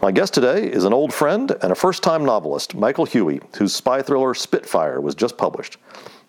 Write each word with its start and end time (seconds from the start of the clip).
My 0.00 0.12
guest 0.12 0.34
today 0.34 0.66
is 0.66 0.84
an 0.84 0.92
old 0.92 1.12
friend 1.12 1.50
and 1.62 1.72
a 1.72 1.74
first 1.74 2.02
time 2.02 2.24
novelist, 2.24 2.74
Michael 2.74 3.04
Huey, 3.04 3.40
whose 3.56 3.74
spy 3.74 4.02
thriller 4.02 4.34
Spitfire 4.34 5.00
was 5.00 5.14
just 5.14 5.36
published. 5.36 5.78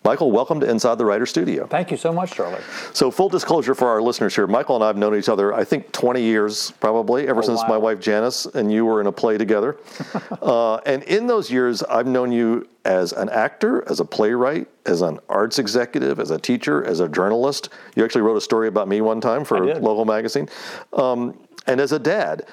Michael, 0.02 0.32
welcome 0.32 0.60
to 0.60 0.68
Inside 0.68 0.96
the 0.96 1.04
Writer 1.04 1.26
Studio. 1.26 1.66
Thank 1.66 1.90
you 1.90 1.98
so 1.98 2.10
much, 2.10 2.32
Charlie. 2.32 2.62
So, 2.94 3.10
full 3.10 3.28
disclosure 3.28 3.74
for 3.74 3.86
our 3.86 4.00
listeners 4.00 4.34
here, 4.34 4.46
Michael 4.46 4.76
and 4.76 4.82
I 4.82 4.86
have 4.86 4.96
known 4.96 5.14
each 5.14 5.28
other, 5.28 5.52
I 5.52 5.62
think, 5.62 5.92
20 5.92 6.22
years 6.22 6.70
probably, 6.80 7.28
ever 7.28 7.40
Oh, 7.40 7.42
since 7.42 7.60
wow. 7.62 7.68
my 7.68 7.76
wife 7.76 8.00
Janice 8.00 8.46
and 8.46 8.72
you 8.72 8.86
were 8.86 9.02
in 9.02 9.06
a 9.06 9.12
play 9.12 9.36
together. 9.36 9.76
uh, 10.42 10.76
and 10.78 11.02
in 11.02 11.26
those 11.26 11.50
years, 11.50 11.82
I've 11.82 12.06
known 12.06 12.32
you 12.32 12.66
as 12.86 13.12
an 13.12 13.28
actor, 13.28 13.84
as 13.90 14.00
a 14.00 14.04
playwright, 14.06 14.68
as 14.86 15.02
an 15.02 15.20
arts 15.28 15.58
executive, 15.58 16.18
as 16.18 16.30
a 16.30 16.38
teacher, 16.38 16.82
as 16.82 17.00
a 17.00 17.08
journalist. 17.08 17.68
You 17.94 18.02
actually 18.02 18.22
wrote 18.22 18.36
a 18.36 18.40
story 18.40 18.68
about 18.68 18.88
me 18.88 19.02
one 19.02 19.20
time 19.20 19.44
for 19.44 19.58
a 19.58 19.78
local 19.80 20.06
magazine. 20.06 20.48
Um, 20.94 21.38
and 21.66 21.80
as 21.80 21.92
a 21.92 21.98
dad. 21.98 22.46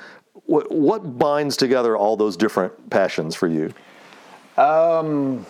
What, 0.48 0.72
what 0.72 1.18
binds 1.20 1.56
together 1.58 1.96
all 1.96 2.18
those 2.18 2.36
different 2.38 2.90
passions 2.90 3.36
for 3.36 3.48
you? 3.48 3.74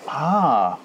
Ah, 0.08 0.80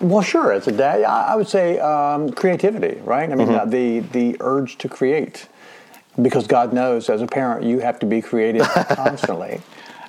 well, 0.00 0.22
sure. 0.22 0.52
As 0.52 0.66
a 0.66 0.72
dad, 0.72 1.02
I 1.04 1.32
I 1.32 1.36
would 1.36 1.48
say 1.48 1.78
um, 1.78 2.32
creativity, 2.32 3.00
right? 3.04 3.30
I 3.30 3.34
mean, 3.34 3.48
Mm-hmm. 3.48 3.60
uh, 3.60 3.64
the 3.66 4.00
the 4.00 4.36
urge 4.40 4.78
to 4.78 4.88
create, 4.88 5.46
because 6.20 6.46
God 6.46 6.72
knows, 6.72 7.08
as 7.08 7.22
a 7.22 7.26
parent, 7.26 7.64
you 7.64 7.78
have 7.80 7.98
to 8.00 8.06
be 8.06 8.20
creative 8.20 8.66
constantly. 8.96 9.60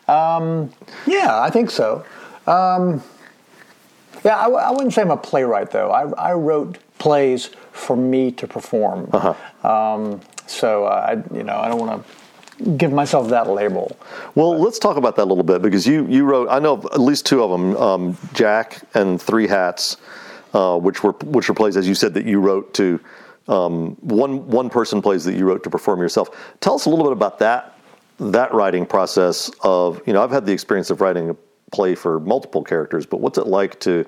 Um, 0.07 0.71
yeah, 1.05 1.39
I 1.39 1.49
think 1.51 1.69
so. 1.69 2.03
Um, 2.47 3.03
yeah, 4.23 4.37
I 4.37 4.71
wouldn't 4.71 4.93
say 4.93 5.01
I'm 5.01 5.11
a 5.11 5.17
playwright 5.17 5.71
though. 5.71 5.91
I, 5.91 6.09
I 6.29 6.33
wrote 6.33 6.77
plays 6.97 7.49
for 7.71 7.95
me 7.97 8.31
to 8.31 8.47
perform. 8.47 9.09
Uh-huh. 9.13 9.67
Um, 9.69 10.21
so 10.47 10.85
uh, 10.85 10.89
I, 11.15 11.35
you 11.35 11.43
know, 11.43 11.57
I 11.57 11.67
don't 11.67 11.79
want 11.79 12.01
to 12.03 12.22
give 12.77 12.91
myself 12.91 13.29
that 13.29 13.49
label. 13.49 13.95
Well, 14.35 14.57
let's 14.57 14.79
talk 14.79 14.97
about 14.97 15.15
that 15.15 15.23
a 15.23 15.29
little 15.29 15.43
bit 15.43 15.61
because 15.61 15.87
you, 15.87 16.05
you 16.07 16.23
wrote 16.25 16.49
I 16.49 16.59
know 16.59 16.77
at 16.93 16.99
least 16.99 17.25
two 17.25 17.43
of 17.43 17.51
them, 17.51 17.75
um, 17.77 18.17
Jack 18.33 18.81
and 18.93 19.21
Three 19.21 19.47
Hats, 19.47 19.97
uh, 20.53 20.77
which 20.77 21.03
were 21.03 21.13
which 21.23 21.49
were 21.49 21.55
plays 21.55 21.77
as 21.77 21.87
you 21.87 21.95
said 21.95 22.13
that 22.13 22.25
you 22.25 22.39
wrote 22.39 22.73
to 22.75 22.99
um, 23.47 23.95
one 24.01 24.47
one 24.47 24.69
person 24.69 25.01
plays 25.01 25.25
that 25.25 25.35
you 25.35 25.45
wrote 25.45 25.63
to 25.63 25.69
perform 25.69 25.99
yourself. 25.99 26.29
Tell 26.59 26.75
us 26.75 26.85
a 26.85 26.89
little 26.89 27.05
bit 27.05 27.13
about 27.13 27.39
that 27.39 27.77
that 28.19 28.53
writing 28.53 28.85
process 28.85 29.51
of 29.61 30.01
you 30.05 30.13
know 30.13 30.23
I've 30.23 30.31
had 30.31 30.45
the 30.45 30.53
experience 30.53 30.89
of 30.89 31.01
writing 31.01 31.29
a 31.29 31.35
play 31.71 31.95
for 31.95 32.19
multiple 32.19 32.63
characters, 32.63 33.05
but 33.05 33.19
what's 33.19 33.37
it 33.37 33.47
like 33.47 33.79
to 33.81 34.05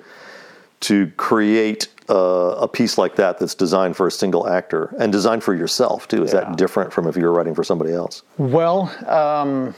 to 0.82 1.08
create 1.18 1.88
uh, 2.10 2.56
a 2.60 2.68
piece 2.68 2.98
like 2.98 3.16
that 3.16 3.40
that's 3.40 3.56
designed 3.56 3.96
for 3.96 4.08
a 4.08 4.12
single 4.12 4.48
actor 4.48 4.94
and 5.00 5.12
designed 5.12 5.44
for 5.44 5.54
yourself 5.56 6.08
too? 6.08 6.24
Is 6.24 6.34
Yeah. 6.34 6.42
that 6.42 6.58
different 6.58 6.94
from 6.94 7.08
if 7.08 7.16
you 7.18 7.24
were 7.24 7.32
writing 7.34 7.56
for 7.56 7.64
somebody 7.64 7.94
else? 7.94 8.24
Well, 8.38 8.92
um, 9.08 9.74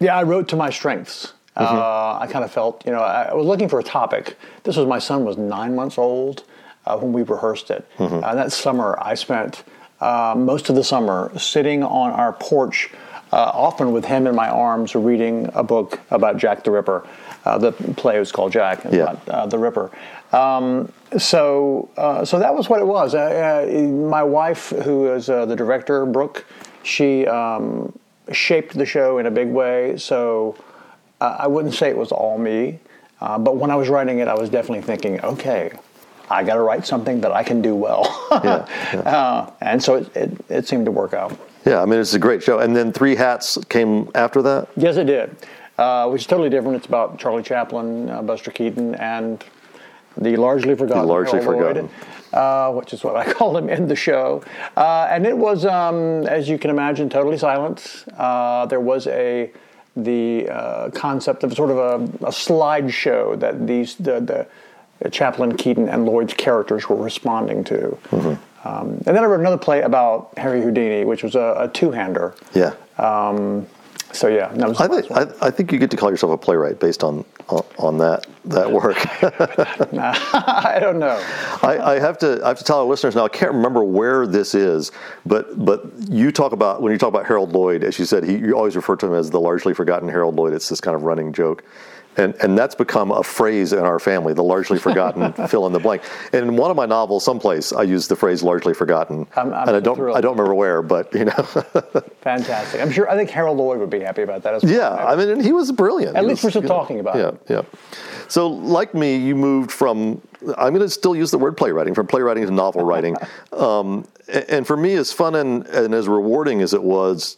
yeah, 0.00 0.16
I 0.16 0.22
wrote 0.24 0.48
to 0.48 0.56
my 0.56 0.70
strengths. 0.70 1.32
Mm-hmm. 1.56 1.76
Uh, 1.76 2.18
I 2.18 2.26
kind 2.30 2.44
of 2.44 2.50
felt, 2.50 2.84
you 2.86 2.92
know, 2.92 3.00
I, 3.00 3.34
was 3.34 3.46
looking 3.46 3.68
for 3.68 3.78
a 3.78 3.82
topic. 3.82 4.38
This 4.64 4.76
was 4.76 4.86
my 4.86 4.98
son 4.98 5.24
was 5.24 5.36
nine 5.36 5.74
months 5.74 5.98
old 5.98 6.44
uh, 6.86 6.96
when 6.98 7.12
we 7.12 7.22
rehearsed 7.22 7.70
it. 7.70 7.86
Mm-hmm. 7.98 8.24
Uh, 8.24 8.34
that 8.34 8.52
summer, 8.52 8.98
I 9.00 9.14
spent 9.14 9.62
uh, 10.00 10.34
most 10.36 10.70
of 10.70 10.76
the 10.76 10.82
summer 10.84 11.30
sitting 11.38 11.82
on 11.82 12.10
our 12.10 12.32
porch, 12.32 12.90
uh, 13.32 13.36
often 13.54 13.92
with 13.92 14.04
him 14.06 14.26
in 14.26 14.34
my 14.34 14.48
arms, 14.48 14.94
reading 14.94 15.48
a 15.54 15.62
book 15.62 16.00
about 16.10 16.38
Jack 16.38 16.64
the 16.64 16.70
Ripper. 16.70 17.06
Uh, 17.44 17.58
the 17.58 17.72
play 17.72 18.18
was 18.18 18.32
called 18.32 18.52
Jack, 18.52 18.84
Yeah. 18.90 19.02
about 19.02 19.28
uh, 19.28 19.46
the 19.46 19.58
Ripper. 19.58 19.90
Um, 20.32 20.90
so, 21.18 21.88
uh, 21.96 22.24
so 22.24 22.38
that 22.38 22.54
was 22.54 22.68
what 22.68 22.80
it 22.80 22.86
was. 22.86 23.14
Uh, 23.14 23.66
uh, 23.68 23.82
my 23.82 24.22
wife, 24.22 24.70
who 24.70 25.12
is 25.12 25.28
uh, 25.28 25.46
the 25.46 25.56
director, 25.56 26.04
Brooke, 26.06 26.44
she 26.82 27.26
um, 27.26 27.96
shaped 28.30 28.74
the 28.76 28.86
show 28.86 29.18
in 29.18 29.26
a 29.26 29.30
big 29.30 29.48
way. 29.48 29.96
So 29.96 30.56
uh, 31.20 31.36
I 31.40 31.46
wouldn't 31.46 31.74
say 31.74 31.88
it 31.90 31.96
was 31.96 32.12
all 32.12 32.38
me, 32.38 32.78
uh, 33.20 33.38
but 33.38 33.56
when 33.56 33.70
I 33.70 33.76
was 33.76 33.88
writing 33.88 34.18
it, 34.18 34.28
I 34.28 34.34
was 34.34 34.50
definitely 34.50 34.82
thinking, 34.82 35.20
okay, 35.22 35.72
I 36.30 36.42
got 36.44 36.54
to 36.54 36.60
write 36.62 36.86
something 36.86 37.20
that 37.20 37.32
I 37.32 37.42
can 37.42 37.60
do 37.62 37.74
well. 37.74 38.04
Yeah, 38.44 38.66
Uh, 39.04 39.50
and 39.60 39.82
so 39.82 39.96
it, 39.96 40.16
it, 40.16 40.30
it 40.48 40.68
seemed 40.68 40.86
to 40.86 40.90
work 40.90 41.12
out. 41.12 41.36
Yeah, 41.66 41.80
I 41.82 41.84
mean 41.84 42.00
it's 42.00 42.14
a 42.14 42.18
great 42.18 42.42
show. 42.42 42.58
And 42.58 42.74
then 42.74 42.92
Three 42.92 43.14
Hats 43.14 43.58
came 43.68 44.10
after 44.14 44.40
that. 44.42 44.68
Yes, 44.76 44.96
it 44.96 45.04
did, 45.04 45.36
uh, 45.78 46.08
which 46.08 46.22
is 46.22 46.26
totally 46.26 46.48
different. 46.48 46.76
It's 46.78 46.86
about 46.86 47.18
Charlie 47.18 47.42
Chaplin, 47.42 48.08
uh, 48.08 48.22
Buster 48.22 48.50
Keaton, 48.50 48.94
and 48.96 49.44
the 50.16 50.36
largely 50.36 50.74
forgotten 50.74 51.06
largely 51.06 51.40
Harold 51.40 51.62
Lloyd, 51.62 51.76
forgotten. 51.76 51.90
uh, 52.32 52.72
which 52.72 52.92
is 52.92 53.02
what 53.04 53.16
I 53.16 53.32
call 53.32 53.56
him 53.56 53.68
in 53.68 53.88
the 53.88 53.96
show. 53.96 54.42
Uh, 54.76 55.08
and 55.10 55.26
it 55.26 55.36
was, 55.36 55.64
um, 55.64 56.26
as 56.26 56.48
you 56.48 56.58
can 56.58 56.70
imagine, 56.70 57.08
totally 57.08 57.38
silent. 57.38 58.04
Uh, 58.16 58.66
there 58.66 58.80
was 58.80 59.06
a 59.06 59.50
the 59.94 60.48
uh, 60.48 60.90
concept 60.90 61.44
of 61.44 61.52
sort 61.52 61.70
of 61.70 61.76
a, 61.76 62.26
a 62.26 62.30
slideshow 62.30 63.38
that 63.38 63.66
these 63.66 63.96
the, 63.96 64.20
the 64.20 64.46
Chaplin, 65.10 65.56
Keaton, 65.56 65.88
and 65.88 66.06
Lloyd's 66.06 66.32
characters 66.34 66.88
were 66.88 66.96
responding 66.96 67.64
to. 67.64 67.98
Mm-hmm. 68.10 68.68
Um, 68.68 68.88
and 69.06 69.16
then 69.16 69.18
I 69.18 69.24
wrote 69.24 69.40
another 69.40 69.58
play 69.58 69.82
about 69.82 70.32
Harry 70.38 70.62
Houdini, 70.62 71.04
which 71.04 71.24
was 71.24 71.34
a, 71.34 71.56
a 71.58 71.68
two-hander. 71.68 72.34
Yeah, 72.54 72.74
So 74.12 74.28
yeah, 74.28 74.48
that 74.54 74.68
was 74.68 74.80
I 74.80 74.88
think. 74.88 75.10
I, 75.10 75.46
I 75.46 75.50
think 75.50 75.72
you 75.72 75.78
get 75.78 75.90
to 75.90 75.96
call 75.96 76.10
yourself 76.10 76.32
a 76.32 76.36
playwright 76.36 76.78
based 76.78 77.02
on 77.02 77.24
on, 77.48 77.64
on 77.78 77.98
that 77.98 78.26
that 78.44 78.70
work. 78.70 78.96
I 79.22 80.78
don't 80.80 80.98
know. 80.98 81.18
I, 81.62 81.94
I 81.94 81.98
have 81.98 82.18
to 82.18 82.40
I 82.44 82.48
have 82.48 82.58
to 82.58 82.64
tell 82.64 82.80
our 82.80 82.84
listeners 82.84 83.14
now. 83.14 83.24
I 83.24 83.28
can't 83.28 83.52
remember 83.52 83.82
where 83.84 84.26
this 84.26 84.54
is, 84.54 84.92
but 85.24 85.64
but 85.64 85.84
you 86.08 86.30
talk 86.30 86.52
about 86.52 86.82
when 86.82 86.92
you 86.92 86.98
talk 86.98 87.08
about 87.08 87.26
Harold 87.26 87.52
Lloyd, 87.52 87.84
as 87.84 87.98
you 87.98 88.04
said, 88.04 88.24
he 88.24 88.36
you 88.36 88.54
always 88.54 88.76
refer 88.76 88.96
to 88.96 89.06
him 89.06 89.14
as 89.14 89.30
the 89.30 89.40
largely 89.40 89.74
forgotten 89.74 90.08
Harold 90.08 90.36
Lloyd. 90.36 90.52
It's 90.52 90.68
this 90.68 90.80
kind 90.80 90.94
of 90.94 91.04
running 91.04 91.32
joke. 91.32 91.64
And, 92.16 92.34
and 92.42 92.58
that's 92.58 92.74
become 92.74 93.10
a 93.10 93.22
phrase 93.22 93.72
in 93.72 93.78
our 93.80 93.98
family, 93.98 94.34
the 94.34 94.42
largely 94.44 94.78
forgotten 94.78 95.32
fill 95.48 95.66
in 95.66 95.72
the 95.72 95.78
blank. 95.78 96.02
And 96.32 96.46
in 96.46 96.56
one 96.56 96.70
of 96.70 96.76
my 96.76 96.84
novels, 96.84 97.24
someplace, 97.24 97.72
I 97.72 97.84
use 97.84 98.06
the 98.06 98.16
phrase 98.16 98.42
largely 98.42 98.74
forgotten. 98.74 99.26
I'm- 99.34 99.52
I'm 99.54 99.68
and 99.68 99.76
I 99.76 99.80
don't 99.80 99.96
thrilled. 99.96 100.16
I 100.16 100.20
don't 100.20 100.32
remember 100.32 100.54
where, 100.54 100.82
but 100.82 101.12
you 101.14 101.24
know. 101.24 101.32
Fantastic. 102.20 102.80
I'm 102.80 102.90
sure. 102.90 103.08
I 103.08 103.16
think 103.16 103.30
Harold 103.30 103.56
Lloyd 103.56 103.78
would 103.78 103.90
be 103.90 104.00
happy 104.00 104.22
about 104.22 104.42
that 104.42 104.54
as 104.54 104.62
well. 104.62 104.72
Yeah, 104.72 104.94
I 104.94 105.16
mean, 105.16 105.28
and 105.30 105.42
he 105.44 105.52
was 105.52 105.72
brilliant. 105.72 106.16
At 106.16 106.22
He 106.22 106.28
least 106.28 106.44
was, 106.44 106.54
we're 106.54 106.60
still 106.60 106.62
you 106.62 106.68
know, 106.68 106.74
talking 106.74 107.00
about 107.00 107.16
yeah, 107.16 107.28
it. 107.28 107.40
Yeah, 107.48 107.56
yeah. 107.56 107.62
So, 108.28 108.48
like 108.48 108.94
me, 108.94 109.16
you 109.16 109.34
moved 109.34 109.72
from. 109.72 110.20
I'm 110.58 110.74
going 110.74 110.80
to 110.80 110.90
still 110.90 111.14
use 111.14 111.30
the 111.30 111.38
word 111.38 111.56
playwriting 111.56 111.94
from 111.94 112.06
playwriting 112.06 112.44
to 112.46 112.50
novel 112.52 112.82
writing, 112.84 113.16
um, 113.52 114.06
and 114.28 114.66
for 114.66 114.76
me, 114.76 114.94
as 114.94 115.12
fun 115.12 115.34
and, 115.34 115.66
and 115.68 115.94
as 115.94 116.08
rewarding 116.08 116.62
as 116.62 116.74
it 116.74 116.82
was, 116.82 117.36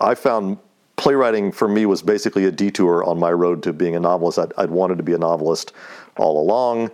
I 0.00 0.14
found 0.14 0.58
playwriting 1.06 1.52
for 1.52 1.68
me 1.68 1.86
was 1.86 2.02
basically 2.02 2.46
a 2.46 2.50
detour 2.50 3.04
on 3.04 3.16
my 3.16 3.30
road 3.30 3.62
to 3.62 3.72
being 3.72 3.94
a 3.94 4.00
novelist. 4.00 4.40
I'd, 4.40 4.52
I'd 4.58 4.70
wanted 4.70 4.96
to 4.96 5.04
be 5.04 5.12
a 5.12 5.18
novelist 5.18 5.72
all 6.16 6.42
along. 6.42 6.90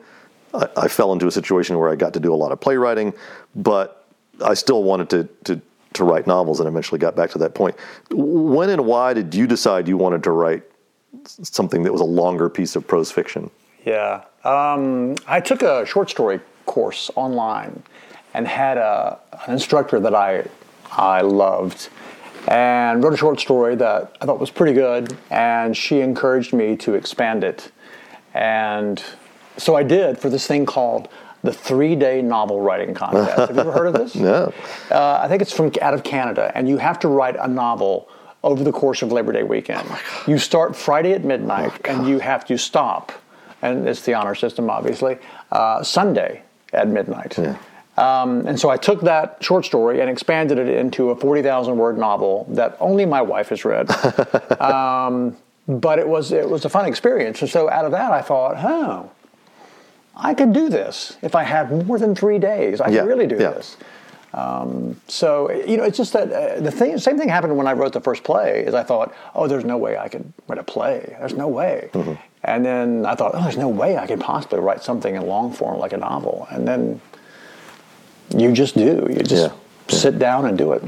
I, 0.53 0.69
I 0.77 0.89
fell 0.89 1.15
into 1.15 1.27
a 1.27 1.31
situation 1.31 1.79
where 1.79 1.89
I 1.89 1.97
got 1.97 2.13
to 2.13 2.21
do 2.21 2.35
a 2.35 2.37
lot 2.37 2.53
of 2.53 2.61
playwriting, 2.61 3.15
but 3.55 4.05
I 4.45 4.53
still 4.53 4.83
wanted 4.83 5.09
to, 5.09 5.29
to, 5.45 5.63
to 5.95 6.05
write 6.05 6.27
novels 6.27 6.61
and 6.61 6.69
eventually 6.69 6.99
got 6.99 7.17
back 7.17 7.31
to 7.31 7.39
that 7.39 7.55
point. 7.55 7.75
When 8.11 8.69
and 8.69 8.85
why 8.85 9.15
did 9.15 9.35
you 9.35 9.47
decide 9.47 9.89
you 9.89 9.97
wanted 9.97 10.23
to 10.25 10.31
write 10.31 10.63
something 11.25 11.83
that 11.83 11.91
was 11.91 12.03
a 12.03 12.05
longer 12.05 12.51
piece 12.51 12.77
of 12.77 12.87
prose 12.87 13.11
fiction? 13.11 13.51
Yeah. 13.87 14.25
Um, 14.45 15.15
I 15.27 15.41
took 15.41 15.63
a 15.63 15.87
short 15.87 16.11
story 16.11 16.39
course 16.67 17.11
online 17.17 17.83
and 18.35 18.47
had 18.47 18.77
a, 18.77 19.19
an 19.47 19.55
instructor 19.55 19.99
that 20.01 20.15
I 20.15 20.45
I 20.91 21.23
loved 21.23 21.89
and 22.49 23.03
wrote 23.03 23.15
a 23.15 23.17
short 23.17 23.41
story 23.41 23.75
that 23.77 24.17
I 24.21 24.27
thought 24.27 24.39
was 24.41 24.51
pretty 24.51 24.73
good 24.73 25.17
and 25.31 25.77
she 25.77 26.01
encouraged 26.01 26.53
me 26.53 26.77
to 26.79 26.95
expand 26.95 27.45
it. 27.45 27.71
And 28.35 29.03
so 29.57 29.77
I 29.77 29.83
did 29.83 30.19
for 30.19 30.29
this 30.29 30.47
thing 30.47 30.67
called 30.67 31.09
the 31.43 31.53
three-day 31.53 32.23
novel 32.23 32.61
writing 32.61 32.95
contest. 32.95 33.37
Have 33.37 33.55
you 33.55 33.61
ever 33.61 33.73
heard 33.73 33.87
of 33.87 33.95
this? 33.95 34.15
No. 34.23 34.53
Uh, 34.91 35.21
I 35.23 35.29
think 35.29 35.43
it's 35.43 35.53
from 35.53 35.73
out 35.81 35.93
of 35.95 36.05
Canada, 36.05 36.53
and 36.55 36.69
you 36.69 36.79
have 36.79 36.99
to 37.01 37.09
write 37.09 37.37
a 37.37 37.49
novel 37.49 38.09
over 38.45 38.63
the 38.63 38.73
course 38.73 39.03
of 39.03 39.11
Labor 39.11 39.33
Day 39.33 39.43
weekend. 39.43 39.89
you 40.27 40.39
start 40.39 40.77
Friday 40.77 41.13
at 41.13 41.25
midnight, 41.25 41.73
and 41.87 42.07
you 42.07 42.21
have 42.21 42.45
to 42.47 42.57
stop, 42.57 43.13
and 43.61 43.89
it's 43.89 44.03
the 44.03 44.15
honor 44.15 44.35
system, 44.37 44.71
obviously, 44.71 45.19
uh, 45.51 45.83
Sunday 45.83 46.43
at 46.73 46.89
midnight. 46.89 47.37
Um, 48.03 48.47
and 48.47 48.59
so 48.59 48.69
I 48.69 48.77
took 48.77 49.03
that 49.03 49.37
short 49.41 49.65
story 49.65 50.01
and 50.01 50.11
expanded 50.11 50.59
it 50.59 50.69
into 50.69 51.11
a 51.11 51.17
40,000 51.17 51.77
word 51.77 51.99
novel 51.99 52.47
that 52.51 52.77
only 52.81 53.07
my 53.07 53.23
wife 53.23 53.51
has 53.51 53.65
read. 53.65 53.91
um, 54.61 55.37
but 55.69 55.99
it 56.01 56.09
was 56.09 56.33
it 56.33 56.49
was 56.49 56.65
a 56.65 56.69
fun 56.69 56.87
experience, 56.87 57.41
and 57.41 57.49
so 57.49 57.71
out 57.71 57.85
of 57.85 57.93
that, 57.93 58.11
I 58.11 58.21
thought, 58.21 58.57
oh, 58.59 59.11
I 60.17 60.35
could 60.35 60.53
do 60.53 60.69
this 60.69 61.17
if 61.23 61.37
I 61.37 61.45
had 61.45 61.87
more 61.87 61.99
than 62.01 62.17
three 62.17 62.41
days. 62.41 62.81
I 62.81 62.89
Yeah, 62.89 63.03
could 63.03 63.09
really 63.09 63.27
do 63.29 63.37
yeah. 63.37 63.51
this. 63.51 63.77
Um, 64.35 65.01
so 65.07 65.53
you 65.53 65.77
know, 65.77 65.85
it's 65.85 65.97
just 65.97 66.13
that 66.15 66.33
uh, 66.33 66.61
the 66.61 66.73
thing, 66.73 66.99
same 66.99 67.17
thing 67.17 67.29
happened 67.29 67.57
when 67.57 67.69
I 67.69 67.75
wrote 67.75 67.93
the 67.93 68.01
first 68.01 68.25
play. 68.25 68.65
Is 68.67 68.75
I 68.75 68.83
thought, 68.83 69.15
oh, 69.37 69.47
there's 69.47 69.65
no 69.65 69.77
way 69.77 69.97
I 69.97 70.09
could 70.09 70.33
write 70.49 70.59
a 70.59 70.65
play. 70.65 71.15
There's 71.21 71.35
no 71.35 71.47
way. 71.47 71.91
Mm-hmm. 71.93 72.15
And 72.43 72.65
then 72.65 73.07
I 73.07 73.15
thought, 73.15 73.33
oh, 73.35 73.43
there's 73.43 73.57
no 73.57 73.69
way 73.69 73.97
I 73.97 74.09
could 74.09 74.21
possibly 74.21 74.59
write 74.59 74.83
something 74.83 75.15
in 75.15 75.27
long 75.27 75.53
form 75.53 75.79
like 75.79 75.93
a 75.93 75.97
novel. 75.97 76.49
And 76.51 76.67
then 76.67 77.01
you 78.37 78.53
just 78.53 78.75
do. 78.75 79.07
You 79.11 79.23
just 79.23 79.31
Yeah, 79.31 79.53
yeah. 79.89 79.95
sit 79.99 80.19
down 80.19 80.47
and 80.47 80.57
do 80.57 80.73
it. 80.73 80.83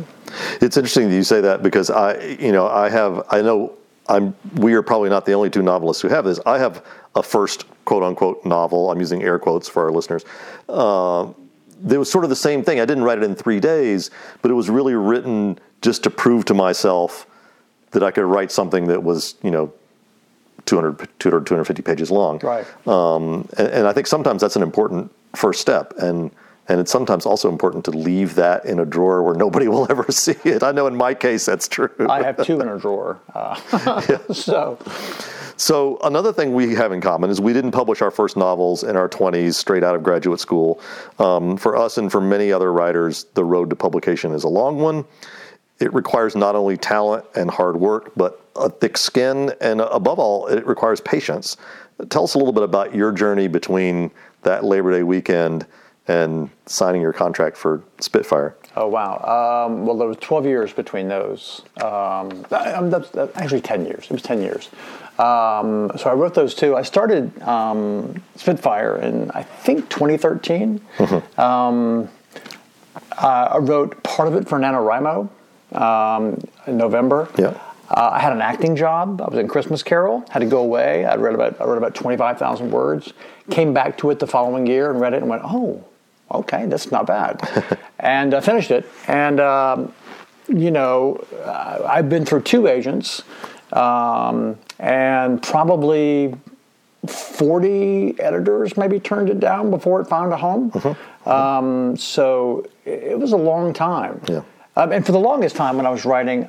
It's 0.61 0.77
interesting 0.77 1.09
that 1.11 1.15
you 1.15 1.23
say 1.23 1.41
that 1.41 1.63
because 1.63 1.91
I, 1.91 2.19
you 2.41 2.53
know, 2.53 2.67
I 2.67 2.89
have, 2.89 3.25
I 3.31 3.41
know 3.43 3.73
I'm, 4.09 4.35
we 4.57 4.75
are 4.75 4.83
probably 4.83 5.11
not 5.11 5.25
the 5.27 5.33
only 5.33 5.51
two 5.51 5.63
novelists 5.63 6.03
who 6.03 6.09
have 6.09 6.25
this. 6.25 6.41
I 6.45 6.59
have 6.59 6.85
a 7.15 7.23
first 7.23 7.65
quote 7.85 8.03
unquote 8.03 8.45
novel. 8.45 8.91
I'm 8.91 9.01
using 9.01 9.23
air 9.23 9.39
quotes 9.39 9.69
for 9.69 9.85
our 9.85 9.93
listeners. 9.93 10.25
Uh, 10.69 11.33
there 11.81 11.99
was 11.99 12.11
sort 12.11 12.25
of 12.25 12.31
the 12.31 12.37
same 12.37 12.63
thing. 12.63 12.81
I 12.81 12.85
didn't 12.85 13.05
write 13.05 13.19
it 13.19 13.25
in 13.25 13.35
three 13.35 13.61
days, 13.61 14.11
but 14.43 14.51
it 14.51 14.55
was 14.55 14.71
really 14.71 14.95
written 14.95 15.59
just 15.83 16.03
to 16.05 16.11
prove 16.11 16.45
to 16.47 16.55
myself 16.55 17.27
that 17.91 18.03
I 18.03 18.11
could 18.11 18.25
write 18.25 18.51
something 18.51 18.87
that 18.87 19.03
was, 19.03 19.37
you 19.43 19.51
know, 19.51 19.73
200, 20.67 21.09
200 21.19 21.47
250 21.47 21.83
pages 21.83 22.11
long. 22.11 22.39
Right. 22.39 22.67
Um, 22.89 23.47
and, 23.59 23.69
and 23.69 23.87
I 23.87 23.93
think 23.93 24.07
sometimes 24.07 24.41
that's 24.41 24.57
an 24.57 24.63
important 24.63 25.13
first 25.37 25.61
step. 25.61 25.93
And 25.99 26.31
and 26.69 26.81
it's 26.81 26.91
sometimes 26.91 27.27
also 27.27 27.49
important 27.49 27.85
to 27.87 27.91
leave 27.91 28.37
that 28.37 28.65
in 28.65 28.79
a 28.79 28.87
drawer 28.87 29.23
where 29.23 29.35
nobody 29.35 29.69
will 29.69 29.87
ever 29.91 30.11
see 30.11 30.37
it. 30.45 30.63
I 30.63 30.73
know 30.73 30.87
in 30.87 30.97
my 30.97 31.15
case 31.15 31.45
that's 31.47 31.69
true. 31.69 31.91
I 32.09 32.23
have 32.23 32.45
two 32.45 32.61
in 32.61 32.69
a 32.69 32.79
drawer. 32.79 33.21
Uh, 33.35 34.01
so 34.33 34.79
So 35.57 35.99
another 36.03 36.33
thing 36.33 36.53
we 36.53 36.75
have 36.75 36.93
in 36.93 37.01
common 37.01 37.31
is 37.31 37.41
we 37.41 37.53
didn't 37.53 37.73
publish 37.73 38.03
our 38.03 38.11
first 38.11 38.37
novels 38.37 38.83
in 38.83 38.97
our 38.97 39.09
20s 39.09 39.55
straight 39.55 39.85
out 39.85 39.95
of 39.95 40.03
graduate 40.03 40.41
school. 40.41 40.81
Um, 41.19 41.57
for 41.57 41.77
us 41.77 41.97
and 41.97 42.11
for 42.11 42.21
many 42.21 42.51
other 42.53 42.73
writers, 42.73 43.25
the 43.35 43.45
road 43.45 43.71
to 43.71 43.77
publication 43.77 44.33
is 44.33 44.45
a 44.45 44.49
long 44.49 44.79
one. 44.79 45.05
It 45.79 45.93
requires 45.93 46.35
not 46.35 46.57
only 46.57 46.77
talent 46.77 47.25
and 47.35 47.51
hard 47.51 47.77
work, 47.77 48.13
but 48.17 48.41
a 48.57 48.71
thick 48.71 48.97
skin, 48.97 49.53
and 49.61 49.81
above 49.81 50.19
all, 50.19 50.47
it 50.47 50.65
requires 50.67 51.01
patience. 51.01 51.57
Tell 52.11 52.25
us 52.25 52.35
a 52.35 52.39
little 52.39 52.53
bit 52.53 52.63
about 52.63 52.95
your 52.95 53.13
journey 53.13 53.49
between 53.49 54.11
that 54.43 54.65
Labor 54.65 54.93
Day 54.93 55.03
weekend 55.03 55.67
and 56.07 56.51
signing 56.67 57.01
your 57.01 57.13
contract 57.13 57.57
for 57.57 57.83
Spitfire. 58.01 58.57
Oh 58.77 58.89
wow! 58.89 59.67
Um, 59.67 59.87
well, 59.87 59.97
there 59.97 60.09
was 60.09 60.17
12 60.19 60.47
years 60.47 60.73
between 60.73 61.09
those. 61.09 61.63
Um, 61.81 62.45
um, 62.51 62.91
that's, 62.91 63.09
that's 63.11 63.37
actually 63.37 63.61
10 63.61 63.87
years. 63.87 64.05
It 64.05 64.11
was 64.11 64.23
10 64.23 64.43
years. 64.43 64.69
Um, 65.19 65.93
so 65.97 66.11
I 66.11 66.15
wrote 66.15 66.35
those 66.35 66.55
two. 66.57 66.75
I 66.75 66.83
started 66.83 67.41
um, 67.43 68.21
Spitfire 68.35 68.97
in 68.97 69.31
I 69.31 69.43
think 69.43 69.89
2013. 69.91 70.81
Um, 71.39 72.09
uh, 73.17 73.49
I 73.53 73.59
wrote 73.59 74.03
part 74.03 74.29
of 74.29 74.35
it 74.35 74.49
for 74.49 74.59
NaNoWriMo 74.59 75.29
um, 75.73 76.41
in 76.67 76.77
November. 76.77 77.29
Yeah. 77.39 77.59
Uh, 77.91 78.11
I 78.15 78.19
had 78.19 78.33
an 78.33 78.41
acting 78.41 78.75
job. 78.75 79.21
I 79.21 79.29
was 79.29 79.39
in 79.39 79.47
Christmas 79.47 79.83
Carol. 79.83 80.25
Had 80.31 80.41
to 80.41 80.47
go 80.47 80.59
away. 80.59 81.05
I 81.05 81.17
read 81.17 81.35
about 81.35 81.61
I 81.61 81.65
read 81.65 81.79
about 81.79 81.95
25,000 81.95 82.71
words. 82.71 83.13
Came 83.51 83.73
back 83.73 83.99
to 83.99 84.11
it 84.11 84.19
the 84.19 84.27
following 84.27 84.67
year 84.67 84.91
and 84.91 85.01
read 85.01 85.13
it 85.13 85.19
and 85.19 85.29
went, 85.29 85.43
oh, 85.45 85.85
okay, 86.41 86.67
that's 86.67 86.91
not 86.91 87.07
bad. 87.07 87.79
and 87.99 88.35
I 88.35 88.41
finished 88.41 88.71
it. 88.71 88.87
And 89.09 89.41
um, 89.41 89.93
you 90.49 90.71
know, 90.71 91.25
uh, 91.45 91.87
I've 91.87 92.09
been 92.09 92.25
through 92.25 92.43
two 92.43 92.67
agents, 92.67 93.23
um, 93.73 94.59
and 94.79 95.43
probably 95.43 96.35
40 97.07 98.21
editors 98.21 98.77
maybe 98.77 99.01
turned 99.01 99.29
it 99.31 99.41
down 99.41 99.71
before 99.71 100.01
it 100.01 100.07
found 100.07 100.33
a 100.33 100.37
home. 100.37 100.73
Um, 101.27 101.97
so 101.97 102.67
it 102.85 103.19
was 103.19 103.33
a 103.33 103.37
long 103.37 103.73
time. 103.73 104.21
Yeah. 104.29 104.43
Um, 104.77 104.93
and 104.93 105.07
for 105.07 105.13
the 105.13 105.21
longest 105.21 105.57
time 105.57 105.77
when 105.77 105.87
I 105.87 105.91
was 105.91 106.05
writing, 106.05 106.49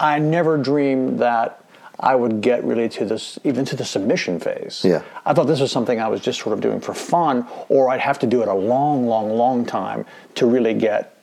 I 0.00 0.18
never 0.18 0.58
dreamed 0.58 1.20
that 1.20 1.64
I 1.98 2.14
would 2.14 2.40
get 2.40 2.62
really 2.64 2.88
to 2.90 3.04
this, 3.04 3.38
even 3.44 3.64
to 3.66 3.76
the 3.76 3.84
submission 3.84 4.38
phase. 4.38 4.82
Yeah. 4.84 5.02
I 5.24 5.32
thought 5.32 5.46
this 5.46 5.60
was 5.60 5.72
something 5.72 6.00
I 6.00 6.08
was 6.08 6.20
just 6.20 6.40
sort 6.40 6.52
of 6.52 6.60
doing 6.60 6.80
for 6.80 6.94
fun, 6.94 7.46
or 7.68 7.88
I'd 7.88 8.00
have 8.00 8.18
to 8.20 8.26
do 8.26 8.42
it 8.42 8.48
a 8.48 8.54
long, 8.54 9.06
long, 9.06 9.30
long 9.30 9.64
time 9.64 10.04
to 10.34 10.46
really 10.46 10.74
get 10.74 11.16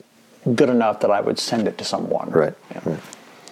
good 0.54 0.68
enough 0.68 1.00
that 1.00 1.10
I 1.10 1.20
would 1.20 1.38
send 1.38 1.68
it 1.68 1.78
to 1.78 1.84
someone. 1.84 2.30
Right. 2.30 2.54
Yeah. 2.72 2.80
right. 2.84 3.00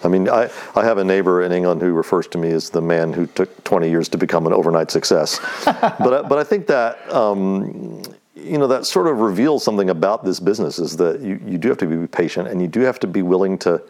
I 0.03 0.09
mean, 0.09 0.27
I, 0.29 0.49
I 0.75 0.83
have 0.83 0.97
a 0.97 1.03
neighbor 1.03 1.43
in 1.43 1.53
England 1.53 1.81
who 1.81 1.93
refers 1.93 2.27
to 2.27 2.37
me 2.37 2.51
as 2.51 2.69
the 2.69 2.81
man 2.81 3.13
who 3.13 3.25
took 3.25 3.63
20 3.63 3.89
years 3.89 4.09
to 4.09 4.17
become 4.17 4.45
an 4.45 4.51
overnight 4.53 4.91
success. 4.91 5.39
but, 5.65 6.13
I, 6.13 6.21
but 6.27 6.37
I 6.37 6.43
think 6.43 6.67
that, 6.67 7.09
um, 7.13 8.03
you 8.35 8.57
know, 8.57 8.67
that 8.67 8.85
sort 8.85 9.07
of 9.07 9.21
reveals 9.21 9.63
something 9.63 9.89
about 9.89 10.25
this 10.25 10.41
business 10.41 10.77
is 10.77 10.97
that 10.97 11.21
you, 11.21 11.39
you 11.45 11.57
do 11.57 11.69
have 11.69 11.77
to 11.77 11.85
be 11.85 12.05
patient 12.05 12.49
and 12.49 12.61
you 12.61 12.67
do 12.67 12.81
have 12.81 12.99
to 12.99 13.07
be 13.07 13.21
willing 13.21 13.57
to, 13.59 13.81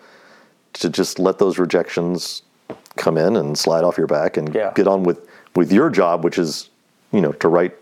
to 0.73 0.89
just 0.89 1.17
let 1.17 1.39
those 1.39 1.57
rejections 1.57 2.43
come 2.97 3.17
in 3.17 3.35
and 3.35 3.57
slide 3.57 3.83
off 3.83 3.97
your 3.97 4.07
back 4.07 4.37
and 4.37 4.53
Yeah. 4.53 4.71
get 4.75 4.87
on 4.87 5.03
with, 5.03 5.27
with 5.55 5.71
your 5.71 5.89
job, 5.89 6.23
which 6.23 6.37
is, 6.37 6.69
you 7.11 7.21
know, 7.21 7.31
to 7.33 7.47
write 7.47 7.75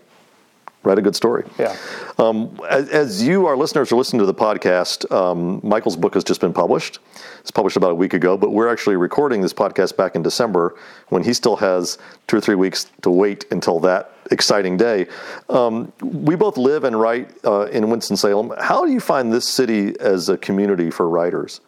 write 0.84 0.98
a 0.98 1.02
good 1.02 1.14
story. 1.14 1.44
Yeah. 1.60 1.76
Um, 2.18 2.58
as, 2.68 2.88
as 2.88 3.22
you, 3.22 3.46
our 3.46 3.56
listeners, 3.56 3.92
are 3.92 3.94
listening 3.96 4.18
to 4.18 4.26
the 4.26 4.34
podcast, 4.34 5.08
um, 5.12 5.60
Michael's 5.62 5.96
book 5.96 6.14
has 6.14 6.24
just 6.24 6.40
been 6.40 6.52
published. 6.52 6.98
It's 7.40 7.52
published 7.52 7.76
about 7.76 7.92
a 7.92 7.94
week 7.94 8.14
ago, 8.14 8.36
but 8.36 8.50
we're 8.50 8.66
actually 8.68 8.96
recording 8.96 9.42
this 9.42 9.52
podcast 9.52 9.96
back 9.96 10.16
in 10.16 10.24
December 10.24 10.74
when 11.10 11.22
he 11.22 11.34
still 11.34 11.54
has 11.54 11.98
two 12.26 12.36
or 12.36 12.40
three 12.40 12.56
weeks 12.56 12.90
to 13.02 13.10
wait 13.10 13.44
until 13.52 13.78
that 13.78 14.10
exciting 14.32 14.76
day. 14.76 15.06
Um, 15.48 15.92
we 16.02 16.34
both 16.34 16.56
live 16.56 16.82
and 16.82 17.00
write 17.00 17.30
uh, 17.44 17.66
in 17.66 17.88
Winston-Salem. 17.88 18.52
How 18.58 18.84
do 18.84 18.90
you 18.90 18.98
find 18.98 19.32
this 19.32 19.48
city 19.48 19.94
as 20.00 20.28
a 20.28 20.36
community 20.36 20.90
for 20.90 21.08
writers? 21.08 21.60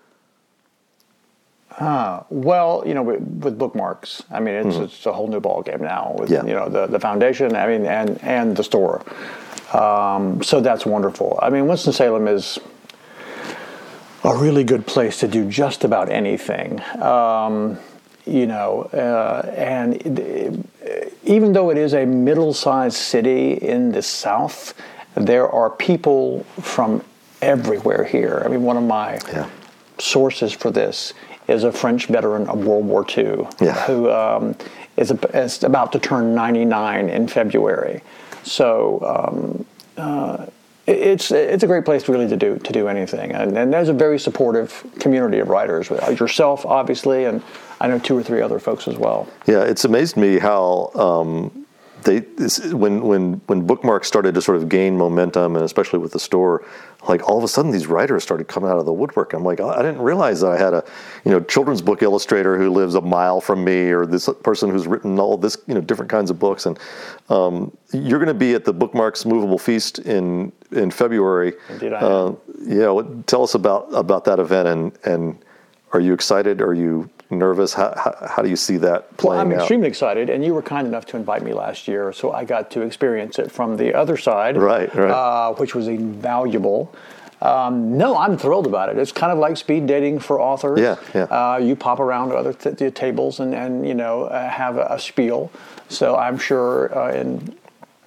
Well, 1.81 2.82
you 2.87 2.94
know, 2.94 3.03
with, 3.03 3.21
with 3.21 3.59
bookmarks, 3.59 4.23
I 4.31 4.41
mean, 4.41 4.55
it's, 4.55 4.76
it's 4.76 5.06
a 5.06 5.12
whole 5.12 5.29
new 5.29 5.41
ball 5.41 5.62
game 5.62 5.82
now 5.82 6.15
with 6.19 6.31
Mm-hmm. 6.31 6.47
Yeah. 6.49 6.53
you 6.53 6.59
know 6.59 6.69
the, 6.69 6.87
the 6.87 7.00
foundation. 7.00 7.55
I 7.56 7.67
mean, 7.67 7.87
and 7.87 8.23
and 8.23 8.56
the 8.56 8.65
store. 8.65 9.03
Um, 9.73 10.43
so 10.43 10.61
that's 10.61 10.87
wonderful. 10.87 11.38
I 11.43 11.50
mean, 11.50 11.66
Winston 11.66 11.93
Salem 11.93 12.28
is 12.28 12.59
a 14.23 14.37
really 14.37 14.64
good 14.64 14.87
place 14.87 15.19
to 15.21 15.28
do 15.28 15.49
just 15.49 15.85
about 15.85 16.09
anything. 16.11 16.81
Um, 17.02 17.78
you 18.26 18.47
know, 18.47 18.83
uh, 18.93 19.52
and 19.57 19.95
it- 20.19 20.64
even 21.25 21.52
though 21.54 21.71
it 21.71 21.78
is 21.78 21.95
a 21.95 22.04
middle-sized 22.04 22.97
city 22.97 23.52
in 23.54 23.93
the 23.93 24.02
South, 24.02 24.75
there 25.14 25.49
are 25.49 25.71
people 25.71 26.45
from 26.61 27.02
everywhere 27.40 28.04
here. 28.04 28.43
I 28.45 28.49
mean, 28.49 28.62
one 28.62 28.76
of 28.76 28.83
my 28.83 29.19
Yeah. 29.33 29.47
sources 29.99 30.52
for 30.52 30.71
this 30.71 31.14
is 31.48 31.64
a 31.64 31.72
French 31.72 32.06
veteran 32.06 32.46
of 32.48 32.64
World 32.66 32.86
War 32.86 33.04
II 33.16 33.46
Yeah. 33.60 33.74
who 33.86 34.10
um, 34.10 34.56
is, 34.96 35.10
a, 35.10 35.14
is 35.36 35.62
about 35.62 35.92
to 35.92 35.98
turn 35.98 36.34
99 36.34 37.08
in 37.08 37.28
February. 37.28 38.02
So 38.42 39.00
um, 39.04 39.66
uh, 39.96 40.46
it's 40.86 41.30
it's 41.30 41.62
a 41.62 41.66
great 41.66 41.86
place 41.86 42.08
really 42.08 42.28
to 42.28 42.36
do 42.36 42.58
to 42.58 42.72
do 42.72 42.88
anything, 42.88 43.32
and, 43.32 43.56
and 43.56 43.72
there's 43.72 43.88
a 43.88 43.94
very 43.94 44.18
supportive 44.18 44.84
community 44.98 45.38
of 45.38 45.48
writers. 45.48 45.88
Yourself, 45.88 46.66
obviously, 46.66 47.24
and 47.24 47.42
I 47.80 47.88
know 47.88 47.98
two 47.98 48.16
or 48.16 48.22
three 48.22 48.42
other 48.42 48.58
folks 48.58 48.86
as 48.86 48.98
well. 48.98 49.26
Yeah, 49.46 49.62
it's 49.62 49.86
amazed 49.86 50.18
me 50.18 50.38
how 50.38 50.90
um, 50.94 51.63
they 52.04 52.20
this, 52.20 52.73
when 52.73 53.02
when 53.02 53.34
when 53.46 53.66
bookmarks 53.66 54.08
started 54.08 54.34
to 54.34 54.42
sort 54.42 54.56
of 54.56 54.68
gain 54.68 54.96
momentum, 54.96 55.56
and 55.56 55.64
especially 55.64 55.99
with 55.99 56.12
the 56.12 56.18
store, 56.18 56.64
like 57.08 57.28
all 57.28 57.38
of 57.38 57.44
a 57.44 57.49
sudden 57.49 57.70
these 57.70 57.87
writers 57.87 58.23
started 58.23 58.46
coming 58.49 58.70
out 58.70 58.78
of 58.78 58.87
the 58.87 58.92
woodwork. 58.92 59.32
I'm 59.32 59.44
like, 59.44 59.61
I 59.61 59.82
didn't 59.82 60.02
realize 60.02 60.40
that 60.42 60.52
I 60.52 60.58
had 60.58 60.75
a 60.75 60.84
you 61.25 61.30
know 61.30 61.40
children's 61.40 61.82
book 61.82 62.02
illustrator 62.02 62.56
who 62.56 62.70
lives 62.70 62.94
a 62.94 63.00
mile 63.00 63.40
from 63.40 63.64
me, 63.64 63.90
or 63.90 64.06
this 64.06 64.28
person 64.42 64.70
who's 64.70 64.87
written 64.87 65.18
all 65.18 65.37
this 65.37 65.56
you 65.66 65.75
know 65.75 65.80
different 65.80 66.11
kinds 66.11 66.30
of 66.30 66.38
books. 66.38 66.66
And 66.66 66.78
um, 67.28 67.76
you're 67.92 68.18
going 68.18 68.28
to 68.28 68.34
be 68.34 68.54
at 68.54 68.64
the 68.64 68.73
Bookmarks 68.73 69.25
Movable 69.25 69.58
Feast 69.58 69.99
in 70.00 70.52
in 70.73 70.90
February. 70.90 71.54
Indeed 71.70 71.92
I 71.92 72.00
Uh, 72.00 72.34
yeah, 72.66 72.88
what, 72.88 73.26
tell 73.26 73.42
us 73.42 73.54
about 73.54 73.88
about 73.92 74.25
that 74.25 74.38
event, 74.38 74.68
and 74.68 74.99
and 75.04 75.38
are 75.92 76.00
you 76.00 76.12
excited? 76.12 76.61
Are 76.61 76.75
you 76.75 77.08
nervous? 77.31 77.75
How, 77.75 77.93
how, 77.97 78.28
how 78.37 78.43
do 78.43 78.49
you 78.49 78.57
see 78.57 78.76
that 78.78 79.07
Well, 79.23 79.38
I'm 79.38 79.52
out? 79.52 79.59
extremely 79.59 79.88
excited, 79.88 80.31
and 80.31 80.45
you 80.45 80.54
were 80.54 80.62
kind 80.62 80.87
enough 80.87 81.07
to 81.07 81.16
invite 81.16 81.43
me 81.43 81.52
last 81.52 81.88
year, 81.88 82.12
so 82.12 82.33
I 82.33 82.45
got 82.45 82.71
to 82.73 82.83
experience 82.83 83.38
it 83.38 83.50
from 83.50 83.76
the 83.76 83.95
other 83.95 84.16
side, 84.16 84.57
Right, 84.57 84.95
right. 84.95 85.11
Uh, 85.11 85.52
which 85.54 85.75
was 85.75 85.88
invaluable. 85.88 86.95
Um, 87.43 87.99
no, 87.99 88.16
I'm 88.16 88.38
thrilled 88.38 88.66
about 88.66 88.88
it. 88.88 88.97
It's 88.99 89.12
kind 89.12 89.31
of 89.33 89.38
like 89.38 89.57
speed 89.59 89.87
dating 89.87 90.21
for 90.21 90.40
authors. 90.40 90.81
Yeah, 90.81 90.97
yeah. 91.14 91.25
Uh, 91.25 91.59
you 91.59 91.76
pop 91.76 92.00
around 92.00 92.31
to 92.31 92.37
other 92.37 92.54
t- 92.54 92.71
t- 92.73 92.90
tables 92.90 93.40
and, 93.40 93.54
and 93.54 93.87
you 93.87 93.93
know 93.95 94.25
uh, 94.25 94.49
have 94.49 94.78
a, 94.78 94.87
a 94.90 94.99
spiel. 94.99 95.50
So 95.88 96.16
I'm 96.16 96.38
sure 96.38 96.97
uh, 96.97 97.12
in 97.12 97.54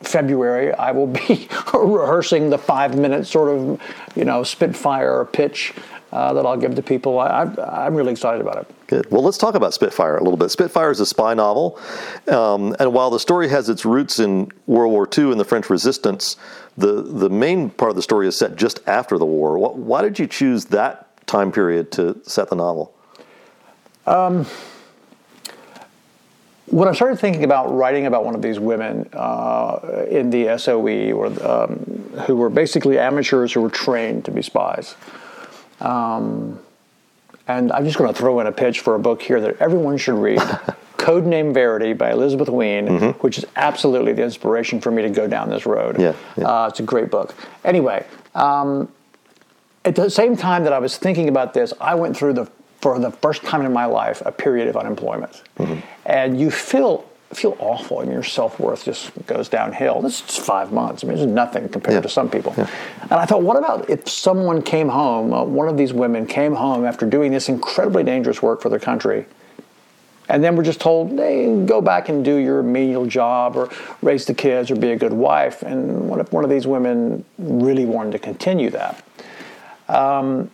February 0.01 0.73
I 0.73 0.91
will 0.91 1.05
be 1.07 1.47
rehearsing 1.73 2.49
the 2.49 2.57
five 2.57 2.97
minute 2.97 3.27
sort 3.27 3.49
of 3.49 3.79
you 4.15 4.25
know 4.25 4.41
Spitfire 4.43 5.25
pitch 5.25 5.73
uh, 6.11 6.33
that 6.33 6.45
I'll 6.45 6.57
give 6.57 6.75
to 6.75 6.81
people. 6.81 7.19
I, 7.19 7.43
I, 7.43 7.85
I'm 7.85 7.95
really 7.95 8.11
excited 8.11 8.41
about 8.41 8.57
it. 8.57 8.87
Good. 8.87 9.11
Well, 9.11 9.21
let's 9.21 9.37
talk 9.37 9.55
about 9.55 9.73
Spitfire 9.73 10.17
a 10.17 10.23
little 10.23 10.37
bit. 10.37 10.49
Spitfire 10.49 10.91
is 10.91 10.99
a 10.99 11.05
spy 11.05 11.33
novel, 11.33 11.79
um, 12.27 12.75
and 12.79 12.93
while 12.93 13.09
the 13.09 13.19
story 13.19 13.49
has 13.49 13.69
its 13.69 13.85
roots 13.85 14.19
in 14.19 14.51
World 14.65 14.91
War 14.91 15.07
II 15.15 15.31
and 15.31 15.39
the 15.39 15.45
French 15.45 15.69
Resistance, 15.69 16.37
the 16.77 17.01
the 17.01 17.29
main 17.29 17.69
part 17.69 17.89
of 17.89 17.95
the 17.95 18.01
story 18.01 18.27
is 18.27 18.37
set 18.37 18.55
just 18.55 18.79
after 18.87 19.17
the 19.17 19.25
war. 19.25 19.57
What, 19.57 19.75
why 19.75 20.01
did 20.01 20.19
you 20.19 20.27
choose 20.27 20.65
that 20.65 21.25
time 21.27 21.51
period 21.51 21.91
to 21.93 22.17
set 22.23 22.49
the 22.49 22.55
novel? 22.55 22.93
Um, 24.05 24.45
when 26.67 26.87
I 26.89 26.93
started 26.93 27.19
thinking 27.19 27.43
about 27.43 27.73
writing 27.73 28.05
about 28.05 28.25
one 28.25 28.35
of 28.35 28.41
these 28.41 28.59
women 28.59 29.09
uh, 29.13 30.05
in 30.09 30.29
the 30.29 30.57
SOE, 30.57 31.11
or 31.13 31.27
um, 31.45 31.77
who 32.25 32.35
were 32.35 32.49
basically 32.49 32.99
amateurs 32.99 33.53
who 33.53 33.61
were 33.61 33.69
trained 33.69 34.25
to 34.25 34.31
be 34.31 34.41
spies, 34.41 34.95
um, 35.79 36.59
and 37.47 37.71
I'm 37.71 37.85
just 37.85 37.97
going 37.97 38.13
to 38.13 38.19
throw 38.19 38.39
in 38.39 38.47
a 38.47 38.51
pitch 38.51 38.81
for 38.81 38.95
a 38.95 38.99
book 38.99 39.21
here 39.21 39.39
that 39.41 39.57
everyone 39.61 39.97
should 39.97 40.15
read. 40.15 40.39
Codename 40.97 41.53
Verity 41.53 41.93
by 41.93 42.11
Elizabeth 42.11 42.49
Wein, 42.49 42.87
mm-hmm. 42.87 43.19
which 43.19 43.37
is 43.37 43.45
absolutely 43.55 44.11
the 44.13 44.23
inspiration 44.23 44.81
for 44.81 44.91
me 44.91 45.03
to 45.03 45.09
go 45.09 45.27
down 45.27 45.49
this 45.49 45.65
road. 45.65 45.99
Yeah, 46.01 46.13
yeah. 46.35 46.45
Uh, 46.45 46.67
it's 46.67 46.81
a 46.81 46.83
great 46.83 47.09
book. 47.09 47.33
Anyway, 47.63 48.05
um, 48.35 48.91
at 49.85 49.95
the 49.95 50.09
same 50.09 50.35
time 50.35 50.65
that 50.65 50.73
I 50.73 50.79
was 50.79 50.97
thinking 50.97 51.29
about 51.29 51.53
this, 51.53 51.71
I 51.79 51.95
went 51.95 52.17
through 52.17 52.33
the 52.33 52.51
for 52.81 52.99
the 52.99 53.11
first 53.11 53.43
time 53.43 53.65
in 53.65 53.73
my 53.73 53.85
life 53.85 54.21
a 54.25 54.31
period 54.31 54.67
of 54.67 54.75
unemployment, 54.75 55.43
mm-hmm. 55.57 55.79
and 56.05 56.39
you 56.39 56.51
feel 56.51 57.07
feel 57.33 57.57
awful, 57.59 58.01
and 58.01 58.11
your 58.11 58.23
self 58.23 58.59
worth 58.59 58.85
just 58.85 59.11
goes 59.25 59.49
downhill. 59.49 60.01
This 60.01 60.21
is 60.27 60.37
five 60.37 60.71
months. 60.71 61.03
I 61.03 61.07
mean, 61.07 61.17
it's 61.17 61.27
nothing 61.27 61.67
compared 61.69 61.95
yeah. 61.95 62.01
to 62.01 62.09
some 62.09 62.29
people. 62.29 62.53
Yeah. 62.57 62.69
And 63.03 63.13
I 63.13 63.25
thought, 63.25 63.43
what 63.43 63.57
about 63.57 63.89
if 63.89 64.07
someone 64.07 64.61
came 64.61 64.89
home, 64.89 65.33
uh, 65.33 65.43
one 65.43 65.67
of 65.67 65.77
these 65.77 65.93
women 65.93 66.25
came 66.25 66.55
home 66.55 66.85
after 66.85 67.05
doing 67.05 67.31
this 67.31 67.49
incredibly 67.49 68.03
dangerous 68.03 68.41
work 68.41 68.61
for 68.61 68.69
their 68.69 68.79
country, 68.79 69.25
and 70.29 70.43
then 70.43 70.55
we're 70.55 70.63
just 70.63 70.81
told, 70.81 71.11
hey, 71.11 71.65
go 71.65 71.81
back 71.81 72.09
and 72.09 72.23
do 72.23 72.35
your 72.35 72.61
menial 72.61 73.05
job 73.05 73.55
or 73.55 73.69
raise 74.01 74.25
the 74.25 74.33
kids 74.33 74.69
or 74.69 74.75
be 74.75 74.91
a 74.91 74.97
good 74.97 75.13
wife. 75.13 75.63
And 75.63 76.09
what 76.09 76.19
if 76.19 76.31
one 76.33 76.43
of 76.43 76.49
these 76.49 76.67
women 76.67 77.23
really 77.37 77.85
wanted 77.85 78.11
to 78.11 78.19
continue 78.19 78.69
that? 78.71 79.03
Um, 79.87 80.51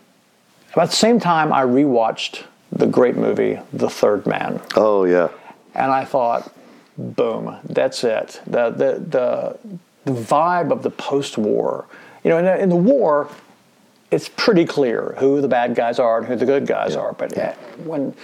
about 0.72 0.90
the 0.90 0.96
same 0.96 1.18
time, 1.18 1.52
I 1.52 1.62
rewatched 1.62 2.44
the 2.70 2.86
great 2.86 3.16
movie, 3.16 3.58
The 3.72 3.90
Third 3.90 4.26
Man. 4.26 4.60
Oh, 4.76 5.04
yeah. 5.04 5.28
And 5.74 5.90
I 5.90 6.04
thought, 6.04 6.52
boom, 6.98 7.56
that's 7.64 8.04
it. 8.04 8.40
The, 8.46 8.70
the, 8.70 9.00
the, 9.08 9.58
the 10.04 10.12
vibe 10.12 10.70
of 10.70 10.82
the 10.82 10.90
post 10.90 11.38
war. 11.38 11.86
You 12.22 12.30
know, 12.30 12.38
in 12.38 12.44
the, 12.44 12.58
in 12.58 12.68
the 12.68 12.76
war, 12.76 13.28
it's 14.10 14.28
pretty 14.28 14.64
clear 14.64 15.14
who 15.18 15.40
the 15.40 15.48
bad 15.48 15.74
guys 15.74 15.98
are 15.98 16.18
and 16.18 16.26
who 16.26 16.36
the 16.36 16.46
good 16.46 16.66
guys 16.66 16.94
yeah. 16.94 17.00
are. 17.00 17.12
But 17.12 17.36
yeah. 17.36 17.54
when 17.84 18.14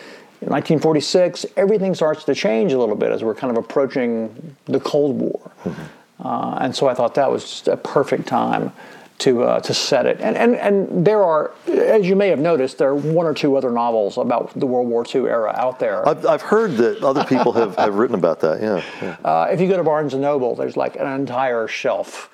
in 0.42 0.48
1946, 0.48 1.46
everything 1.56 1.94
starts 1.94 2.24
to 2.24 2.34
change 2.34 2.72
a 2.72 2.78
little 2.78 2.96
bit 2.96 3.10
as 3.10 3.22
we're 3.22 3.34
kind 3.34 3.56
of 3.56 3.62
approaching 3.62 4.56
the 4.66 4.80
Cold 4.80 5.18
War. 5.18 5.50
Mm-hmm. 5.64 6.26
Uh, 6.26 6.58
and 6.60 6.74
so 6.74 6.86
I 6.88 6.94
thought 6.94 7.14
that 7.14 7.30
was 7.30 7.44
just 7.44 7.68
a 7.68 7.76
perfect 7.76 8.26
time 8.26 8.72
to 9.20 9.44
uh, 9.44 9.60
to 9.60 9.72
set 9.72 10.06
it. 10.06 10.20
And, 10.20 10.36
and 10.36 10.56
and 10.56 11.06
there 11.06 11.22
are, 11.22 11.52
as 11.68 12.08
you 12.08 12.16
may 12.16 12.28
have 12.28 12.38
noticed, 12.38 12.78
there 12.78 12.88
are 12.88 12.94
one 12.94 13.26
or 13.26 13.34
two 13.34 13.56
other 13.56 13.70
novels 13.70 14.18
about 14.18 14.58
the 14.58 14.66
World 14.66 14.88
War 14.88 15.04
II 15.06 15.22
era 15.22 15.54
out 15.56 15.78
there. 15.78 16.06
I've, 16.08 16.26
I've 16.26 16.42
heard 16.42 16.72
that 16.78 17.02
other 17.02 17.24
people 17.24 17.52
have, 17.52 17.76
have 17.76 17.94
written 17.94 18.16
about 18.16 18.40
that. 18.40 18.60
Yeah. 18.60 18.82
yeah. 19.00 19.16
Uh, 19.24 19.48
if 19.50 19.60
you 19.60 19.68
go 19.68 19.76
to 19.76 19.84
Barnes 19.84 20.14
and 20.14 20.22
Noble, 20.22 20.54
there's 20.54 20.76
like 20.76 20.96
an 20.96 21.06
entire 21.06 21.68
shelf. 21.68 22.30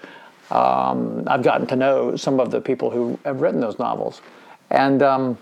Um, 0.51 1.25
I've 1.27 1.43
gotten 1.43 1.67
to 1.69 1.77
know 1.77 2.17
some 2.17 2.39
of 2.39 2.51
the 2.51 2.61
people 2.61 2.91
who 2.91 3.19
have 3.25 3.41
written 3.41 3.61
those 3.61 3.79
novels, 3.79 4.23
and. 4.71 5.03
Um, 5.03 5.39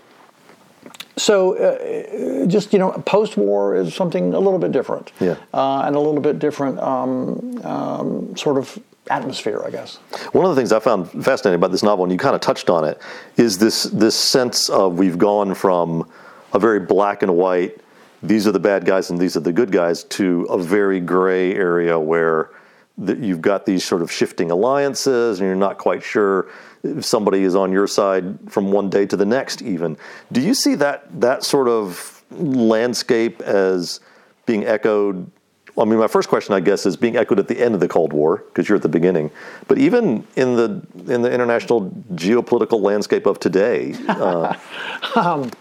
so, 1.17 1.55
uh, 1.55 2.45
just 2.45 2.73
you 2.73 2.79
know, 2.79 2.91
post-war 2.91 3.73
is 3.73 3.93
something 3.93 4.33
a 4.33 4.39
little 4.39 4.59
bit 4.59 4.73
different, 4.73 5.13
yeah, 5.21 5.37
uh, 5.53 5.83
and 5.85 5.95
a 5.95 5.99
little 5.99 6.19
bit 6.19 6.39
different 6.39 6.77
um, 6.79 7.61
um 7.63 8.35
sort 8.35 8.57
of 8.57 8.77
atmosphere, 9.09 9.63
I 9.65 9.69
guess. 9.69 9.97
One 10.31 10.45
of 10.45 10.55
the 10.55 10.59
things 10.59 10.71
I 10.71 10.79
found 10.79 11.09
fascinating 11.23 11.55
about 11.55 11.71
this 11.71 11.83
novel, 11.83 12.05
and 12.05 12.11
you 12.11 12.17
kind 12.17 12.35
of 12.35 12.41
touched 12.41 12.69
on 12.69 12.85
it, 12.85 13.01
is 13.37 13.57
this 13.57 13.83
this 13.83 14.15
sense 14.15 14.69
of 14.69 14.97
we've 14.97 15.17
gone 15.17 15.53
from 15.53 16.09
a 16.53 16.59
very 16.59 16.79
black 16.79 17.21
and 17.21 17.35
white, 17.35 17.79
these 18.23 18.47
are 18.47 18.51
the 18.51 18.59
bad 18.59 18.85
guys 18.85 19.09
and 19.09 19.19
these 19.19 19.35
are 19.37 19.41
the 19.41 19.51
good 19.51 19.71
guys, 19.71 20.03
to 20.05 20.43
a 20.49 20.57
very 20.57 20.99
gray 20.99 21.53
area 21.53 21.99
where 21.99 22.49
you've 22.97 23.41
got 23.41 23.65
these 23.65 23.83
sort 23.83 24.01
of 24.01 24.11
shifting 24.11 24.51
alliances, 24.51 25.39
and 25.39 25.47
you're 25.47 25.55
not 25.55 25.77
quite 25.77 26.01
sure 26.01 26.47
if 26.83 27.03
somebody 27.03 27.43
is 27.43 27.55
on 27.55 27.71
your 27.71 27.87
side 27.87 28.37
from 28.49 28.71
one 28.71 28.89
day 28.89 29.05
to 29.05 29.17
the 29.17 29.25
next. 29.25 29.61
Even, 29.61 29.97
do 30.31 30.39
you 30.39 30.53
see 30.53 30.75
that 30.75 31.07
that 31.19 31.43
sort 31.43 31.67
of 31.67 32.23
landscape 32.31 33.41
as 33.41 33.99
being 34.45 34.65
echoed 34.65 35.29
well, 35.75 35.85
I 35.85 35.89
mean, 35.89 35.99
my 35.99 36.07
first 36.07 36.29
question, 36.29 36.55
I 36.55 36.61
guess, 36.61 36.85
is 36.85 36.95
being 36.95 37.17
echoed 37.17 37.37
at 37.37 37.49
the 37.49 37.61
end 37.61 37.73
of 37.73 37.81
the 37.81 37.87
Cold 37.87 38.13
War 38.13 38.37
because 38.37 38.69
you're 38.69 38.77
at 38.77 38.81
the 38.81 38.89
beginning. 38.89 39.29
But 39.67 39.77
even 39.77 40.25
in 40.37 40.55
the 40.55 40.81
in 41.07 41.21
the 41.21 41.31
international 41.31 41.91
geopolitical 42.13 42.81
landscape 42.81 43.25
of 43.25 43.39
today, 43.39 43.93
uh, 44.07 44.55
um, 45.15 45.51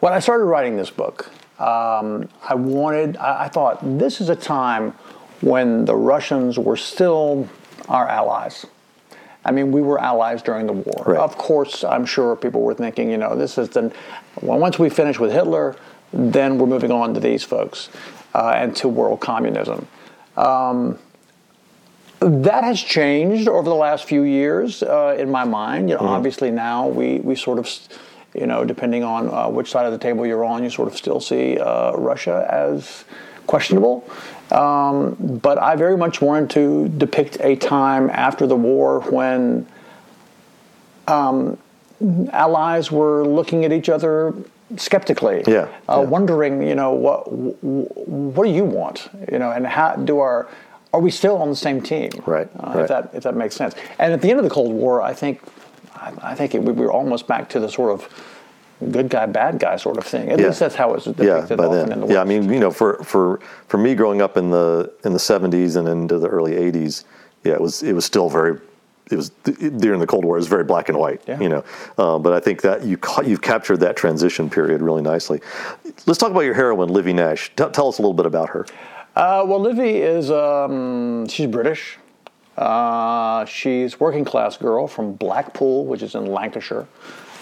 when 0.00 0.12
I 0.12 0.20
started 0.20 0.44
writing 0.44 0.76
this 0.76 0.90
book, 0.90 1.28
um, 1.58 2.28
I 2.48 2.54
wanted. 2.54 3.16
I, 3.16 3.44
I 3.44 3.48
thought 3.48 3.80
this 3.98 4.20
is 4.20 4.28
a 4.28 4.36
time 4.36 4.92
when 5.40 5.84
the 5.84 5.96
Russians 5.96 6.58
were 6.58 6.76
still 6.76 7.48
our 7.88 8.08
allies. 8.08 8.64
I 9.44 9.52
mean, 9.52 9.70
we 9.70 9.80
were 9.80 10.00
allies 10.00 10.42
during 10.42 10.66
the 10.66 10.72
war. 10.72 11.04
Right. 11.06 11.18
Of 11.18 11.38
course, 11.38 11.84
I'm 11.84 12.04
sure 12.04 12.34
people 12.34 12.62
were 12.62 12.74
thinking, 12.74 13.10
you 13.10 13.16
know, 13.16 13.36
this 13.36 13.58
is 13.58 13.68
the 13.70 13.92
once 14.40 14.78
we 14.78 14.88
finish 14.88 15.20
with 15.20 15.30
Hitler, 15.32 15.76
then 16.16 16.58
we're 16.58 16.66
moving 16.66 16.90
on 16.90 17.14
to 17.14 17.20
these 17.20 17.42
folks 17.42 17.88
uh, 18.34 18.54
and 18.56 18.74
to 18.76 18.88
world 18.88 19.20
communism. 19.20 19.86
Um, 20.36 20.98
that 22.20 22.64
has 22.64 22.80
changed 22.80 23.48
over 23.48 23.68
the 23.68 23.74
last 23.74 24.04
few 24.04 24.22
years 24.22 24.82
uh, 24.82 25.16
in 25.18 25.30
my 25.30 25.44
mind. 25.44 25.88
You 25.88 25.96
know, 25.96 26.02
mm-hmm. 26.02 26.10
obviously 26.10 26.50
now 26.50 26.88
we, 26.88 27.18
we 27.20 27.34
sort 27.36 27.58
of, 27.58 27.68
you 28.34 28.46
know, 28.46 28.64
depending 28.64 29.04
on 29.04 29.28
uh, 29.28 29.48
which 29.48 29.70
side 29.70 29.86
of 29.86 29.92
the 29.92 29.98
table 29.98 30.26
you're 30.26 30.44
on, 30.44 30.64
you 30.64 30.70
sort 30.70 30.88
of 30.88 30.96
still 30.96 31.20
see 31.20 31.58
uh, 31.58 31.92
Russia 31.92 32.46
as 32.50 33.04
questionable. 33.46 34.08
Um, 34.50 35.14
but 35.42 35.58
I 35.58 35.76
very 35.76 35.96
much 35.96 36.20
wanted 36.20 36.50
to 36.50 36.88
depict 36.88 37.38
a 37.40 37.56
time 37.56 38.10
after 38.10 38.46
the 38.46 38.56
war 38.56 39.00
when 39.10 39.66
um, 41.06 41.58
allies 42.32 42.90
were 42.90 43.26
looking 43.26 43.64
at 43.64 43.72
each 43.72 43.88
other 43.88 44.34
skeptically, 44.76 45.44
yeah, 45.46 45.68
uh, 45.88 46.00
yeah, 46.00 46.08
wondering, 46.08 46.62
you 46.62 46.74
know, 46.74 46.92
what 46.92 47.30
what 47.30 48.44
do 48.44 48.52
you 48.52 48.64
want, 48.64 49.08
you 49.30 49.38
know, 49.38 49.50
and 49.50 49.66
how 49.66 49.94
do 49.96 50.18
our 50.18 50.48
are 50.92 51.00
we 51.00 51.10
still 51.10 51.36
on 51.36 51.50
the 51.50 51.56
same 51.56 51.80
team? 51.80 52.10
Right, 52.24 52.48
uh, 52.58 52.72
right. 52.74 52.82
If 52.82 52.88
that 52.88 53.10
if 53.14 53.22
that 53.24 53.36
makes 53.36 53.54
sense. 53.54 53.74
And 53.98 54.12
at 54.12 54.22
the 54.22 54.30
end 54.30 54.38
of 54.38 54.44
the 54.44 54.50
Cold 54.50 54.72
War, 54.72 55.02
I 55.02 55.12
think 55.12 55.40
I, 55.94 56.12
I 56.22 56.34
think 56.34 56.54
it, 56.54 56.62
we 56.62 56.72
were 56.72 56.92
almost 56.92 57.26
back 57.26 57.48
to 57.50 57.60
the 57.60 57.68
sort 57.68 57.92
of 57.92 58.08
good 58.92 59.08
guy, 59.08 59.26
bad 59.26 59.58
guy 59.58 59.76
sort 59.76 59.98
of 59.98 60.04
thing. 60.04 60.30
At 60.30 60.38
yeah. 60.38 60.46
least 60.46 60.60
that's 60.60 60.74
how 60.74 60.94
it's 60.94 61.04
depicted 61.04 61.50
yeah, 61.50 61.56
by 61.56 61.66
often 61.66 61.88
then. 61.88 61.92
in 61.92 62.00
the 62.00 62.06
West. 62.06 62.14
Yeah, 62.14 62.20
I 62.20 62.24
mean, 62.24 62.52
you 62.52 62.60
know, 62.60 62.70
for 62.70 63.02
for 63.04 63.40
for 63.68 63.78
me 63.78 63.94
growing 63.94 64.20
up 64.20 64.36
in 64.36 64.50
the 64.50 64.92
in 65.04 65.12
the 65.12 65.18
'70s 65.18 65.76
and 65.76 65.88
into 65.88 66.18
the 66.18 66.28
early 66.28 66.52
'80s, 66.52 67.04
yeah, 67.44 67.54
it 67.54 67.60
was 67.60 67.82
it 67.82 67.92
was 67.92 68.04
still 68.04 68.28
very 68.28 68.58
it 69.10 69.16
was 69.16 69.30
during 69.30 70.00
the 70.00 70.06
Cold 70.06 70.24
War. 70.24 70.36
It 70.36 70.40
was 70.40 70.48
very 70.48 70.64
black 70.64 70.88
and 70.88 70.98
white, 70.98 71.22
yeah. 71.28 71.38
you 71.38 71.48
know. 71.48 71.64
Uh, 71.96 72.18
but 72.18 72.32
I 72.32 72.40
think 72.40 72.62
that 72.62 72.84
you 72.84 72.98
you've 73.24 73.42
captured 73.42 73.78
that 73.78 73.96
transition 73.96 74.50
period 74.50 74.82
really 74.82 75.02
nicely. 75.02 75.40
Let's 76.06 76.18
talk 76.18 76.30
about 76.30 76.40
your 76.40 76.54
heroine, 76.54 76.88
Livy 76.88 77.12
Nash. 77.12 77.50
T- 77.56 77.68
tell 77.72 77.88
us 77.88 77.98
a 77.98 78.02
little 78.02 78.14
bit 78.14 78.26
about 78.26 78.50
her. 78.50 78.66
Uh, 79.14 79.44
well, 79.46 79.60
Livy 79.60 79.98
is 79.98 80.30
um, 80.30 81.26
she's 81.28 81.46
British. 81.46 81.98
Uh, 82.56 83.44
she's 83.44 84.00
working 84.00 84.24
class 84.24 84.56
girl 84.56 84.88
from 84.88 85.12
Blackpool, 85.12 85.84
which 85.84 86.02
is 86.02 86.14
in 86.14 86.26
Lancashire. 86.26 86.86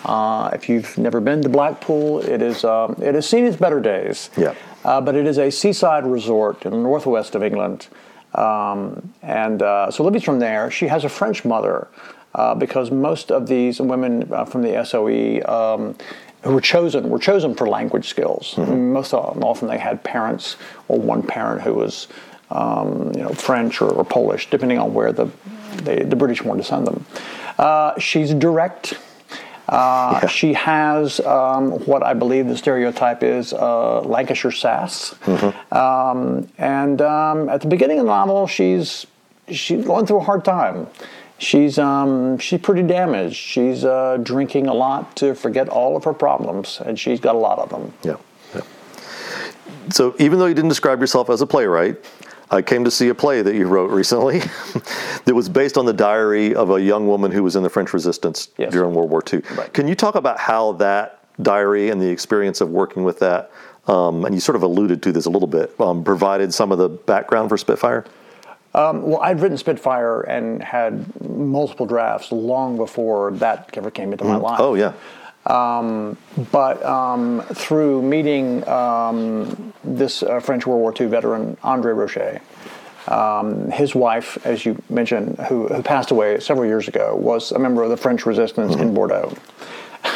Uh, 0.04 0.50
if 0.52 0.68
you've 0.68 0.98
never 0.98 1.20
been 1.20 1.40
to 1.40 1.48
Blackpool, 1.48 2.20
it 2.20 2.42
is 2.42 2.62
um, 2.64 2.94
it 3.00 3.14
has 3.14 3.28
seen 3.28 3.44
its 3.46 3.56
better 3.56 3.80
days. 3.80 4.28
Yeah. 4.36 4.54
Uh, 4.84 5.00
but 5.00 5.14
it 5.14 5.26
is 5.26 5.38
a 5.38 5.50
seaside 5.50 6.04
resort 6.04 6.66
in 6.66 6.72
the 6.72 6.78
northwest 6.78 7.34
of 7.34 7.42
England. 7.42 7.88
Um, 8.34 9.12
and 9.22 9.62
uh, 9.62 9.90
so 9.90 10.04
Livy's 10.04 10.24
from 10.24 10.38
there. 10.38 10.70
She 10.70 10.88
has 10.88 11.04
a 11.04 11.08
French 11.08 11.44
mother 11.44 11.88
uh, 12.34 12.54
because 12.54 12.90
most 12.90 13.30
of 13.30 13.46
these 13.46 13.80
women 13.80 14.32
uh, 14.32 14.44
from 14.44 14.62
the 14.62 14.84
SOE 14.84 15.40
um, 15.46 15.96
who 16.42 16.52
were 16.52 16.60
chosen 16.60 17.08
were 17.08 17.18
chosen 17.18 17.54
for 17.54 17.68
language 17.68 18.08
skills. 18.08 18.54
Mm-hmm. 18.56 18.92
Most 18.92 19.14
often 19.14 19.68
they 19.68 19.78
had 19.78 20.02
parents 20.02 20.56
or 20.88 20.98
one 20.98 21.22
parent 21.22 21.62
who 21.62 21.74
was 21.74 22.08
um, 22.50 23.12
you 23.14 23.22
know 23.22 23.30
French 23.30 23.80
or, 23.80 23.90
or, 23.90 24.04
Polish, 24.04 24.50
depending 24.50 24.78
on 24.78 24.92
where 24.92 25.12
the 25.12 25.28
they, 25.76 26.00
the 26.00 26.16
British 26.16 26.42
wanted 26.42 26.62
to 26.62 26.68
send 26.68 26.86
them. 26.86 27.06
Uh, 27.58 27.98
she's 27.98 28.34
direct. 28.34 28.98
Uh, 29.68 30.20
yeah. 30.22 30.28
She 30.28 30.52
has 30.54 31.20
um, 31.20 31.72
what 31.86 32.02
I 32.02 32.14
believe 32.14 32.48
the 32.48 32.56
stereotype 32.56 33.22
is 33.22 33.52
uh, 33.52 34.00
Lancashire 34.02 34.50
sass. 34.50 35.14
Mm-hmm. 35.24 35.74
Um, 35.74 36.48
and 36.58 37.00
um, 37.00 37.48
at 37.48 37.62
the 37.62 37.68
beginning 37.68 37.98
of 37.98 38.04
the 38.04 38.10
novel, 38.10 38.46
she's 38.46 39.06
she's 39.50 39.84
going 39.84 40.06
through 40.06 40.18
a 40.18 40.24
hard 40.24 40.44
time. 40.44 40.86
she's 41.38 41.78
um, 41.78 42.38
she's 42.38 42.60
pretty 42.60 42.82
damaged. 42.82 43.36
She's 43.36 43.84
uh, 43.84 44.18
drinking 44.22 44.66
a 44.66 44.74
lot 44.74 45.16
to 45.16 45.34
forget 45.34 45.68
all 45.68 45.96
of 45.96 46.04
her 46.04 46.12
problems, 46.12 46.80
and 46.84 46.98
she's 46.98 47.20
got 47.20 47.34
a 47.34 47.38
lot 47.38 47.58
of 47.58 47.70
them. 47.70 47.92
Yeah. 48.02 48.16
yeah. 48.54 48.62
So 49.90 50.14
even 50.18 50.38
though 50.38 50.46
you 50.46 50.54
didn't 50.54 50.70
describe 50.70 51.00
yourself 51.00 51.30
as 51.30 51.40
a 51.40 51.46
playwright, 51.46 51.96
I 52.50 52.62
came 52.62 52.84
to 52.84 52.90
see 52.90 53.08
a 53.08 53.14
play 53.14 53.42
that 53.42 53.54
you 53.54 53.66
wrote 53.66 53.90
recently 53.90 54.38
that 55.24 55.34
was 55.34 55.48
based 55.48 55.76
on 55.78 55.86
the 55.86 55.92
diary 55.92 56.54
of 56.54 56.70
a 56.70 56.80
young 56.80 57.06
woman 57.06 57.30
who 57.30 57.42
was 57.42 57.56
in 57.56 57.62
the 57.62 57.70
French 57.70 57.92
Resistance 57.92 58.48
Yes. 58.58 58.72
during 58.72 58.94
World 58.94 59.10
War 59.10 59.22
II. 59.32 59.42
Right. 59.56 59.72
Can 59.72 59.88
you 59.88 59.94
talk 59.94 60.14
about 60.14 60.38
how 60.38 60.72
that 60.72 61.20
diary 61.42 61.90
and 61.90 62.00
the 62.00 62.08
experience 62.08 62.60
of 62.60 62.70
working 62.70 63.02
with 63.02 63.18
that, 63.20 63.50
um, 63.88 64.24
and 64.24 64.34
you 64.34 64.40
sort 64.40 64.56
of 64.56 64.62
alluded 64.62 65.02
to 65.02 65.12
this 65.12 65.26
a 65.26 65.30
little 65.30 65.48
bit, 65.48 65.78
um, 65.80 66.04
provided 66.04 66.52
some 66.54 66.70
of 66.70 66.78
the 66.78 66.88
background 66.88 67.48
for 67.48 67.56
Spitfire? 67.58 68.04
Well, 68.74 69.20
I'd 69.22 69.40
written 69.40 69.56
Spitfire 69.56 70.22
and 70.22 70.62
had 70.62 71.06
multiple 71.28 71.86
drafts 71.86 72.32
long 72.32 72.76
before 72.76 73.30
that 73.32 73.70
ever 73.74 73.90
came 73.90 74.12
into 74.12 74.24
my 74.24 74.36
life. 74.36 74.58
Oh, 74.60 74.74
yeah. 74.74 74.92
But 75.44 76.84
um, 76.84 77.42
through 77.52 78.02
meeting 78.02 78.66
um, 78.68 79.72
this 79.82 80.22
uh, 80.22 80.40
French 80.40 80.66
World 80.66 80.80
War 80.80 80.94
II 80.98 81.06
veteran, 81.06 81.56
Andre 81.62 81.92
Rocher, 81.92 82.40
um, 83.08 83.70
his 83.70 83.94
wife, 83.94 84.38
as 84.46 84.64
you 84.64 84.82
mentioned, 84.88 85.38
who, 85.48 85.68
who 85.68 85.82
passed 85.82 86.10
away 86.10 86.40
several 86.40 86.66
years 86.66 86.88
ago, 86.88 87.14
was 87.14 87.52
a 87.52 87.58
member 87.58 87.82
of 87.82 87.90
the 87.90 87.96
French 87.96 88.24
resistance 88.26 88.74
in 88.76 88.94
Bordeaux. 88.94 89.32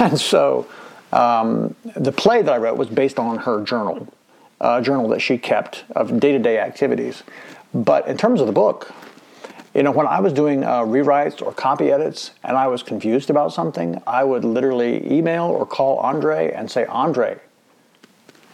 And 0.00 0.20
so 0.20 0.68
um, 1.14 1.75
the 1.97 2.12
play 2.12 2.42
that 2.42 2.52
I 2.52 2.58
wrote 2.58 2.76
was 2.76 2.88
based 2.88 3.18
on 3.18 3.38
her 3.38 3.62
journal, 3.62 4.06
a 4.61 4.82
journal 4.82 5.08
that 5.08 5.20
she 5.20 5.38
kept 5.38 5.85
of 5.97 6.20
day 6.20 6.32
to 6.32 6.38
day 6.38 6.58
activities. 6.58 7.23
But 7.73 8.06
in 8.06 8.18
terms 8.18 8.42
of 8.42 8.47
the 8.47 8.52
book, 8.52 8.92
you 9.78 9.85
know, 9.85 9.92
when 9.92 10.08
I 10.08 10.18
was 10.18 10.32
doing 10.32 10.64
uh, 10.64 10.80
rewrites 10.80 11.40
or 11.40 11.52
copy 11.52 11.92
edits 11.92 12.32
and 12.42 12.56
I 12.56 12.66
was 12.66 12.82
confused 12.82 13.30
about 13.30 13.52
something, 13.52 14.02
I 14.08 14.25
would 14.25 14.44
literally 14.44 15.08
email 15.08 15.44
or 15.44 15.64
call 15.64 15.99
Andre 15.99 16.50
and 16.50 16.68
say, 16.68 16.85
Andre, 16.87 17.38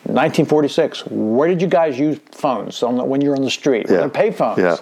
1946, 0.04 1.06
where 1.06 1.48
did 1.48 1.62
you 1.62 1.66
guys 1.66 1.98
use 1.98 2.20
phones 2.30 2.82
on 2.82 2.98
the, 2.98 3.04
when 3.04 3.22
you're 3.22 3.34
on 3.34 3.40
the 3.40 3.50
street? 3.50 3.86
Yeah. 3.88 4.06
Pay 4.08 4.32
phones. 4.32 4.58
Yeah. 4.58 4.76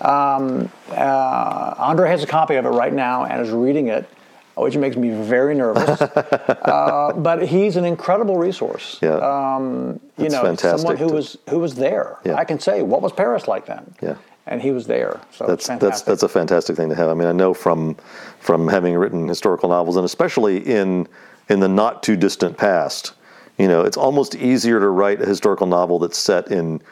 Uh, 0.00 1.74
Andre 1.76 2.08
has 2.08 2.22
a 2.22 2.26
copy 2.28 2.54
of 2.54 2.66
it 2.66 2.68
right 2.68 2.92
now 2.92 3.24
and 3.24 3.44
is 3.44 3.50
reading 3.50 3.88
it, 3.88 4.08
which 4.56 4.76
makes 4.76 4.96
me 4.96 5.10
very 5.10 5.56
nervous. 5.56 6.00
uh, 6.02 7.14
but 7.16 7.48
he's 7.48 7.74
an 7.74 7.84
incredible 7.84 8.36
resource. 8.36 9.00
Yeah. 9.02 9.16
Um, 9.16 9.98
you 10.16 10.28
That's 10.28 10.34
know, 10.34 10.42
fantastic 10.42 10.78
someone 10.78 10.96
who 10.98 11.08
was 11.08 11.36
who 11.48 11.58
was 11.58 11.74
there. 11.74 12.18
Yeah. 12.24 12.36
I 12.36 12.44
can 12.44 12.60
say, 12.60 12.82
what 12.82 13.02
was 13.02 13.12
Paris 13.12 13.48
like 13.48 13.66
then? 13.66 13.92
Yeah. 14.00 14.14
And 14.50 14.60
he 14.60 14.72
was 14.72 14.86
there. 14.86 15.20
So 15.30 15.46
That's 15.46 15.68
that's 15.68 16.02
that's 16.02 16.24
a 16.24 16.28
fantastic 16.28 16.76
thing 16.76 16.88
to 16.88 16.96
have. 16.96 17.08
I 17.08 17.14
mean, 17.14 17.28
I 17.28 17.32
know 17.32 17.54
from 17.54 17.96
from 18.40 18.66
having 18.66 18.96
written 18.96 19.28
historical 19.28 19.68
novels, 19.68 19.96
and 19.96 20.04
especially 20.04 20.58
in 20.58 21.06
in 21.48 21.60
the 21.60 21.68
not 21.68 22.02
too 22.02 22.16
distant 22.16 22.58
past, 22.58 23.12
you 23.58 23.68
know, 23.68 23.82
it's 23.82 23.96
almost 23.96 24.34
easier 24.34 24.80
to 24.80 24.88
write 24.88 25.22
a 25.22 25.26
historical 25.26 25.66
novel 25.66 25.98
that's 26.00 26.18
set 26.18 26.50
in, 26.50 26.82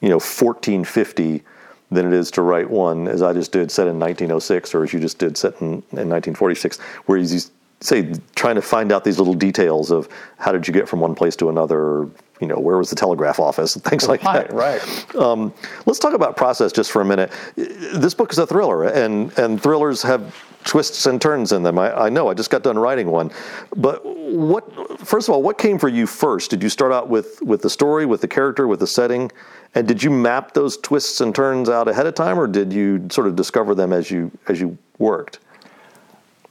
you 0.00 0.08
know, 0.08 0.16
1450 0.16 1.42
than 1.90 2.06
it 2.06 2.12
is 2.12 2.30
to 2.32 2.42
write 2.42 2.68
one 2.68 3.06
as 3.06 3.22
I 3.22 3.32
just 3.32 3.52
did 3.52 3.70
set 3.70 3.86
in 3.86 3.98
1906, 3.98 4.74
or 4.74 4.82
as 4.82 4.92
you 4.92 4.98
just 4.98 5.18
did 5.18 5.36
set 5.36 5.60
in, 5.60 5.68
in 5.92 6.08
1946, 6.08 6.78
where 7.06 7.18
you 7.18 7.38
say 7.80 8.12
trying 8.34 8.54
to 8.54 8.62
find 8.62 8.92
out 8.92 9.04
these 9.04 9.18
little 9.18 9.34
details 9.34 9.90
of 9.90 10.08
how 10.38 10.52
did 10.52 10.66
you 10.66 10.72
get 10.72 10.88
from 10.88 11.00
one 11.00 11.14
place 11.14 11.36
to 11.36 11.48
another, 11.50 12.08
you 12.40 12.46
know, 12.46 12.56
where 12.56 12.78
was 12.78 12.90
the 12.90 12.96
telegraph 12.96 13.38
office, 13.38 13.74
and 13.74 13.84
things 13.90 14.08
like 14.08 14.22
right, 14.22 14.48
that. 14.48 14.54
right. 14.54 15.14
Um, 15.16 15.52
let's 15.84 15.98
talk 15.98 16.14
about 16.14 16.36
process 16.36 16.72
just 16.72 16.90
for 16.90 17.02
a 17.02 17.04
minute. 17.04 17.32
This 17.56 18.14
book 18.14 18.32
is 18.32 18.38
a 18.38 18.46
thriller, 18.46 18.84
and 18.84 19.36
and 19.38 19.62
thrillers 19.62 20.02
have 20.02 20.34
twists 20.64 21.06
and 21.06 21.20
turns 21.20 21.52
in 21.52 21.62
them. 21.62 21.78
I, 21.78 22.06
I 22.06 22.08
know. 22.08 22.28
I 22.28 22.34
just 22.34 22.50
got 22.50 22.62
done 22.62 22.78
writing 22.78 23.08
one, 23.08 23.30
but 23.76 24.04
what? 24.04 25.00
First 25.00 25.28
of 25.28 25.34
all, 25.34 25.42
what 25.42 25.58
came 25.58 25.78
for 25.78 25.88
you 25.88 26.06
first? 26.06 26.50
Did 26.50 26.62
you 26.62 26.68
start 26.68 26.92
out 26.92 27.08
with 27.08 27.40
with 27.42 27.62
the 27.62 27.70
story, 27.70 28.06
with 28.06 28.20
the 28.20 28.28
character, 28.28 28.66
with 28.66 28.80
the 28.80 28.86
setting, 28.86 29.30
and 29.74 29.86
did 29.86 30.02
you 30.02 30.10
map 30.10 30.54
those 30.54 30.76
twists 30.78 31.20
and 31.20 31.34
turns 31.34 31.68
out 31.68 31.88
ahead 31.88 32.06
of 32.06 32.14
time, 32.14 32.38
or 32.38 32.46
did 32.46 32.72
you 32.72 33.06
sort 33.10 33.26
of 33.26 33.36
discover 33.36 33.74
them 33.74 33.92
as 33.92 34.10
you 34.10 34.30
as 34.48 34.60
you 34.60 34.76
worked? 34.98 35.40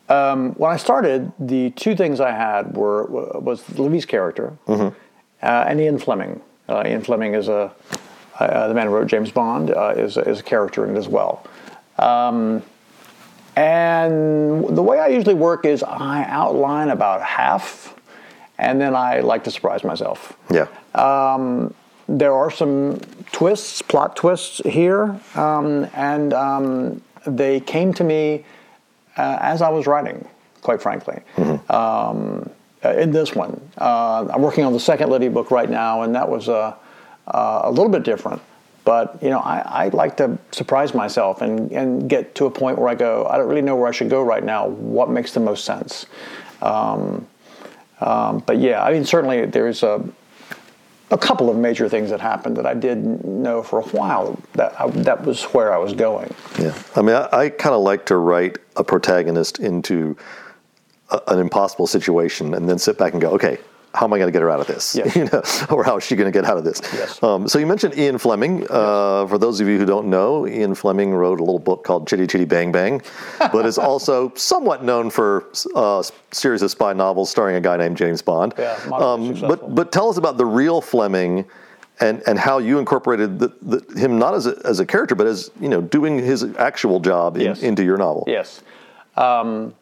When 0.07 0.71
I 0.71 0.77
started, 0.77 1.31
the 1.39 1.71
two 1.71 1.95
things 1.95 2.19
I 2.19 2.31
had 2.31 2.75
were 2.75 3.05
was 3.39 3.67
Livy's 3.77 4.05
character 4.05 4.57
uh, 5.41 5.65
and 5.67 5.79
Ian 5.79 5.97
Fleming. 5.99 6.41
Uh, 6.67 6.83
Ian 6.85 7.01
Fleming 7.01 7.33
is 7.35 7.47
a 7.47 7.73
uh, 8.39 8.67
the 8.67 8.73
man 8.73 8.87
who 8.87 8.93
wrote 8.93 9.07
James 9.07 9.31
Bond 9.31 9.71
uh, 9.71 9.93
is 9.95 10.17
is 10.17 10.39
a 10.39 10.43
character 10.43 10.85
in 10.85 10.95
it 10.95 10.99
as 10.99 11.07
well. 11.07 11.45
Um, 11.97 12.61
and 13.55 14.67
the 14.75 14.83
way 14.83 14.99
I 14.99 15.07
usually 15.07 15.33
work 15.35 15.65
is 15.65 15.81
I 15.83 16.25
outline 16.27 16.89
about 16.89 17.21
half, 17.21 17.95
and 18.57 18.81
then 18.81 18.93
I 18.95 19.21
like 19.21 19.45
to 19.45 19.51
surprise 19.51 19.83
myself. 19.83 20.37
Yeah. 20.51 20.67
There 22.07 22.33
are 22.33 22.51
some 22.51 22.99
twists, 23.31 23.81
plot 23.81 24.15
twists 24.15 24.61
here, 24.63 25.19
um, 25.33 25.87
and 25.95 26.33
um, 26.33 27.01
they 27.25 27.59
came 27.59 27.93
to 27.95 28.03
me 28.03 28.45
uh, 29.17 29.37
as 29.41 29.61
I 29.61 29.69
was 29.69 29.87
writing, 29.87 30.27
quite 30.61 30.81
frankly. 30.81 31.21
Um, 31.69 32.49
uh, 32.83 32.89
in 32.93 33.11
this 33.11 33.33
one, 33.33 33.59
uh, 33.77 34.27
I'm 34.31 34.41
working 34.41 34.63
on 34.63 34.73
the 34.73 34.79
second 34.79 35.09
Livy 35.09 35.29
book 35.29 35.49
right 35.49 35.69
now, 35.69 36.03
and 36.03 36.13
that 36.15 36.29
was 36.29 36.47
uh, 36.47 36.75
uh, 37.27 37.61
a 37.63 37.71
little 37.71 37.89
bit 37.89 38.03
different. 38.03 38.41
But 38.83 39.17
you 39.23 39.31
know, 39.31 39.39
I, 39.39 39.85
I 39.85 39.87
like 39.89 40.17
to 40.17 40.37
surprise 40.51 40.93
myself 40.93 41.41
and, 41.41 41.71
and 41.71 42.07
get 42.07 42.35
to 42.35 42.45
a 42.45 42.51
point 42.51 42.77
where 42.77 42.87
I 42.87 42.93
go, 42.93 43.25
I 43.25 43.37
don't 43.37 43.47
really 43.47 43.63
know 43.63 43.75
where 43.75 43.87
I 43.87 43.91
should 43.91 44.11
go 44.11 44.21
right 44.21 44.43
now. 44.43 44.67
What 44.67 45.09
makes 45.09 45.33
the 45.33 45.39
most 45.39 45.65
sense? 45.65 46.05
Um, 46.61 47.27
um, 47.99 48.43
but 48.45 48.59
yeah, 48.59 48.83
I 48.83 48.91
mean, 48.91 49.03
certainly 49.03 49.45
there's 49.45 49.81
a 49.81 50.07
a 51.11 51.17
couple 51.17 51.49
of 51.49 51.57
major 51.57 51.87
things 51.87 52.09
that 52.09 52.19
happened 52.19 52.57
that 52.57 52.65
I 52.65 52.73
did 52.73 53.23
know 53.23 53.61
for 53.61 53.79
a 53.79 53.83
while 53.83 54.39
that 54.53 54.79
I, 54.79 54.87
that 54.89 55.23
was 55.23 55.43
where 55.45 55.73
I 55.73 55.77
was 55.77 55.93
going. 55.93 56.33
Yeah, 56.59 56.77
I 56.95 57.01
mean, 57.01 57.15
I, 57.15 57.29
I 57.31 57.49
kind 57.49 57.75
of 57.75 57.81
like 57.81 58.05
to 58.07 58.17
write 58.17 58.57
a 58.75 58.83
protagonist 58.83 59.59
into 59.59 60.17
a, 61.11 61.21
an 61.27 61.39
impossible 61.39 61.87
situation, 61.87 62.53
and 62.53 62.67
then 62.67 62.79
sit 62.79 62.97
back 62.97 63.13
and 63.13 63.21
go, 63.21 63.31
okay, 63.31 63.59
how 63.95 64.05
am 64.05 64.13
I 64.13 64.17
going 64.17 64.27
to 64.27 64.31
get 64.31 64.41
her 64.41 64.49
out 64.49 64.59
of 64.59 64.67
this? 64.67 64.95
Yes. 64.95 65.15
You 65.15 65.25
know, 65.25 65.41
or 65.69 65.83
how 65.85 65.97
is 65.97 66.03
she 66.03 66.17
going 66.17 66.31
to 66.31 66.37
get 66.37 66.45
out 66.45 66.57
of 66.57 66.65
this? 66.65 66.81
Yes. 66.93 67.23
Um, 67.23 67.47
so 67.47 67.57
you 67.57 67.65
mentioned 67.65 67.97
Ian 67.97 68.17
Fleming. 68.17 68.67
Uh, 68.69 69.25
for 69.27 69.37
those 69.37 69.61
of 69.61 69.67
you 69.67 69.77
who 69.77 69.85
don't 69.85 70.07
know, 70.07 70.45
Ian 70.45 70.75
Fleming 70.75 71.13
wrote 71.13 71.39
a 71.39 71.43
little 71.43 71.59
book 71.59 71.85
called 71.85 72.05
Chitty 72.07 72.27
Chitty 72.27 72.45
Bang 72.45 72.71
Bang, 72.71 73.01
but 73.39 73.65
is 73.65 73.77
also 73.89 74.33
somewhat 74.35 74.83
known 74.83 75.09
for 75.09 75.45
a 75.75 76.03
series 76.31 76.61
of 76.61 76.71
spy 76.71 76.91
novels 76.91 77.29
starring 77.29 77.55
a 77.55 77.61
guy 77.61 77.77
named 77.77 77.95
James 77.95 78.21
Bond. 78.21 78.53
Yeah, 78.57 78.73
um, 78.91 79.39
but 79.39 79.73
but 79.73 79.91
tell 79.93 80.09
us 80.09 80.17
about 80.17 80.37
the 80.37 80.45
real 80.45 80.81
Fleming. 80.81 81.45
And, 82.01 82.21
and 82.27 82.37
how 82.37 82.57
you 82.57 82.77
incorporated 82.77 83.39
the, 83.39 83.53
the, 83.61 83.97
him 83.97 84.19
not 84.19 84.33
as 84.33 84.47
a, 84.47 84.61
as 84.65 84.81
a 84.81 84.85
character, 84.85 85.15
but 85.15 85.27
as 85.27 85.49
you 85.61 85.69
know, 85.69 85.79
doing 85.79 86.19
his 86.19 86.43
actual 86.57 86.99
job 86.99 87.37
in, 87.37 87.57
into 87.59 87.85
your 87.85 87.95
novel. 87.95 88.25
Yes. 88.27 88.61
Um, 89.15 89.73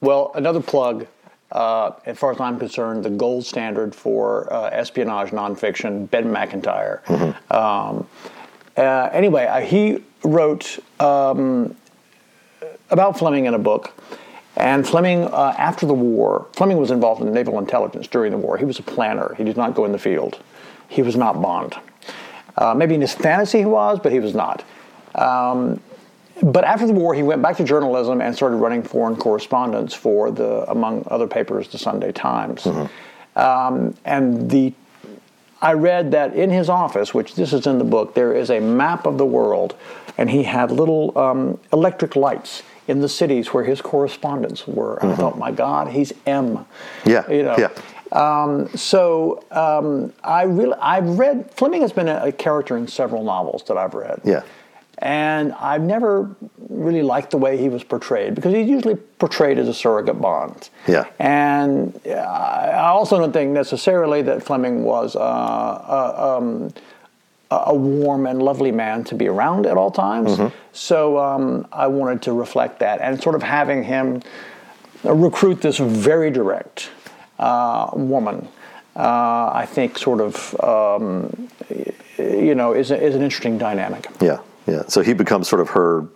well, 0.00 0.32
another 0.34 0.60
plug. 0.60 1.06
Uh, 1.52 1.92
as 2.06 2.18
far 2.18 2.32
as 2.32 2.40
I'm 2.40 2.58
concerned, 2.58 3.04
the 3.04 3.10
gold 3.10 3.44
standard 3.44 3.94
for 3.94 4.52
uh, 4.52 4.70
espionage 4.70 5.30
nonfiction, 5.30 6.10
Ben 6.10 6.32
Macintyre. 6.32 7.02
Um, 7.50 8.08
uh, 8.76 9.08
anyway, 9.12 9.46
uh, 9.46 9.60
he 9.60 10.02
wrote 10.24 10.78
um, 10.98 11.76
about 12.90 13.18
Fleming 13.18 13.46
in 13.46 13.54
a 13.54 13.58
book. 13.58 13.92
And 14.56 14.86
Fleming, 14.86 15.24
uh, 15.24 15.54
after 15.58 15.84
the 15.84 15.94
war, 15.94 16.46
Fleming 16.52 16.76
was 16.76 16.90
involved 16.90 17.20
in 17.20 17.32
naval 17.32 17.58
intelligence 17.58 18.06
during 18.06 18.30
the 18.30 18.38
war. 18.38 18.56
He 18.56 18.64
was 18.64 18.78
a 18.78 18.82
planner. 18.82 19.34
He 19.36 19.44
did 19.44 19.56
not 19.56 19.74
go 19.74 19.84
in 19.84 19.92
the 19.92 19.98
field. 19.98 20.38
He 20.88 21.02
was 21.02 21.16
not 21.16 21.40
Bond. 21.42 21.74
Uh, 22.56 22.72
maybe 22.72 22.94
in 22.94 23.00
his 23.00 23.12
fantasy 23.12 23.58
he 23.58 23.64
was, 23.64 23.98
but 23.98 24.12
he 24.12 24.20
was 24.20 24.34
not. 24.34 24.64
Um, 25.16 25.80
but 26.42 26.64
after 26.64 26.86
the 26.86 26.92
war, 26.92 27.14
he 27.14 27.22
went 27.22 27.42
back 27.42 27.56
to 27.58 27.64
journalism 27.64 28.20
and 28.20 28.34
started 28.34 28.56
running 28.56 28.82
foreign 28.82 29.16
correspondence 29.16 29.94
for 29.94 30.30
the, 30.30 30.68
among 30.70 31.06
other 31.10 31.26
papers, 31.26 31.68
the 31.68 31.78
Sunday 31.78 32.12
Times. 32.12 32.66
Um, 33.36 33.94
and 34.04 34.50
the, 34.50 34.72
I 35.62 35.72
read 35.72 36.10
that 36.12 36.34
in 36.34 36.50
his 36.50 36.68
office, 36.68 37.14
which 37.14 37.34
this 37.34 37.52
is 37.52 37.66
in 37.66 37.78
the 37.78 37.84
book, 37.84 38.14
there 38.14 38.32
is 38.34 38.50
a 38.50 38.60
map 38.60 39.06
of 39.06 39.18
the 39.18 39.26
world, 39.26 39.76
and 40.18 40.30
he 40.30 40.42
had 40.42 40.70
little 40.70 41.16
um, 41.18 41.58
electric 41.72 42.16
lights 42.16 42.62
in 42.86 43.00
the 43.00 43.08
cities 43.08 43.54
where 43.54 43.64
his 43.64 43.80
correspondents 43.80 44.66
were. 44.68 44.96
And 44.98 45.12
I 45.12 45.16
thought, 45.16 45.38
my 45.38 45.50
God, 45.50 45.88
he's 45.88 46.12
M. 46.26 46.66
Yeah, 47.06 47.28
You 47.30 47.42
know. 47.44 47.56
yeah. 47.58 47.70
Um, 48.12 48.68
so 48.76 49.42
um, 49.50 50.12
I 50.22 50.42
really, 50.42 50.76
I've 50.80 51.18
read 51.18 51.50
Fleming 51.52 51.80
has 51.80 51.92
been 51.92 52.08
a, 52.08 52.26
a 52.26 52.32
character 52.32 52.76
in 52.76 52.86
several 52.86 53.24
novels 53.24 53.64
that 53.64 53.76
I've 53.76 53.94
read. 53.94 54.20
Yeah. 54.22 54.42
And 54.98 55.52
I've 55.54 55.82
never 55.82 56.34
really 56.68 57.02
liked 57.02 57.30
the 57.32 57.38
way 57.38 57.56
he 57.56 57.68
was 57.68 57.82
portrayed 57.82 58.34
because 58.34 58.54
he's 58.54 58.68
usually 58.68 58.94
portrayed 58.94 59.58
as 59.58 59.68
a 59.68 59.74
surrogate 59.74 60.20
Bond. 60.20 60.70
Yeah. 60.86 61.04
And 61.18 62.00
uh, 62.06 62.10
I 62.10 62.88
also 62.88 63.18
don't 63.18 63.32
think 63.32 63.50
necessarily 63.50 64.22
that 64.22 64.42
Fleming 64.42 64.84
was 64.84 65.16
uh, 65.16 65.20
uh, 65.20 66.36
um, 66.38 66.72
a 67.50 67.56
a 67.66 67.74
warm 67.74 68.26
and 68.26 68.42
lovely 68.42 68.72
man 68.72 69.04
to 69.04 69.14
be 69.14 69.28
around 69.28 69.66
at 69.66 69.76
all 69.76 69.90
times. 69.90 70.30
Mm-hmm. 70.32 70.56
So 70.72 71.18
um, 71.18 71.66
I 71.72 71.86
wanted 71.86 72.22
to 72.22 72.32
reflect 72.32 72.78
that 72.80 73.00
and 73.00 73.22
sort 73.22 73.34
of 73.34 73.42
having 73.42 73.84
him 73.84 74.22
recruit 75.04 75.60
this 75.60 75.78
very 75.78 76.30
direct 76.30 76.90
uh, 77.38 77.90
woman. 77.94 78.48
Uh, 78.96 79.50
I 79.52 79.66
think 79.66 79.98
sort 79.98 80.20
of 80.20 80.54
um, 80.62 81.48
you 82.18 82.54
know 82.54 82.72
is, 82.72 82.90
a, 82.90 83.00
is 83.00 83.14
an 83.14 83.22
interesting 83.22 83.58
dynamic. 83.58 84.06
Yeah, 84.20 84.38
yeah. 84.66 84.82
So 84.88 85.02
he 85.02 85.12
becomes 85.12 85.48
sort 85.48 85.60
of 85.60 85.68
her 85.70 86.06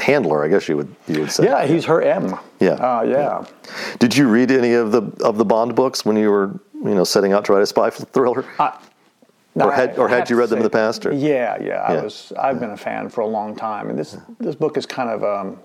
handler, 0.00 0.44
I 0.44 0.48
guess 0.48 0.68
you 0.68 0.76
would 0.76 0.94
you 1.06 1.20
would 1.20 1.30
say. 1.32 1.44
Yeah, 1.44 1.66
he's 1.66 1.84
her 1.86 2.00
M. 2.02 2.34
Yeah. 2.60 2.70
Uh, 2.72 3.02
yeah. 3.02 3.44
Did 3.98 4.16
you 4.16 4.28
read 4.28 4.50
any 4.50 4.72
of 4.74 4.92
the 4.92 5.02
of 5.24 5.36
the 5.38 5.44
Bond 5.44 5.74
books 5.74 6.04
when 6.04 6.16
you 6.16 6.30
were 6.30 6.58
you 6.74 6.94
know 6.94 7.04
setting 7.04 7.32
out 7.32 7.44
to 7.46 7.52
write 7.52 7.62
a 7.62 7.66
spy 7.66 7.90
thriller? 7.90 8.44
Or 9.54 9.72
had- 9.72 9.98
or 9.98 10.08
had 10.08 10.30
you 10.30 10.36
read 10.36 10.50
them 10.50 10.58
in 10.58 10.62
the 10.62 10.70
past, 10.70 11.04
or- 11.04 11.12
Yeah, 11.12 11.60
yeah. 11.60 11.82
I 11.82 12.00
was. 12.02 12.32
I've 12.38 12.60
been 12.60 12.70
a 12.70 12.76
fan 12.76 13.08
for 13.08 13.22
a 13.22 13.26
long 13.26 13.56
time, 13.56 13.90
and 13.90 13.98
this 13.98 14.16
this 14.38 14.54
book 14.54 14.76
is 14.76 14.86
kind 14.86 15.10
of. 15.10 15.24
Um, 15.24 15.58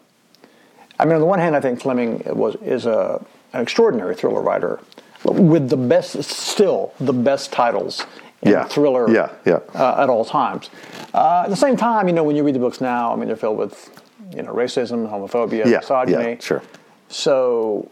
I 0.99 1.06
mean, 1.06 1.13
on 1.15 1.19
the 1.21 1.27
one 1.27 1.39
hand, 1.39 1.56
I 1.56 1.60
think 1.62 1.79
Fleming 1.82 2.23
was 2.25 2.56
is 2.63 2.86
a 2.86 3.23
an 3.53 3.62
extraordinary 3.62 4.15
thriller 4.15 4.41
writer 4.41 4.79
with 5.23 5.69
the 5.69 5.77
best, 5.77 6.21
still 6.23 6.91
the 6.99 7.13
best 7.13 7.51
titles 7.51 8.06
Yeah. 8.45 8.63
thriller. 8.65 9.10
Yeah, 9.10 9.29
yeah. 9.45 9.60
Uh, 9.73 9.95
at 10.03 10.10
all 10.10 10.25
times. 10.25 10.69
Uh, 11.13 11.43
at 11.45 11.49
the 11.49 11.56
same 11.56 11.77
time, 11.77 12.08
you 12.08 12.13
know, 12.13 12.23
when 12.23 12.36
you 12.36 12.43
read 12.43 12.56
the 12.56 12.60
books 12.60 12.82
now, 12.82 13.13
I 13.13 13.15
mean, 13.15 13.27
they're 13.27 13.36
filled 13.38 13.58
with, 13.58 13.89
you 14.36 14.41
know, 14.43 14.53
racism, 14.53 15.10
homophobia, 15.10 15.65
Yeah, 15.65 15.77
misogyny. 15.79 16.29
yeah, 16.32 16.39
sure. 16.39 16.62
So 17.10 17.89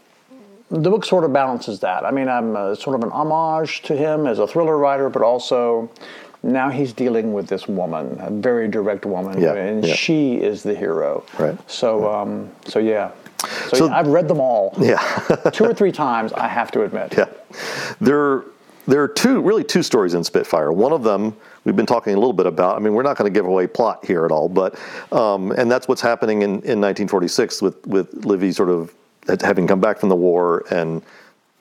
the 0.70 0.90
book 0.90 1.04
sort 1.04 1.24
of 1.24 1.32
balances 1.32 1.80
that. 1.80 2.04
I 2.04 2.10
mean, 2.10 2.28
I'm 2.28 2.56
uh, 2.56 2.74
sort 2.74 2.96
of 2.96 3.02
an 3.04 3.10
homage 3.12 3.82
to 3.82 3.96
him 3.96 4.26
as 4.26 4.38
a 4.38 4.46
thriller 4.46 4.76
writer, 4.78 5.08
but 5.10 5.22
also 5.22 5.90
now 6.42 6.70
he's 6.70 6.92
dealing 6.92 7.32
with 7.32 7.46
this 7.46 7.68
woman, 7.68 8.16
a 8.20 8.30
very 8.30 8.66
direct 8.68 9.06
woman, 9.06 9.40
Yeah, 9.40 9.54
and 9.54 9.84
yeah. 9.84 9.94
she 9.94 10.34
is 10.36 10.62
the 10.62 10.74
hero. 10.74 11.24
Right. 11.38 11.56
So, 11.70 12.12
um, 12.12 12.50
so 12.66 12.78
yeah. 12.80 13.10
So, 13.68 13.76
So- 13.76 13.86
yeah, 13.86 13.96
I've 13.98 14.08
read 14.08 14.28
them 14.28 14.40
all. 14.40 14.74
Yeah. 14.78 14.98
two 15.52 15.64
or 15.64 15.74
three 15.74 15.92
times, 15.92 16.32
I 16.32 16.48
have 16.48 16.70
to 16.72 16.82
admit. 16.82 17.14
Yeah, 17.16 17.26
there 18.00 18.42
there 18.86 19.02
are 19.02 19.08
two 19.08 19.40
really 19.40 19.64
two 19.64 19.82
stories 19.82 20.14
in 20.14 20.24
Spitfire. 20.24 20.72
One 20.72 20.92
of 20.92 21.02
them 21.02 21.36
we've 21.64 21.76
been 21.76 21.86
talking 21.86 22.12
a 22.14 22.16
little 22.16 22.32
bit 22.32 22.46
about. 22.46 22.76
I 22.76 22.80
mean, 22.80 22.94
we're 22.94 23.02
not 23.02 23.16
going 23.16 23.32
to 23.32 23.36
give 23.36 23.46
away 23.46 23.66
plot 23.66 24.04
here 24.04 24.24
at 24.24 24.32
all, 24.32 24.48
but 24.48 24.78
um, 25.12 25.52
and 25.52 25.70
that's 25.70 25.86
what's 25.88 26.00
happening 26.00 26.42
in, 26.42 26.50
in 26.50 26.80
1946 26.80 27.62
with 27.62 27.86
with 27.86 28.24
Livy 28.24 28.52
sort 28.52 28.70
of 28.70 28.92
having 29.40 29.66
come 29.66 29.80
back 29.80 29.98
from 30.00 30.08
the 30.08 30.16
war 30.16 30.64
and 30.70 31.02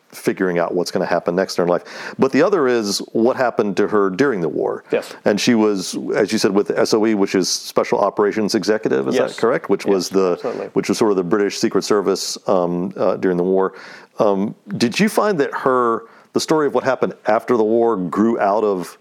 figuring 0.09 0.59
out 0.59 0.73
what's 0.75 0.91
going 0.91 0.99
to 1.01 1.07
happen 1.07 1.35
next 1.35 1.57
in 1.57 1.63
her 1.65 1.69
life. 1.69 2.13
But 2.19 2.33
the 2.33 2.41
other 2.41 2.67
is 2.67 2.99
what 3.13 3.37
happened 3.37 3.77
to 3.77 3.87
her 3.87 4.09
during 4.09 4.41
the 4.41 4.49
war. 4.49 4.83
Yes. 4.91 5.15
And 5.23 5.39
she 5.39 5.55
was, 5.55 5.95
as 6.13 6.33
you 6.33 6.37
said, 6.37 6.51
with 6.51 6.67
SOE, 6.87 7.15
which 7.15 7.33
is 7.33 7.47
Special 7.49 7.97
Operations 7.99 8.53
Executive. 8.53 9.07
Is 9.07 9.15
Yes. 9.15 9.35
that 9.35 9.41
correct? 9.41 9.69
Which 9.69 9.85
was 9.85 10.09
the 10.09 10.33
absolutely. 10.33 10.67
which 10.67 10.89
was 10.89 10.97
sort 10.97 11.11
of 11.11 11.17
the 11.17 11.23
British 11.23 11.59
Secret 11.59 11.83
Service 11.83 12.37
um, 12.49 12.93
uh, 12.97 13.15
during 13.17 13.37
the 13.37 13.43
war. 13.43 13.73
Um, 14.19 14.53
did 14.77 14.99
you 14.99 15.07
find 15.07 15.39
that 15.39 15.53
her 15.53 16.03
the 16.33 16.39
story 16.39 16.67
of 16.67 16.73
what 16.73 16.83
happened 16.83 17.13
after 17.25 17.57
the 17.57 17.63
war 17.63 17.97
grew 17.97 18.39
out 18.39 18.63
of 18.63 18.97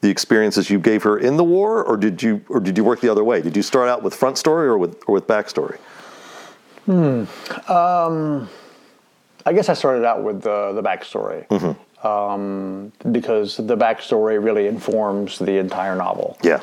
the 0.00 0.08
experiences 0.08 0.70
you 0.70 0.78
gave 0.78 1.02
her 1.02 1.18
in 1.18 1.36
the 1.36 1.44
war, 1.44 1.82
or 1.82 1.96
did 1.96 2.22
you 2.22 2.42
or 2.48 2.60
did 2.60 2.76
you 2.78 2.84
work 2.84 3.00
the 3.00 3.10
other 3.10 3.24
way? 3.24 3.42
Did 3.42 3.56
you 3.56 3.62
start 3.62 3.88
out 3.88 4.02
with 4.02 4.14
front 4.14 4.38
story 4.38 4.66
or 4.66 4.78
with 4.78 5.02
or 5.06 5.14
with 5.14 5.26
backstory? 5.26 5.78
Hmm. 6.86 7.24
Um, 7.70 8.48
I 9.46 9.52
guess 9.52 9.68
I 9.68 9.74
started 9.74 10.04
out 10.04 10.22
with 10.22 10.42
the, 10.42 10.72
the 10.72 10.82
backstory. 10.82 11.46
Mm-hmm. 11.48 12.06
Um, 12.06 12.92
because 13.12 13.58
the 13.58 13.76
backstory 13.76 14.42
really 14.42 14.66
informs 14.66 15.38
the 15.38 15.58
entire 15.58 15.94
novel. 15.94 16.38
Yeah. 16.42 16.62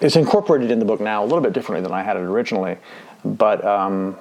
it's 0.00 0.16
incorporated 0.16 0.70
in 0.70 0.78
the 0.78 0.86
book 0.86 1.00
now 1.00 1.22
a 1.22 1.26
little 1.26 1.42
bit 1.42 1.52
differently 1.52 1.82
than 1.82 1.92
I 1.92 2.02
had 2.02 2.16
it 2.16 2.20
originally, 2.20 2.78
but 3.24 3.62
um, 3.64 4.16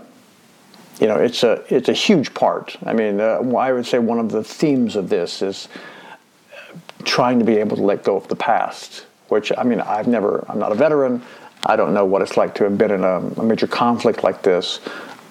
you 0.99 1.07
know, 1.07 1.15
it's 1.15 1.43
a 1.43 1.63
it's 1.73 1.89
a 1.89 1.93
huge 1.93 2.33
part. 2.33 2.77
I 2.85 2.93
mean, 2.93 3.21
uh, 3.21 3.39
I 3.57 3.71
would 3.71 3.85
say 3.85 3.99
one 3.99 4.19
of 4.19 4.31
the 4.31 4.43
themes 4.43 4.95
of 4.95 5.09
this 5.09 5.41
is 5.41 5.69
trying 7.05 7.39
to 7.39 7.45
be 7.45 7.57
able 7.57 7.77
to 7.77 7.83
let 7.83 8.03
go 8.03 8.17
of 8.17 8.27
the 8.27 8.35
past. 8.35 9.05
Which 9.29 9.51
I 9.57 9.63
mean, 9.63 9.79
I've 9.79 10.07
never. 10.07 10.45
I'm 10.49 10.59
not 10.59 10.71
a 10.71 10.75
veteran. 10.75 11.21
I 11.65 11.75
don't 11.75 11.93
know 11.93 12.05
what 12.05 12.21
it's 12.21 12.37
like 12.37 12.55
to 12.55 12.63
have 12.63 12.77
been 12.77 12.91
in 12.91 13.03
a, 13.03 13.19
a 13.19 13.43
major 13.43 13.67
conflict 13.67 14.23
like 14.23 14.41
this. 14.41 14.79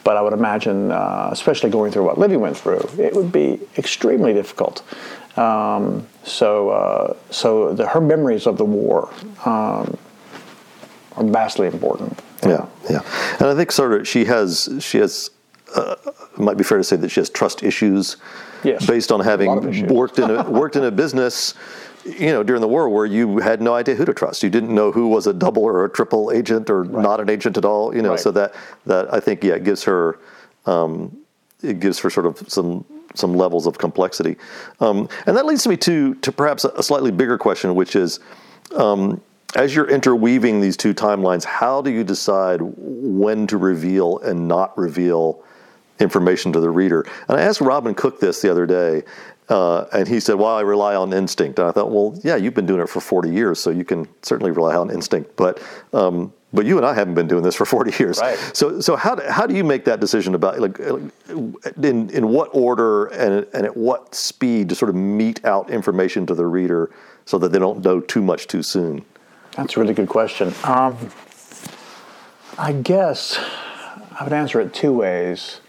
But 0.05 0.17
I 0.17 0.23
would 0.23 0.33
imagine, 0.33 0.91
uh, 0.91 1.29
especially 1.33 1.69
going 1.69 1.93
through 1.93 2.05
what 2.05 2.17
Livy 2.17 2.37
went 2.37 2.57
through, 2.57 2.89
it 2.99 3.15
would 3.15 3.31
be 3.31 3.61
extremely 3.77 4.33
difficult. 4.33 4.83
Um, 5.37 6.07
so, 6.23 6.71
uh, 6.71 7.17
so 7.31 7.75
the, 7.75 7.87
her 7.87 8.01
memories 8.01 8.47
of 8.47 8.57
the 8.57 8.65
war 8.65 9.11
um, 9.45 9.99
are 11.17 11.25
vastly 11.25 11.67
important. 11.67 12.19
Yeah, 12.43 12.67
yeah, 12.89 13.03
and 13.39 13.49
I 13.49 13.55
think 13.55 13.71
sort 13.71 13.93
of 13.93 14.09
she 14.09 14.25
has 14.27 14.79
she 14.81 14.99
has 14.99 15.31
uh, 15.75 15.97
it 16.07 16.39
might 16.39 16.57
be 16.57 16.65
fair 16.65 16.79
to 16.79 16.85
say 16.85 16.97
that 16.97 17.09
she 17.11 17.21
has 17.21 17.29
trust 17.31 17.63
issues, 17.63 18.17
Yes. 18.65 18.87
based 18.87 19.13
on 19.13 19.21
A 19.21 19.25
lot 19.25 19.59
of 19.59 19.65
having 19.65 19.87
worked 19.95 20.19
in 20.19 20.31
a 20.31 20.51
worked 20.63 20.77
in 20.77 20.85
a 20.85 20.91
business, 20.91 21.55
you 22.05 22.33
know, 22.33 22.43
during 22.43 22.61
the 22.61 22.69
war 22.69 22.89
where 22.89 23.07
you 23.07 23.39
had 23.39 23.61
no 23.63 23.75
idea 23.75 23.95
who 23.95 24.05
to 24.05 24.13
trust. 24.15 24.43
You 24.43 24.51
didn't 24.51 24.75
know 24.75 24.91
who 24.91 25.09
was 25.09 25.27
a 25.27 25.33
double 25.33 25.63
or 25.65 25.85
a 25.85 25.89
triple 25.91 26.33
agent 26.33 26.69
or 26.71 26.85
not 26.85 27.21
an 27.21 27.29
agent 27.31 27.57
at 27.57 27.65
all. 27.65 27.95
You 27.95 28.03
know, 28.03 28.11
Right. 28.11 28.21
so 28.21 28.31
that 28.33 28.55
that 28.87 29.13
I 29.13 29.21
think 29.21 29.45
yeah, 29.45 29.55
it 29.55 29.65
gives 29.65 29.85
her 29.85 30.19
um, 30.67 31.17
it 31.63 31.79
gives 31.81 31.99
her 32.01 32.11
sort 32.11 32.27
of 32.27 32.43
some 32.49 32.85
some 33.15 33.35
levels 33.35 33.67
of 33.67 33.79
complexity, 33.79 34.37
um, 34.81 35.09
and 35.27 35.37
that 35.37 35.47
leads 35.47 35.67
me 35.67 35.77
to 35.79 36.15
to 36.17 36.33
perhaps 36.33 36.65
a, 36.65 36.69
a 36.71 36.83
slightly 36.83 37.11
bigger 37.11 37.39
question, 37.39 37.75
which 37.75 37.95
is 37.97 38.21
as 39.57 39.75
you're 39.75 39.89
interweaving 39.89 40.61
these 40.61 40.77
two 40.77 40.93
timelines, 40.93 41.43
how 41.45 41.81
do 41.81 41.91
you 41.91 42.05
decide 42.05 42.61
when 42.61 43.47
to 43.47 43.57
reveal 43.57 44.19
and 44.19 44.47
not 44.47 44.77
reveal 44.77 45.43
information 46.01 46.53
to 46.53 46.61
the 46.61 46.71
reader? 46.71 47.07
And 47.29 47.39
I 47.39 47.43
asked 47.43 47.61
Robin 47.61 47.95
Cook 47.95 48.21
this 48.21 48.41
the 48.43 48.51
other 48.51 48.67
day, 48.67 49.03
uh, 49.49 49.85
and 49.93 50.07
he 50.07 50.21
said, 50.21 50.35
"Well, 50.35 50.55
I 50.55 50.61
rely 50.61 50.95
on 50.95 51.13
instinct." 51.13 51.59
And 51.59 51.69
I 51.69 51.73
thought, 51.73 51.91
"Well, 51.91 52.19
yeah, 52.23 52.37
you've 52.37 52.55
been 52.55 52.67
doing 52.67 52.81
it 52.81 52.89
for 52.89 53.01
40 53.01 53.31
years, 53.31 53.59
so 53.59 53.71
you 53.71 53.85
can 53.85 54.09
certainly 54.23 54.51
rely 54.51 54.77
on 54.77 54.91
instinct." 54.91 55.37
But 55.37 55.63
um, 55.93 56.33
but 56.53 56.65
you 56.65 56.79
and 56.79 56.87
I 56.87 56.95
haven't 56.95 57.15
been 57.15 57.29
doing 57.29 57.43
this 57.43 57.55
for 57.55 57.67
40 57.67 58.03
years. 58.03 58.19
Right. 58.19 58.39
So 58.55 58.81
so 58.81 58.97
how 58.97 59.15
do, 59.15 59.23
how 59.29 59.47
do 59.47 59.55
you 59.55 59.65
make 59.65 59.85
that 59.85 60.01
decision 60.01 60.35
about 60.35 60.59
like 60.61 60.79
in 60.81 62.11
in 62.11 62.29
what 62.29 62.51
order 62.53 63.07
and 63.07 63.47
and 63.53 63.67
at 63.67 63.77
what 63.77 64.15
speed 64.15 64.69
to 64.71 64.75
sort 64.75 64.89
of 64.89 64.95
mete 64.95 65.45
out 65.45 65.71
information 65.71 66.27
to 66.27 66.35
the 66.35 66.47
reader 66.47 66.91
so 67.25 67.39
that 67.39 67.53
they 67.53 67.59
don't 67.59 67.85
know 67.85 68.01
too 68.01 68.23
much 68.23 68.47
too 68.47 68.63
soon? 68.63 69.05
That's 69.57 69.77
a 69.77 69.81
really 69.81 69.95
good 69.95 70.09
question. 70.09 70.55
Um, 70.65 70.97
I 72.57 72.73
guess 72.73 73.39
I 74.19 74.25
would 74.25 74.33
answer 74.33 74.61
it 74.61 74.73
two 74.73 74.93
ways. 74.93 75.61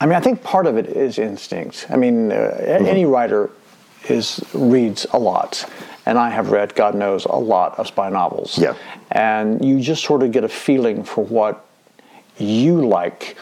I 0.00 0.06
mean, 0.06 0.14
I 0.14 0.20
think 0.20 0.42
part 0.42 0.66
of 0.66 0.76
it 0.76 0.86
is 0.86 1.18
instinct. 1.18 1.86
I 1.90 1.96
mean, 1.96 2.32
uh, 2.32 2.56
a- 2.58 2.88
any 2.88 3.04
writer 3.04 3.50
is 4.08 4.42
reads 4.54 5.06
a 5.12 5.18
lot, 5.18 5.64
and 6.06 6.18
I 6.18 6.30
have 6.30 6.50
read, 6.50 6.74
God 6.74 6.94
knows, 6.94 7.26
a 7.26 7.36
lot 7.36 7.78
of 7.78 7.86
spy 7.86 8.08
novels. 8.08 8.58
Yeah. 8.58 8.74
And 9.10 9.62
you 9.64 9.80
just 9.80 10.02
sort 10.04 10.22
of 10.22 10.32
get 10.32 10.42
a 10.42 10.48
feeling 10.48 11.04
for 11.04 11.24
what 11.24 11.66
you 12.38 12.86
like 12.86 13.36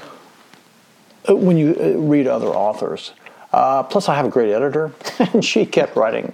uh, 1.28 1.36
when 1.36 1.56
you 1.56 1.76
uh, 1.80 1.98
read 2.00 2.26
other 2.26 2.48
authors. 2.48 3.12
Uh, 3.52 3.82
plus, 3.84 4.08
I 4.08 4.16
have 4.16 4.26
a 4.26 4.30
great 4.30 4.52
editor, 4.52 4.92
and 5.18 5.44
she 5.44 5.64
kept 5.64 5.94
writing 5.94 6.32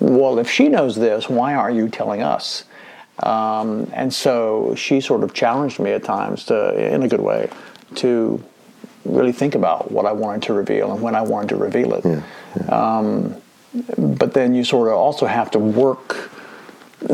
well, 0.00 0.38
if 0.38 0.50
she 0.50 0.68
knows 0.68 0.96
this, 0.96 1.28
why 1.28 1.54
aren't 1.54 1.76
you 1.76 1.88
telling 1.88 2.22
us? 2.22 2.64
Um, 3.22 3.90
and 3.92 4.12
so 4.12 4.74
she 4.76 5.00
sort 5.00 5.22
of 5.22 5.32
challenged 5.32 5.78
me 5.78 5.92
at 5.92 6.04
times 6.04 6.44
to, 6.46 6.94
in 6.94 7.02
a 7.02 7.08
good 7.08 7.20
way, 7.20 7.48
to 7.96 8.42
really 9.04 9.32
think 9.32 9.54
about 9.54 9.90
what 9.90 10.06
I 10.06 10.12
wanted 10.12 10.42
to 10.44 10.52
reveal 10.54 10.92
and 10.92 11.00
when 11.02 11.14
I 11.14 11.22
wanted 11.22 11.50
to 11.50 11.56
reveal 11.56 11.94
it. 11.94 12.04
Um, 12.70 13.36
but 13.98 14.34
then 14.34 14.54
you 14.54 14.64
sort 14.64 14.88
of 14.88 14.94
also 14.94 15.26
have 15.26 15.50
to 15.52 15.58
work 15.58 16.30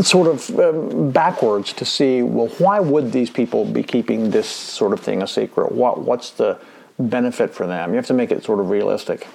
sort 0.03 0.29
of 0.29 0.59
um, 0.61 1.11
backwards 1.11 1.73
to 1.73 1.85
see 1.85 2.23
well 2.23 2.47
why 2.59 2.79
would 2.79 3.11
these 3.11 3.29
people 3.31 3.65
be 3.65 3.83
keeping 3.83 4.31
this 4.31 4.49
sort 4.49 4.93
of 4.93 5.01
thing 5.01 5.21
a 5.23 5.27
secret 5.27 5.73
what 5.73 6.03
what's 6.03 6.31
the 6.31 6.57
benefit 6.99 7.53
for 7.53 7.67
them 7.67 7.91
you 7.91 7.97
have 7.97 8.07
to 8.07 8.15
make 8.15 8.31
it 8.31 8.45
sort 8.45 8.61
of 8.61 8.71
realistic 8.71 9.27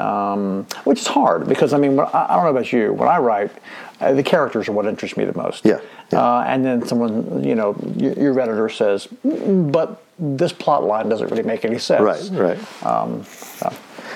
um, 0.00 0.66
which 0.84 0.98
is 0.98 1.06
hard 1.06 1.46
because 1.46 1.72
i 1.72 1.78
mean 1.78 2.00
I, 2.00 2.04
I 2.30 2.34
don't 2.34 2.44
know 2.44 2.50
about 2.50 2.72
you 2.72 2.92
when 2.92 3.08
i 3.08 3.18
write 3.18 3.52
uh, 4.00 4.12
the 4.12 4.24
characters 4.24 4.68
are 4.68 4.72
what 4.72 4.86
interests 4.86 5.16
me 5.16 5.24
the 5.24 5.36
most 5.36 5.64
Yeah, 5.64 5.78
yeah. 6.12 6.20
Uh, 6.20 6.44
and 6.48 6.64
then 6.64 6.84
someone 6.84 7.44
you 7.44 7.54
know 7.54 7.76
your, 7.96 8.14
your 8.14 8.40
editor 8.40 8.68
says 8.68 9.06
"Mm, 9.24 9.70
but 9.70 10.01
this 10.22 10.52
plot 10.52 10.84
line 10.84 11.08
doesn't 11.08 11.28
really 11.30 11.42
make 11.42 11.64
any 11.64 11.78
sense 11.78 12.00
Right, 12.00 12.56
right. 12.56 12.86
um, 12.86 13.24
so. 13.24 13.72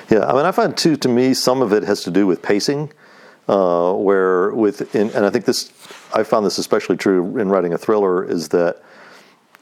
Yeah, 0.09 0.25
I 0.25 0.33
mean, 0.35 0.47
I 0.47 0.53
find 0.53 0.77
too. 0.77 0.97
To 0.97 1.09
me, 1.09 1.35
some 1.35 1.63
of 1.63 1.73
it 1.73 1.83
has 1.83 2.05
to 2.05 2.13
do 2.13 2.27
with 2.29 2.43
pacing, 2.43 2.93
uh, 3.49 3.93
where 3.93 4.53
with, 4.53 4.95
in, 4.95 5.11
and 5.11 5.27
I 5.27 5.31
think 5.31 5.47
this, 5.47 5.73
I 6.15 6.23
found 6.23 6.47
this 6.47 6.59
especially 6.59 6.97
true 6.97 7.37
in 7.39 7.49
writing 7.49 7.73
a 7.73 7.79
thriller, 7.79 8.25
is 8.25 8.49
that 8.51 8.83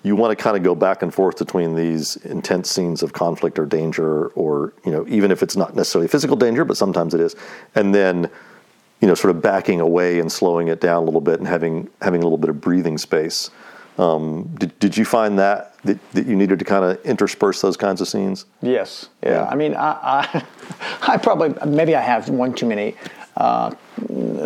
you 0.03 0.17
want 0.17 0.37
to 0.37 0.43
kind 0.43 0.55
of 0.55 0.63
go 0.63 0.75
back 0.75 1.01
and 1.03 1.15
forth 1.15 1.39
between 1.39 1.75
these 1.75 2.17
intense 2.17 2.71
scenes 2.71 3.03
of 3.03 3.15
conflict 3.15 3.59
or 3.59 3.65
danger, 3.65 4.27
or 4.29 4.75
you 4.85 4.93
know, 4.93 5.07
even 5.09 5.31
if 5.31 5.43
it's 5.43 5.57
not 5.57 5.75
necessarily 5.75 6.09
physical 6.09 6.37
danger, 6.37 6.67
but 6.67 6.77
sometimes 6.77 7.15
it 7.15 7.21
is, 7.21 7.35
and 7.75 7.95
then 7.95 8.31
you 9.01 9.09
know, 9.09 9.15
sort 9.15 9.35
of 9.35 9.41
backing 9.43 9.81
away 9.81 10.19
and 10.19 10.31
slowing 10.31 10.69
it 10.69 10.81
down 10.81 11.03
a 11.03 11.07
little 11.07 11.21
bit 11.23 11.39
and 11.39 11.49
having 11.49 11.89
having 12.03 12.21
a 12.21 12.25
little 12.25 12.39
bit 12.39 12.51
of 12.51 12.61
breathing 12.61 12.99
space. 12.99 13.51
Um, 13.97 14.55
did, 14.59 14.79
did 14.79 14.97
you 14.97 15.05
find 15.05 15.39
that, 15.39 15.74
that 15.85 16.13
that 16.13 16.27
you 16.27 16.37
needed 16.37 16.59
to 16.59 16.65
kind 16.65 16.85
of 16.85 17.05
intersperse 17.05 17.61
those 17.61 17.77
kinds 17.77 18.01
of 18.01 18.09
scenes? 18.09 18.47
Yes. 18.63 19.09
Yeah. 19.23 19.45
I 19.45 19.55
mean, 19.55 19.75
I, 19.75 19.91
I, 20.03 20.45
I 21.15 21.17
probably 21.17 21.55
maybe 21.67 21.95
I 21.95 22.01
have 22.01 22.29
one 22.29 22.55
too 22.55 22.67
many 22.67 22.97
uh, 23.37 23.75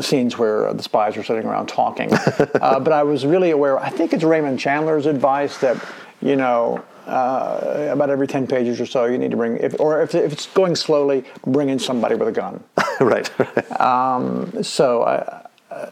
scenes 0.00 0.38
where 0.38 0.72
the 0.72 0.82
spies 0.82 1.16
are 1.16 1.22
sitting 1.22 1.44
around 1.44 1.66
talking, 1.68 2.12
uh, 2.12 2.80
but 2.80 2.92
I 2.92 3.02
was 3.02 3.24
really 3.26 3.50
aware. 3.50 3.78
I 3.78 3.90
think 3.90 4.12
it's 4.12 4.24
Raymond 4.24 4.58
Chandler's 4.58 5.06
advice 5.06 5.58
that 5.58 5.82
you 6.20 6.36
know. 6.36 6.84
Uh, 7.06 7.88
about 7.90 8.10
every 8.10 8.26
10 8.26 8.46
pages 8.46 8.78
or 8.82 8.84
so, 8.84 9.06
you 9.06 9.16
need 9.16 9.30
to 9.30 9.36
bring, 9.38 9.56
if, 9.56 9.80
or 9.80 10.02
if, 10.02 10.14
if 10.14 10.30
it's 10.30 10.44
going 10.48 10.76
slowly, 10.76 11.24
bring 11.46 11.70
in 11.70 11.78
somebody 11.78 12.14
with 12.14 12.28
a 12.28 12.32
gun. 12.32 12.62
right. 13.00 13.80
Um, 13.80 14.62
so 14.62 15.04
I, 15.04 15.47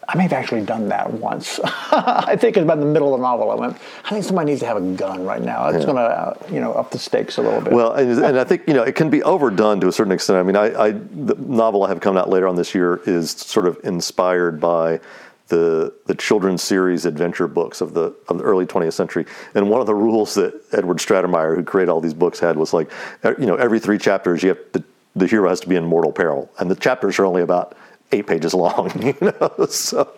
I 0.09 0.17
may 0.17 0.25
have 0.25 0.33
actually 0.33 0.63
done 0.63 0.89
that 0.89 1.13
once. 1.13 1.61
I 1.65 2.37
think 2.37 2.57
it's 2.57 2.65
about 2.65 2.81
the 2.81 2.87
middle 2.87 3.15
of 3.15 3.21
the 3.21 3.27
novel. 3.27 3.51
I 3.51 3.55
went, 3.55 3.77
I 4.05 4.11
think 4.11 4.25
somebody 4.25 4.51
needs 4.51 4.61
to 4.61 4.67
have 4.67 4.77
a 4.77 4.81
gun 4.81 5.25
right 5.25 5.43
now. 5.43 5.69
It's 5.69 5.81
yeah. 5.81 5.85
going 5.85 5.97
to, 5.97 6.03
uh, 6.03 6.35
you 6.51 6.61
know, 6.61 6.73
up 6.73 6.91
the 6.91 6.99
stakes 6.99 7.37
a 7.39 7.43
little 7.43 7.61
bit. 7.61 7.73
Well, 7.73 7.93
and, 7.93 8.11
and, 8.25 8.39
I 8.39 8.45
think 8.45 8.63
you 8.67 8.75
know 8.75 8.83
it 8.83 8.95
can 8.95 9.11
be 9.11 9.23
overdone 9.23 9.81
to 9.81 9.89
a 9.89 9.93
certain 9.93 10.13
extent. 10.13 10.39
I 10.39 10.43
mean, 10.43 10.57
I, 10.57 10.87
I 10.87 10.91
the 10.93 11.37
novel 11.39 11.85
I 11.85 11.89
have 11.89 12.01
coming 12.01 12.19
out 12.19 12.29
later 12.29 12.49
on 12.49 12.57
this 12.57 12.75
year 12.75 13.01
is 13.07 13.31
sort 13.31 13.67
of 13.67 13.79
inspired 13.85 14.61
by 14.61 15.01
the 15.49 15.95
the 16.07 16.15
children's 16.15 16.63
series 16.63 17.07
adventure 17.07 17.47
books 17.47 17.81
of 17.81 17.95
the 17.95 18.15
of 18.29 18.39
the 18.39 18.45
early 18.45 18.67
20th 18.67 18.93
century. 18.93 19.27
And 19.55 19.71
one 19.71 19.81
of 19.81 19.87
the 19.87 19.95
rules 19.95 20.35
that 20.35 20.61
Edward 20.73 20.99
Stratemeyer, 20.99 21.57
who 21.57 21.63
created 21.63 21.91
all 21.91 22.01
these 22.01 22.15
books, 22.15 22.41
had 22.41 22.57
was 22.57 22.73
like, 22.73 22.91
you 23.25 23.47
know, 23.47 23.57
every 23.57 23.79
three 23.79 23.99
chapters 23.99 24.43
you 24.43 24.51
have 24.51 24.73
to, 24.73 24.85
the 25.15 25.27
hero 25.27 25.49
has 25.49 25.61
to 25.61 25.69
be 25.69 25.77
in 25.77 25.85
mortal 25.85 26.13
peril, 26.13 26.51
and 26.59 26.71
the 26.71 26.77
chapters 26.77 27.19
are 27.19 27.25
only 27.25 27.43
about 27.43 27.77
eight 28.13 28.27
pages 28.27 28.55
long. 28.55 28.91
You 29.03 29.15
know, 29.21 29.67
so 29.67 30.13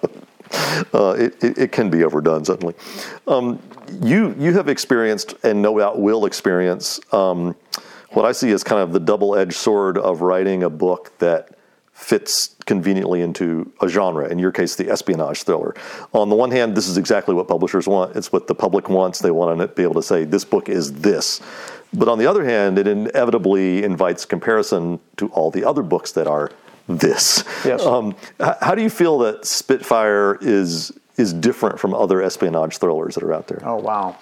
uh, 0.95 1.15
it, 1.19 1.43
it, 1.45 1.59
it, 1.59 1.73
can 1.73 1.91
be 1.91 2.05
overdone 2.05 2.45
certainly. 2.45 2.75
Um, 3.27 3.61
you 4.03 4.35
you 4.39 4.53
have 4.55 4.69
experienced 4.69 5.35
and 5.45 5.61
no 5.61 5.79
doubt 5.79 6.01
will 6.01 6.25
experience 6.25 7.01
um, 7.13 7.55
what 8.11 8.25
I 8.25 8.33
see 8.33 8.51
as 8.53 8.65
kind 8.65 8.81
of 8.83 8.93
the 8.93 9.01
double 9.01 9.37
edged 9.37 9.55
sword 9.55 9.99
of 9.99 10.23
writing 10.23 10.63
a 10.63 10.71
book 10.71 11.13
that 11.19 11.59
fits 11.99 12.55
conveniently 12.65 13.21
into 13.21 13.71
a 13.81 13.89
genre, 13.89 14.29
in 14.29 14.39
your 14.39 14.53
case, 14.53 14.77
the 14.77 14.89
espionage 14.89 15.43
thriller. 15.43 15.75
On 16.13 16.29
the 16.29 16.37
one 16.37 16.53
hand, 16.53 16.77
this 16.77 16.87
is 16.87 16.97
exactly 16.97 17.35
what 17.35 17.49
publishers 17.49 17.89
want. 17.89 18.15
It's 18.15 18.31
what 18.31 18.47
the 18.47 18.55
public 18.55 18.89
wants. 18.89 19.19
They 19.19 19.33
want 19.33 19.59
to 19.59 19.67
be 19.67 19.83
able 19.83 19.95
to 19.95 20.03
say, 20.03 20.25
this 20.25 20.45
book 20.45 20.69
is 20.69 20.93
this. 20.93 21.41
But 21.93 22.07
on 22.07 22.19
the 22.19 22.27
other 22.27 22.45
hand, 22.45 22.79
it 22.79 22.87
inevitably 22.87 23.83
invites 23.83 24.25
comparison 24.25 25.01
to 25.17 25.27
all 25.31 25.51
the 25.51 25.65
other 25.65 25.83
books 25.83 26.13
that 26.13 26.29
are 26.29 26.53
this. 26.89 27.45
Yes. 27.65 27.85
Um, 27.85 28.17
how 28.41 28.75
do 28.75 28.83
you 28.83 28.91
feel 28.91 29.19
that 29.19 29.45
Spitfire 29.45 30.39
is 30.41 30.93
is 31.17 31.33
different 31.33 31.79
from 31.81 31.95
other 31.95 32.23
espionage 32.23 32.79
thrillers 32.79 33.15
that 33.15 33.25
are 33.25 33.35
out 33.35 33.47
there? 33.49 33.63
Oh 33.65 33.77
wow. 33.77 34.17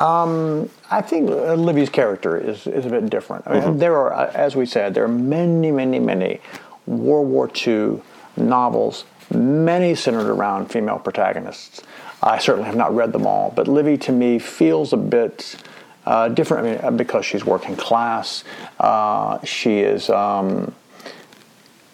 Um, 0.00 0.68
I 0.90 1.00
think 1.00 1.30
Livy's 1.30 1.88
character 1.88 2.36
is, 2.36 2.66
is 2.66 2.86
a 2.86 2.90
bit 2.90 3.08
different. 3.08 3.46
I 3.46 3.52
mean, 3.52 3.62
mm-hmm. 3.62 3.78
There 3.78 3.96
are, 3.96 4.12
as 4.12 4.56
we 4.56 4.66
said, 4.66 4.94
there 4.94 5.04
are 5.04 5.08
many, 5.08 5.70
many, 5.70 6.00
many 6.00 6.40
World 6.86 7.28
War 7.28 7.48
II 7.64 8.02
novels, 8.36 9.04
many 9.32 9.94
centered 9.94 10.28
around 10.28 10.72
female 10.72 10.98
protagonists. 10.98 11.82
I 12.20 12.38
certainly 12.38 12.66
have 12.66 12.76
not 12.76 12.92
read 12.94 13.12
them 13.12 13.26
all, 13.26 13.52
but 13.54 13.68
Livy 13.68 13.96
to 13.98 14.12
me 14.12 14.40
feels 14.40 14.92
a 14.92 14.96
bit 14.96 15.54
uh, 16.04 16.28
different 16.28 16.82
I 16.84 16.90
mean, 16.90 16.96
because 16.96 17.24
she's 17.24 17.44
working 17.44 17.76
class. 17.76 18.42
Uh, 18.80 19.42
she 19.44 19.78
is. 19.78 20.10
Um, 20.10 20.74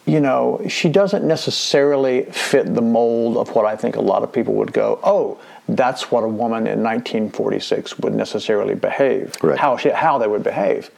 you 0.09 0.21
know, 0.21 0.59
she 0.69 0.89
doesn't 0.89 1.23
necessarily 1.23 2.23
fit 2.25 2.75
the 2.75 2.81
mold 2.81 3.37
of 3.37 3.55
what 3.55 3.67
I 3.67 3.77
think 3.77 3.97
a 3.97 4.01
lot 4.01 4.23
of 4.23 4.33
people 4.33 4.55
would 4.55 4.73
go, 4.73 4.99
oh, 5.03 5.39
that's 5.69 6.11
what 6.11 6.25
a 6.25 6.29
woman 6.29 6.67
in 6.67 6.83
1946 6.83 7.99
would 7.99 8.15
necessarily 8.15 8.75
behave, 8.75 9.37
right. 9.43 9.59
how, 9.59 9.77
she, 9.77 9.91
how 9.91 10.17
they 10.17 10.27
would 10.27 10.43
behave. 10.43 10.91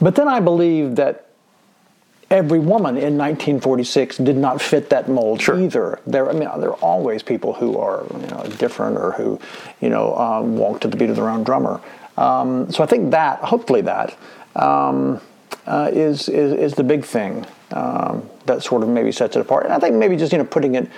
But 0.00 0.14
then 0.14 0.28
I 0.28 0.40
believe 0.40 0.96
that 0.96 1.26
every 2.30 2.58
woman 2.58 2.96
in 2.96 3.18
1946 3.18 4.16
did 4.16 4.36
not 4.36 4.62
fit 4.62 4.88
that 4.88 5.10
mold 5.10 5.42
sure. 5.42 5.60
either. 5.60 6.00
There, 6.06 6.30
I 6.30 6.32
mean, 6.32 6.48
there 6.58 6.70
are 6.70 6.80
always 6.80 7.22
people 7.22 7.52
who 7.52 7.76
are 7.76 8.06
you 8.18 8.28
know, 8.28 8.44
different 8.56 8.96
or 8.96 9.12
who, 9.12 9.38
you 9.82 9.90
know, 9.90 10.16
um, 10.16 10.56
walk 10.56 10.80
to 10.80 10.88
the 10.88 10.96
beat 10.96 11.10
of 11.10 11.16
their 11.16 11.28
own 11.28 11.44
drummer. 11.44 11.82
Um, 12.16 12.72
so 12.72 12.82
I 12.82 12.86
think 12.86 13.10
that, 13.10 13.40
hopefully, 13.40 13.82
that 13.82 14.16
um, 14.56 15.20
uh, 15.66 15.90
is 15.92 16.30
is, 16.30 16.52
is 16.54 16.74
the 16.74 16.82
big 16.82 17.04
thing 17.04 17.46
um, 17.72 18.28
that 18.46 18.62
sort 18.62 18.82
of 18.82 18.88
maybe 18.88 19.12
sets 19.12 19.36
it 19.36 19.40
apart. 19.40 19.64
And 19.64 19.72
I 19.72 19.78
think 19.78 19.96
maybe 19.96 20.16
just 20.16 20.32
you 20.32 20.38
know 20.38 20.44
putting 20.44 20.74
it 20.74 20.90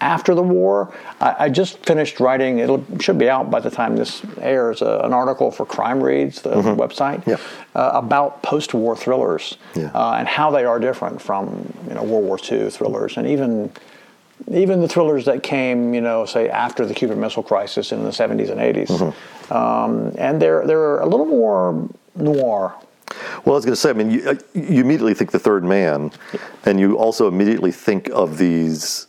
after 0.00 0.34
the 0.34 0.42
war. 0.42 0.94
I, 1.20 1.36
I 1.44 1.48
just 1.48 1.78
finished 1.78 2.20
writing. 2.20 2.58
It 2.58 3.02
should 3.02 3.18
be 3.18 3.30
out 3.30 3.50
by 3.50 3.60
the 3.60 3.70
time 3.70 3.96
this 3.96 4.22
airs. 4.40 4.82
Uh, 4.82 5.00
an 5.04 5.12
article 5.12 5.50
for 5.50 5.64
Crime 5.64 6.02
Reads, 6.02 6.42
the 6.42 6.50
mm-hmm. 6.50 6.80
website, 6.80 7.26
yeah. 7.26 7.36
uh, 7.74 7.92
about 7.94 8.42
post-war 8.42 8.96
thrillers 8.96 9.56
yeah. 9.74 9.90
uh, 9.94 10.16
and 10.18 10.28
how 10.28 10.50
they 10.50 10.64
are 10.64 10.78
different 10.78 11.20
from 11.20 11.72
you 11.88 11.94
know 11.94 12.02
World 12.02 12.24
War 12.24 12.38
II 12.38 12.70
thrillers 12.70 13.16
and 13.16 13.26
even 13.26 13.72
even 14.52 14.80
the 14.80 14.88
thrillers 14.88 15.24
that 15.24 15.42
came, 15.42 15.94
you 15.94 16.00
know, 16.00 16.26
say 16.26 16.48
after 16.48 16.84
the 16.84 16.94
Cuban 16.94 17.18
Missile 17.18 17.42
Crisis 17.42 17.90
in 17.90 18.04
the 18.04 18.10
70s 18.10 18.50
and 18.50 18.60
80s. 18.60 18.88
Mm-hmm. 18.88 19.52
Um, 19.52 20.14
and 20.18 20.40
they're, 20.40 20.66
they're 20.66 20.98
a 20.98 21.06
little 21.06 21.26
more 21.26 21.88
noir, 22.14 22.74
well, 23.44 23.54
I 23.54 23.58
was 23.58 23.64
going 23.64 23.72
to 23.72 23.80
say, 23.80 23.90
I 23.90 23.92
mean, 23.92 24.10
you, 24.10 24.28
uh, 24.28 24.34
you 24.54 24.80
immediately 24.80 25.14
think 25.14 25.30
the 25.30 25.38
third 25.38 25.64
man, 25.64 26.12
yeah. 26.32 26.40
and 26.64 26.80
you 26.80 26.98
also 26.98 27.28
immediately 27.28 27.72
think 27.72 28.08
of 28.10 28.38
these 28.38 29.06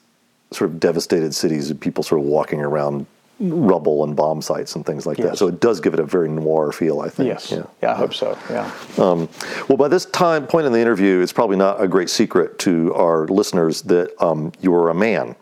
sort 0.51 0.69
of 0.69 0.79
devastated 0.79 1.33
cities 1.33 1.69
and 1.71 1.79
people 1.79 2.03
sort 2.03 2.21
of 2.21 2.27
walking 2.27 2.61
around 2.61 3.05
rubble 3.39 4.03
and 4.03 4.15
bomb 4.15 4.41
sites 4.41 4.75
and 4.75 4.85
things 4.85 5.05
like 5.05 5.17
yes. 5.17 5.31
that. 5.31 5.37
So 5.37 5.47
it 5.47 5.59
does 5.59 5.79
give 5.79 5.93
it 5.93 5.99
a 5.99 6.05
very 6.05 6.27
noir 6.29 6.71
feel, 6.71 7.01
I 7.01 7.09
think. 7.09 7.27
Yes. 7.27 7.51
Yeah, 7.51 7.63
yeah 7.81 7.91
I 7.91 7.95
hope 7.95 8.13
so. 8.13 8.37
Yeah. 8.49 8.71
Um, 8.97 9.29
well, 9.67 9.77
by 9.77 9.87
this 9.87 10.05
time 10.05 10.47
point 10.47 10.65
in 10.65 10.73
the 10.73 10.79
interview, 10.79 11.21
it's 11.21 11.33
probably 11.33 11.57
not 11.57 11.81
a 11.81 11.87
great 11.87 12.09
secret 12.09 12.57
to 12.59 12.93
our 12.95 13.27
listeners 13.27 13.83
that 13.83 14.19
um, 14.21 14.51
you 14.59 14.73
are 14.73 14.89
a 14.89 14.95
man. 14.95 15.35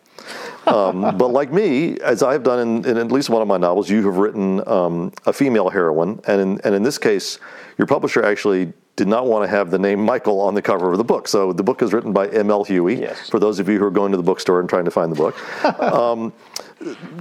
Um, 0.67 1.17
but 1.17 1.29
like 1.29 1.51
me, 1.51 1.99
as 1.99 2.23
I've 2.23 2.43
done 2.43 2.59
in, 2.59 2.85
in, 2.85 2.97
at 2.97 3.11
least 3.11 3.29
one 3.29 3.41
of 3.41 3.47
my 3.47 3.57
novels, 3.57 3.89
you 3.89 4.05
have 4.05 4.17
written 4.17 4.67
um, 4.67 5.11
a 5.25 5.33
female 5.33 5.69
heroine, 5.69 6.19
and 6.27 6.41
in, 6.41 6.61
and 6.61 6.75
in 6.75 6.83
this 6.83 6.97
case, 6.97 7.39
your 7.77 7.87
publisher 7.87 8.23
actually 8.23 8.73
did 8.95 9.07
not 9.07 9.27
want 9.27 9.43
to 9.43 9.47
have 9.49 9.71
the 9.71 9.79
name 9.79 9.99
Michael 9.99 10.39
on 10.39 10.53
the 10.53 10.61
cover 10.61 10.91
of 10.91 10.97
the 10.97 11.03
book. 11.03 11.27
So 11.27 11.51
the 11.51 11.63
book 11.63 11.81
is 11.81 11.91
written 11.91 12.13
by 12.13 12.27
M.L. 12.29 12.63
Huey. 12.63 13.01
Yes. 13.01 13.29
For 13.29 13.39
those 13.39 13.59
of 13.59 13.67
you 13.67 13.77
who 13.77 13.85
are 13.85 13.91
going 13.91 14.11
to 14.11 14.17
the 14.17 14.23
bookstore 14.23 14.61
and 14.61 14.69
trying 14.69 14.85
to 14.85 14.91
find 14.91 15.11
the 15.11 15.15
book, 15.15 15.63
um, 15.81 16.31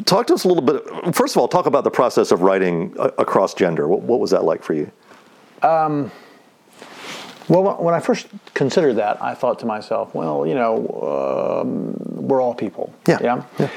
talk 0.05 0.29
to 0.29 0.35
us 0.35 0.45
a 0.45 0.49
little 0.49 0.63
bit. 0.63 1.15
First 1.15 1.35
of 1.35 1.41
all, 1.41 1.49
talk 1.49 1.67
about 1.67 1.85
the 1.85 1.91
process 1.91 2.31
of 2.31 2.43
writing 2.43 2.95
across 3.19 3.55
gender. 3.55 3.89
What, 3.89 4.03
what 4.03 4.21
was 4.21 4.31
that 4.31 4.45
like 4.45 4.63
for 4.63 4.75
you? 4.75 4.91
Um, 5.63 6.13
well, 7.49 7.77
when 7.83 7.95
I 7.95 8.01
first 8.01 8.27
considered 8.55 8.95
that, 8.95 9.23
I 9.23 9.35
thought 9.35 9.59
to 9.61 9.67
myself, 9.67 10.15
well, 10.15 10.47
you 10.47 10.55
know, 10.55 11.63
um, 11.63 11.95
we're 12.27 12.41
all 12.41 12.55
people. 12.55 12.95
Yeah. 13.07 13.19
Yeah. 13.23 13.45
yeah. 13.59 13.69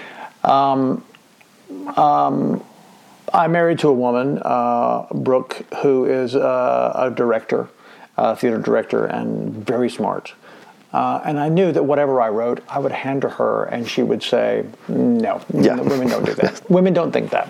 Um, 0.44 1.04
um, 1.98 2.64
I'm 3.34 3.52
married 3.52 3.80
to 3.80 3.90
a 3.90 3.94
woman, 3.94 4.40
uh, 4.44 5.08
Brooke, 5.14 5.66
who 5.82 6.06
is 6.06 6.36
uh, 6.36 6.94
a 6.96 7.12
director, 7.12 7.68
a 8.16 8.36
theater 8.36 8.58
director, 8.58 9.06
and 9.06 9.54
very 9.54 9.90
smart. 9.90 10.34
Uh, 10.98 11.22
and 11.26 11.40
I 11.40 11.48
knew 11.48 11.72
that 11.74 11.84
whatever 11.84 12.20
I 12.22 12.30
wrote, 12.30 12.64
I 12.68 12.80
would 12.80 12.92
hand 12.92 13.22
to 13.22 13.30
her, 13.30 13.66
and 13.66 13.88
she 13.88 14.02
would 14.02 14.24
say, 14.24 14.66
"No, 14.88 15.40
yeah. 15.54 15.76
women 15.76 16.08
don't 16.08 16.26
do 16.26 16.34
that. 16.34 16.68
women 16.72 16.92
don't 16.92 17.12
think 17.12 17.30
that." 17.30 17.50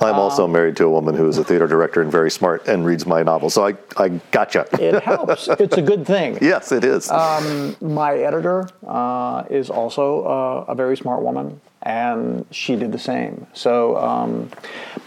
I'm 0.00 0.14
um, 0.14 0.18
also 0.18 0.46
married 0.46 0.74
to 0.76 0.86
a 0.86 0.90
woman 0.90 1.14
who 1.14 1.28
is 1.28 1.36
a 1.36 1.44
theater 1.44 1.66
director 1.66 2.00
and 2.00 2.10
very 2.10 2.30
smart 2.30 2.66
and 2.66 2.86
reads 2.86 3.04
my 3.04 3.22
novels, 3.22 3.52
so 3.52 3.66
I, 3.66 3.74
I 3.98 4.08
gotcha. 4.30 4.66
it 4.80 5.02
helps. 5.02 5.48
It's 5.58 5.76
a 5.76 5.82
good 5.82 6.06
thing. 6.06 6.38
Yes, 6.40 6.72
it 6.72 6.82
is. 6.82 7.10
Um, 7.10 7.76
my 7.82 8.16
editor 8.16 8.66
uh, 8.86 9.44
is 9.50 9.68
also 9.68 10.24
uh, 10.24 10.72
a 10.72 10.74
very 10.74 10.96
smart 10.96 11.22
woman 11.22 11.60
and 11.82 12.46
she 12.50 12.74
did 12.74 12.90
the 12.90 12.98
same. 12.98 13.46
So, 13.52 13.98
um, 13.98 14.50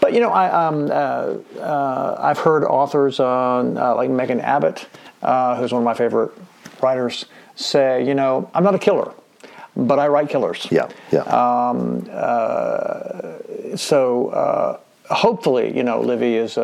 but 0.00 0.14
you 0.14 0.20
know, 0.20 0.30
I, 0.30 0.66
um, 0.66 0.86
uh, 0.86 1.34
uh, 1.58 2.16
I've 2.18 2.38
heard 2.38 2.64
authors 2.64 3.18
uh, 3.18 3.26
uh 3.26 3.94
like 3.96 4.08
Megan 4.08 4.40
Abbott, 4.40 4.86
uh, 5.22 5.56
who's 5.56 5.72
one 5.72 5.82
of 5.82 5.84
my 5.84 5.94
favorite 5.94 6.32
writers, 6.80 7.26
say, 7.62 8.04
you 8.06 8.14
know, 8.14 8.50
I'm 8.54 8.64
not 8.64 8.74
a 8.74 8.78
killer, 8.78 9.12
but 9.76 9.98
I 9.98 10.08
write 10.08 10.28
killers. 10.28 10.66
Yeah, 10.70 10.88
yeah. 11.10 11.22
Um, 11.22 12.08
uh, 12.10 13.76
so 13.76 14.80
hopefully, 15.10 15.76
you 15.76 15.82
know, 15.82 16.00
Livy 16.00 16.36
is 16.36 16.54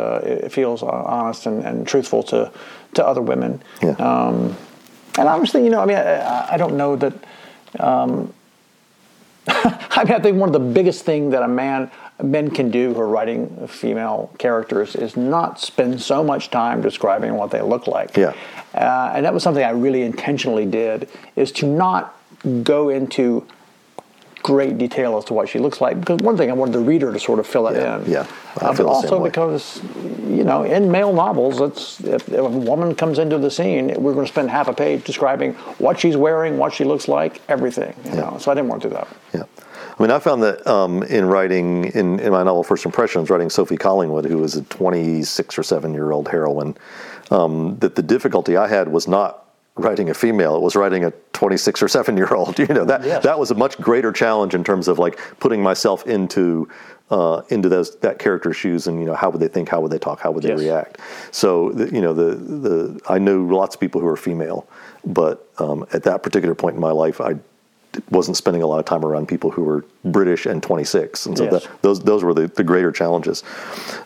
feels 0.50 0.82
honest 0.82 1.46
and, 1.46 1.64
and, 1.64 1.86
truthful 1.86 2.22
to 2.24 2.50
to 2.94 3.06
other 3.06 3.22
women. 3.22 3.62
Yeah. 3.82 3.90
Um, 3.92 4.56
and 5.18 5.28
obviously, 5.28 5.64
you 5.64 5.70
know, 5.70 5.80
I 5.80 5.86
mean, 5.86 5.96
I, 5.96 6.54
I 6.54 6.56
don't 6.56 6.76
know 6.76 6.96
that. 6.96 7.12
Um, 7.80 8.32
I 9.50 10.04
mean, 10.04 10.12
I 10.12 10.20
think 10.20 10.36
one 10.36 10.50
of 10.50 10.52
the 10.52 10.72
biggest 10.72 11.04
thing 11.04 11.30
that 11.30 11.42
a 11.42 11.48
man 11.48 11.90
men 12.22 12.50
can 12.50 12.70
do 12.70 12.94
who 12.94 13.00
are 13.00 13.08
writing 13.08 13.66
female 13.68 14.30
characters 14.38 14.96
is 14.96 15.16
not 15.16 15.60
spend 15.60 16.00
so 16.00 16.24
much 16.24 16.50
time 16.50 16.80
describing 16.80 17.34
what 17.34 17.50
they 17.50 17.62
look 17.62 17.86
like. 17.86 18.16
Yeah. 18.16 18.34
Uh, 18.74 19.12
and 19.14 19.24
that 19.24 19.32
was 19.32 19.42
something 19.42 19.62
I 19.64 19.70
really 19.70 20.02
intentionally 20.02 20.66
did 20.66 21.08
is 21.36 21.52
to 21.52 21.66
not 21.66 22.16
go 22.62 22.88
into 22.88 23.46
great 24.42 24.78
detail 24.78 25.16
as 25.18 25.24
to 25.26 25.34
what 25.34 25.48
she 25.48 25.58
looks 25.58 25.80
like. 25.80 25.98
Because 25.98 26.18
one 26.20 26.36
thing 26.36 26.50
I 26.50 26.54
wanted 26.54 26.72
the 26.72 26.80
reader 26.80 27.12
to 27.12 27.18
sort 27.18 27.38
of 27.38 27.46
fill 27.46 27.68
it 27.68 27.76
Yeah, 27.76 27.98
in. 28.00 28.10
yeah. 28.10 28.26
Uh, 28.60 28.74
but 28.74 28.86
also 28.86 29.22
because 29.22 29.80
you 30.26 30.44
know 30.44 30.62
in 30.64 30.90
male 30.90 31.12
novels, 31.12 31.60
it's 31.60 32.00
if, 32.00 32.28
if 32.28 32.38
a 32.38 32.48
woman 32.48 32.94
comes 32.94 33.18
into 33.18 33.38
the 33.38 33.50
scene, 33.50 33.88
we're 34.00 34.14
going 34.14 34.26
to 34.26 34.32
spend 34.32 34.50
half 34.50 34.68
a 34.68 34.72
page 34.72 35.04
describing 35.04 35.54
what 35.78 35.98
she's 35.98 36.16
wearing, 36.16 36.56
what 36.58 36.72
she 36.72 36.84
looks 36.84 37.08
like, 37.08 37.40
everything. 37.48 37.94
You 38.04 38.12
know, 38.16 38.38
so 38.40 38.50
I 38.50 38.54
didn't 38.54 38.68
want 38.68 38.82
to 38.82 38.88
do 38.88 38.94
that. 38.94 39.08
Yeah. 39.34 39.42
I 39.98 40.02
mean, 40.02 40.10
I 40.12 40.18
found 40.20 40.42
that 40.44 40.64
um, 40.66 41.02
in 41.04 41.24
writing, 41.24 41.86
in, 41.86 42.20
in 42.20 42.30
my 42.30 42.44
novel 42.44 42.62
First 42.62 42.84
Impressions, 42.84 43.30
writing 43.30 43.50
Sophie 43.50 43.76
Collingwood, 43.76 44.26
who 44.26 44.38
was 44.38 44.54
a 44.54 44.62
26 44.62 45.58
or 45.58 45.62
7 45.64 45.92
year 45.92 46.12
old 46.12 46.28
heroine, 46.28 46.76
um, 47.30 47.76
that 47.80 47.96
the 47.96 48.02
difficulty 48.02 48.56
I 48.56 48.68
had 48.68 48.88
was 48.88 49.08
not 49.08 49.44
writing 49.74 50.10
a 50.10 50.14
female, 50.14 50.56
it 50.56 50.62
was 50.62 50.74
writing 50.76 51.04
a 51.04 51.10
26 51.32 51.82
or 51.82 51.88
7 51.88 52.16
year 52.16 52.32
old. 52.32 52.58
You 52.60 52.66
know, 52.68 52.84
that, 52.84 53.02
Yes. 53.04 53.22
that 53.24 53.38
was 53.38 53.50
a 53.50 53.54
much 53.56 53.76
greater 53.78 54.12
challenge 54.12 54.54
in 54.54 54.62
terms 54.62 54.86
of 54.88 54.98
like 55.00 55.18
putting 55.40 55.62
myself 55.62 56.06
into. 56.06 56.68
Uh, 57.10 57.40
into 57.48 57.70
those 57.70 57.96
that 58.00 58.18
character's 58.18 58.54
shoes, 58.54 58.86
and 58.86 59.00
you 59.00 59.06
know 59.06 59.14
how 59.14 59.30
would 59.30 59.40
they 59.40 59.48
think, 59.48 59.66
how 59.70 59.80
would 59.80 59.90
they 59.90 59.98
talk, 59.98 60.20
how 60.20 60.30
would 60.30 60.42
they 60.44 60.50
Yes. 60.50 60.58
react? 60.58 60.98
So 61.30 61.70
the, 61.70 61.86
you 61.90 62.02
know 62.02 62.12
the 62.12 62.34
the 62.34 63.00
I 63.08 63.18
know 63.18 63.40
lots 63.44 63.74
of 63.76 63.80
people 63.80 63.98
who 64.02 64.06
are 64.08 64.14
female, 64.18 64.68
but 65.06 65.48
um, 65.56 65.86
at 65.94 66.02
that 66.02 66.22
particular 66.22 66.54
point 66.54 66.74
in 66.74 66.82
my 66.82 66.90
life, 66.90 67.18
I 67.22 67.36
wasn't 68.10 68.36
spending 68.36 68.62
a 68.62 68.66
lot 68.66 68.78
of 68.78 68.84
time 68.84 69.04
around 69.04 69.28
people 69.28 69.50
who 69.50 69.62
were 69.62 69.84
British 70.04 70.46
and 70.46 70.62
26, 70.62 71.26
and 71.26 71.36
so 71.38 71.44
Yes. 71.44 71.52
that, 71.64 71.82
those 71.82 72.00
those 72.00 72.22
were 72.24 72.34
the, 72.34 72.48
the 72.48 72.64
greater 72.64 72.92
challenges. 72.92 73.42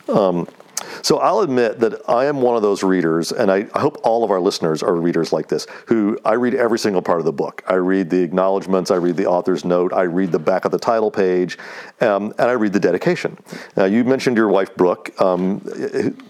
Um, 0.09 0.47
so 1.01 1.17
I'll 1.19 1.39
admit 1.39 1.79
that 1.79 2.01
I 2.09 2.25
am 2.25 2.41
one 2.41 2.55
of 2.55 2.61
those 2.61 2.83
readers, 2.83 3.31
and 3.31 3.51
I, 3.51 3.67
I 3.73 3.79
hope 3.79 3.99
all 4.03 4.23
of 4.23 4.31
our 4.31 4.39
listeners 4.39 4.83
are 4.83 4.93
readers 4.95 5.33
like 5.33 5.47
this, 5.47 5.65
who 5.87 6.17
I 6.23 6.33
read 6.33 6.53
every 6.55 6.79
single 6.79 7.01
part 7.01 7.19
of 7.19 7.25
the 7.25 7.31
book. 7.33 7.63
I 7.67 7.73
read 7.75 8.09
the 8.09 8.21
acknowledgments, 8.21 8.91
I 8.91 8.95
read 8.95 9.17
the 9.17 9.25
author's 9.25 9.65
note, 9.65 9.91
I 9.93 10.03
read 10.03 10.31
the 10.31 10.39
back 10.39 10.65
of 10.65 10.71
the 10.71 10.79
title 10.79 11.11
page, 11.11 11.57
um, 12.01 12.33
and 12.37 12.49
I 12.49 12.53
read 12.53 12.73
the 12.73 12.79
dedication. 12.79 13.37
Now, 13.75 13.85
you 13.85 14.03
mentioned 14.03 14.37
your 14.37 14.49
wife, 14.49 14.75
Brooke, 14.75 15.19
um, 15.21 15.61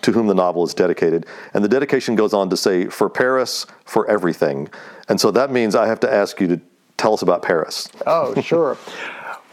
to 0.01 0.11
whom 0.11 0.27
the 0.27 0.35
novel 0.35 0.63
is 0.63 0.73
dedicated, 0.73 1.25
and 1.53 1.63
the 1.63 1.69
dedication 1.69 2.15
goes 2.15 2.33
on 2.33 2.49
to 2.49 2.57
say, 2.57 2.85
for 2.87 3.09
Paris, 3.09 3.65
for 3.85 4.09
everything. 4.09 4.69
And 5.09 5.19
so 5.19 5.29
that 5.31 5.51
means 5.51 5.75
I 5.75 5.87
have 5.87 5.99
to 6.01 6.11
ask 6.11 6.39
you 6.39 6.47
to 6.47 6.61
tell 7.03 7.13
us 7.13 7.21
about 7.21 7.41
Paris. 7.43 7.89
Oh, 8.07 8.39
sure. 8.41 8.77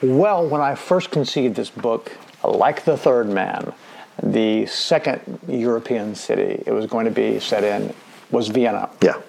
well, 0.03 0.49
when 0.49 0.61
I 0.61 0.77
first 0.77 1.11
conceived 1.11 1.57
this 1.57 1.69
book, 1.71 2.13
like 2.45 2.85
the 2.85 2.97
third 2.97 3.29
man, 3.29 3.75
the 4.23 4.67
second 4.67 5.41
European 5.49 6.15
city 6.15 6.63
it 6.65 6.73
was 6.73 6.87
going 6.87 7.07
to 7.07 7.11
be 7.11 7.41
set 7.41 7.65
in 7.65 7.93
was 8.31 8.49
Vienna. 8.49 8.89
Yeah. 9.03 9.21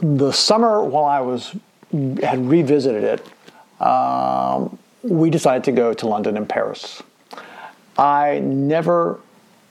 The 0.00 0.32
summer 0.32 0.84
while 0.84 1.06
I 1.06 1.20
was 1.20 1.56
had 2.22 2.46
revisited 2.46 3.04
it, 3.04 3.82
um, 3.86 4.78
we 5.02 5.30
decided 5.30 5.64
to 5.64 5.72
go 5.72 5.94
to 5.94 6.06
London 6.06 6.36
and 6.36 6.48
Paris. 6.48 7.02
I 7.96 8.40
never, 8.40 9.20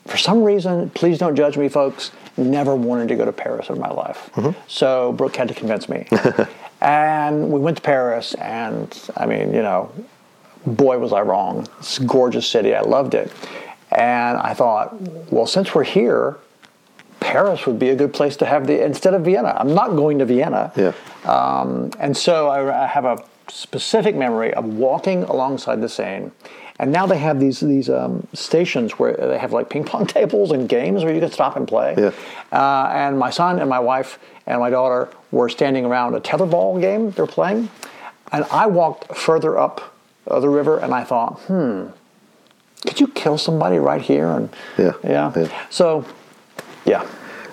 for 0.06 0.18
some 0.18 0.44
reason, 0.44 0.90
please 0.92 1.18
don't 1.18 1.36
judge 1.36 1.58
me, 1.58 1.70
folks, 1.70 2.12
never 2.38 2.76
wanted 2.76 3.08
to 3.10 3.16
go 3.16 3.26
to 3.26 3.32
Paris 3.32 3.70
in 3.70 3.80
my 3.80 3.90
life. 3.90 4.30
So 4.68 5.14
Brooke 5.14 5.36
had 5.36 5.48
to 5.48 5.54
convince 5.54 5.88
me. 5.88 6.08
and 6.82 7.50
we 7.50 7.60
went 7.60 7.78
to 7.78 7.84
Paris, 7.84 8.34
and 8.36 9.10
I 9.16 9.26
mean, 9.26 9.54
you 9.54 9.62
know, 9.62 9.92
boy, 10.66 10.98
was 10.98 11.14
I 11.14 11.22
wrong. 11.22 11.68
It's 11.80 12.00
a 12.00 12.06
gorgeous 12.06 12.48
city. 12.48 12.74
I 12.76 12.82
loved 12.82 13.14
it. 13.14 13.32
And 13.92 14.38
I 14.38 14.54
thought, 14.54 15.00
well, 15.32 15.46
since 15.46 15.76
we're 15.76 15.84
here, 15.84 16.38
Paris 17.20 17.66
would 17.66 17.80
be 17.80 17.90
a 17.90 17.96
good 17.96 18.14
place 18.14 18.36
to 18.38 18.46
have 18.46 18.68
the 18.68 18.84
instead 18.84 19.14
of 19.14 19.24
Vienna. 19.24 19.56
I'm 19.58 19.74
not 19.74 19.92
going 19.92 20.20
to 20.20 20.26
Vienna. 20.26 20.72
Yeah. 20.76 20.94
Um, 21.26 21.92
and 22.00 22.16
so 22.16 22.50
I, 22.50 22.84
I 22.84 22.88
have 22.88 23.06
a 23.06 23.24
specific 23.48 24.16
memory 24.16 24.54
of 24.54 24.66
walking 24.66 25.24
alongside 25.24 25.82
the 25.82 25.90
Seine. 25.90 26.32
And 26.80 26.92
now 26.92 27.06
they 27.06 27.18
have 27.20 27.40
these 27.40 27.60
these 27.60 27.90
um, 27.90 28.28
stations 28.34 28.94
where 28.94 29.14
they 29.16 29.38
have 29.38 29.54
like 29.54 29.70
ping 29.70 29.84
pong 29.84 30.06
tables 30.18 30.52
and 30.52 30.68
games 30.68 31.04
where 31.04 31.14
you 31.14 31.20
can 31.20 31.32
stop 31.32 31.56
and 31.56 31.68
play. 31.68 31.96
Yeah. 31.98 32.12
Uh, 32.52 32.90
and 32.94 33.18
my 33.20 33.30
son 33.30 33.60
and 33.60 33.70
my 33.70 33.80
wife 33.80 34.20
and 34.48 34.60
my 34.60 34.70
daughter 34.70 35.10
were 35.32 35.50
standing 35.50 35.86
around 35.86 36.16
a 36.16 36.20
tetherball 36.20 36.80
game 36.82 37.12
they're 37.12 37.28
playing. 37.28 37.70
And 38.32 38.46
I 38.46 38.66
walked 38.68 39.16
further 39.16 39.58
up 39.58 39.96
uh, 40.28 40.40
the 40.40 40.50
river 40.50 40.80
and 40.80 40.94
I 40.94 41.04
thought, 41.04 41.40
hmm, 41.42 41.88
could 42.88 43.00
you 43.00 43.08
kill 43.08 43.38
somebody 43.38 43.78
right 43.78 44.02
here? 44.02 44.28
And 44.28 44.50
Yeah, 44.78 44.94
yeah. 45.04 45.32
yeah. 45.36 45.66
So, 45.70 46.06
yeah. 46.86 47.08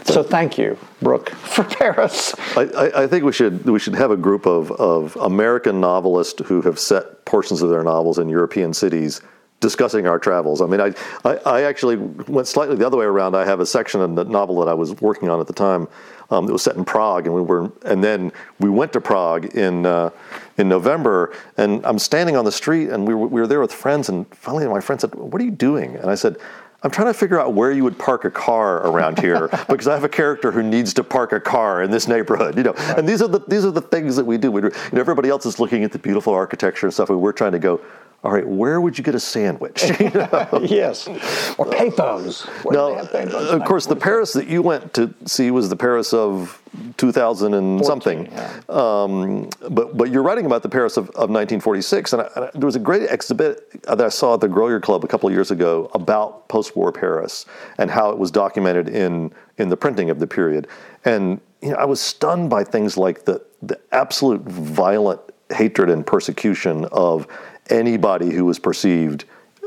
So 0.04 0.22
thank 0.22 0.58
you, 0.58 0.76
Brooke, 1.02 1.30
for 1.54 1.64
Paris. 1.64 2.34
I, 2.56 2.62
I, 2.62 3.02
I 3.02 3.06
think 3.06 3.24
we 3.24 3.32
should 3.32 3.64
we 3.64 3.78
should 3.78 3.94
have 3.94 4.10
a 4.10 4.16
group 4.16 4.46
of, 4.46 4.70
of 4.72 5.16
American 5.16 5.80
novelists 5.80 6.42
who 6.46 6.62
have 6.62 6.78
set 6.78 7.24
portions 7.24 7.62
of 7.62 7.70
their 7.70 7.84
novels 7.84 8.18
in 8.18 8.28
European 8.28 8.74
cities 8.74 9.20
discussing 9.60 10.06
our 10.06 10.18
travels. 10.18 10.62
I 10.62 10.66
mean, 10.66 10.80
I, 10.80 10.94
I, 11.24 11.36
I 11.36 11.62
actually 11.62 11.96
went 11.96 12.48
slightly 12.48 12.76
the 12.76 12.86
other 12.86 12.96
way 12.96 13.04
around. 13.04 13.36
I 13.36 13.44
have 13.44 13.60
a 13.60 13.66
section 13.66 14.00
in 14.00 14.14
the 14.14 14.24
novel 14.24 14.58
that 14.60 14.68
I 14.68 14.74
was 14.74 14.98
working 15.02 15.28
on 15.28 15.38
at 15.38 15.46
the 15.46 15.52
time 15.52 15.86
um, 16.30 16.46
that 16.46 16.52
was 16.52 16.62
set 16.62 16.76
in 16.76 16.84
Prague, 16.84 17.26
and 17.26 17.34
we 17.34 17.42
were 17.42 17.70
and 17.84 18.02
then 18.02 18.32
we 18.58 18.70
went 18.70 18.92
to 18.94 19.00
Prague 19.00 19.54
in 19.54 19.84
uh, 19.86 20.10
in 20.56 20.68
November, 20.68 21.34
and 21.56 21.84
I'm 21.84 21.98
standing 21.98 22.36
on 22.36 22.44
the 22.44 22.52
street, 22.52 22.88
and 22.88 23.06
we 23.06 23.14
were, 23.14 23.26
we 23.26 23.40
were 23.40 23.46
there 23.46 23.60
with 23.60 23.72
friends, 23.72 24.08
and 24.08 24.26
finally 24.34 24.66
my 24.66 24.80
friend 24.80 25.00
said, 25.00 25.14
"What 25.14 25.40
are 25.40 25.44
you 25.44 25.50
doing?" 25.50 25.96
And 25.96 26.10
I 26.10 26.14
said. 26.14 26.36
I'm 26.82 26.90
trying 26.90 27.08
to 27.08 27.14
figure 27.14 27.38
out 27.38 27.52
where 27.52 27.70
you 27.70 27.84
would 27.84 27.98
park 27.98 28.24
a 28.24 28.30
car 28.30 28.86
around 28.86 29.18
here 29.18 29.48
because 29.68 29.86
I 29.86 29.94
have 29.94 30.04
a 30.04 30.08
character 30.08 30.50
who 30.50 30.62
needs 30.62 30.94
to 30.94 31.04
park 31.04 31.32
a 31.32 31.40
car 31.40 31.82
in 31.82 31.90
this 31.90 32.08
neighborhood, 32.08 32.56
you 32.56 32.62
know. 32.62 32.72
And 32.96 33.08
these 33.08 33.20
are 33.20 33.28
the 33.28 33.40
these 33.46 33.64
are 33.64 33.70
the 33.70 33.82
things 33.82 34.16
that 34.16 34.24
we 34.24 34.38
do. 34.38 34.50
We, 34.50 34.62
do- 34.62 34.68
you 34.68 34.90
know, 34.92 35.00
everybody 35.00 35.28
else 35.28 35.44
is 35.44 35.58
looking 35.60 35.84
at 35.84 35.92
the 35.92 35.98
beautiful 35.98 36.32
architecture 36.32 36.86
and 36.86 36.94
stuff, 36.94 37.10
and 37.10 37.20
we're 37.20 37.32
trying 37.32 37.52
to 37.52 37.58
go. 37.58 37.80
All 38.22 38.30
right, 38.32 38.46
where 38.46 38.82
would 38.82 38.98
you 38.98 39.04
get 39.04 39.14
a 39.14 39.20
sandwich? 39.20 39.82
You 40.00 40.10
know? 40.10 40.60
yes. 40.62 41.08
Or 41.56 41.64
payphones. 41.66 42.46
Now, 42.70 43.02
payphones? 43.04 43.48
of 43.50 43.64
course, 43.64 43.86
the 43.86 43.96
Paris 43.96 44.34
that 44.34 44.46
you 44.46 44.60
went 44.60 44.92
to 44.94 45.14
see 45.24 45.50
was 45.50 45.70
the 45.70 45.76
Paris 45.76 46.12
of 46.12 46.60
2000 46.98 47.54
and 47.54 47.84
something. 47.84 48.26
yeah. 48.26 48.60
Um, 48.68 49.48
but 49.70 49.96
but 49.96 50.10
you're 50.10 50.22
writing 50.22 50.44
about 50.44 50.62
the 50.62 50.68
Paris 50.68 50.96
of, 50.98 51.08
of 51.10 51.30
1946, 51.30 52.12
and, 52.12 52.22
I, 52.22 52.28
and 52.36 52.44
I- 52.44 52.50
there 52.54 52.66
was 52.66 52.76
a 52.76 52.80
great 52.80 53.10
exhibit 53.10 53.82
that 53.84 54.00
I 54.02 54.08
saw 54.10 54.34
at 54.34 54.40
the 54.40 54.48
Grolier 54.48 54.82
Club 54.82 55.02
a 55.02 55.08
couple 55.08 55.28
of 55.28 55.34
years 55.34 55.50
ago 55.50 55.90
about 55.94 56.46
post-war 56.48 56.92
Paris 56.92 57.46
and 57.78 57.90
how 57.90 58.10
it 58.10 58.18
was 58.18 58.30
documented 58.30 58.88
in 58.88 59.32
in 59.56 59.70
the 59.70 59.76
printing 59.78 60.10
of 60.10 60.18
the 60.18 60.26
period. 60.26 60.66
And 61.06 61.40
you 61.62 61.70
know, 61.70 61.76
I 61.76 61.84
was 61.86 62.00
stunned 62.00 62.50
by 62.50 62.64
things 62.64 62.96
like 62.98 63.24
the 63.24 63.42
the 63.62 63.80
absolute 63.92 64.42
violent 64.42 65.20
hatred 65.50 65.90
and 65.90 66.06
persecution 66.06 66.84
of 66.92 67.26
anybody 67.70 68.30
who 68.30 68.44
was 68.44 68.58
perceived 68.58 69.24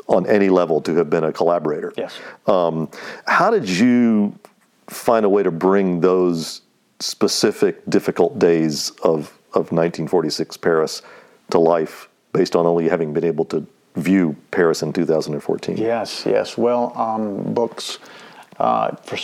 on 0.07 0.27
any 0.27 0.49
level 0.49 0.81
to 0.81 0.95
have 0.95 1.09
been 1.09 1.23
a 1.23 1.31
collaborator. 1.31 1.93
Yes. 1.97 2.19
Um, 2.47 2.89
how 3.25 3.49
did 3.49 3.69
you 3.69 4.37
find 4.87 5.25
a 5.25 5.29
way 5.29 5.43
to 5.43 5.51
bring 5.51 6.01
those 6.01 6.61
specific 6.99 7.81
difficult 7.89 8.37
days 8.39 8.89
of, 9.03 9.31
of 9.53 9.71
1946 9.71 10.57
Paris 10.57 11.01
to 11.51 11.59
life 11.59 12.09
based 12.33 12.55
on 12.55 12.65
only 12.65 12.89
having 12.89 13.13
been 13.13 13.23
able 13.23 13.45
to 13.45 13.65
view 13.95 14.35
Paris 14.51 14.81
in 14.81 14.91
2014? 14.91 15.77
Yes, 15.77 16.25
yes. 16.25 16.57
Well, 16.57 16.97
um, 16.97 17.53
books, 17.53 17.99
uh, 18.57 18.95
for, 18.97 19.17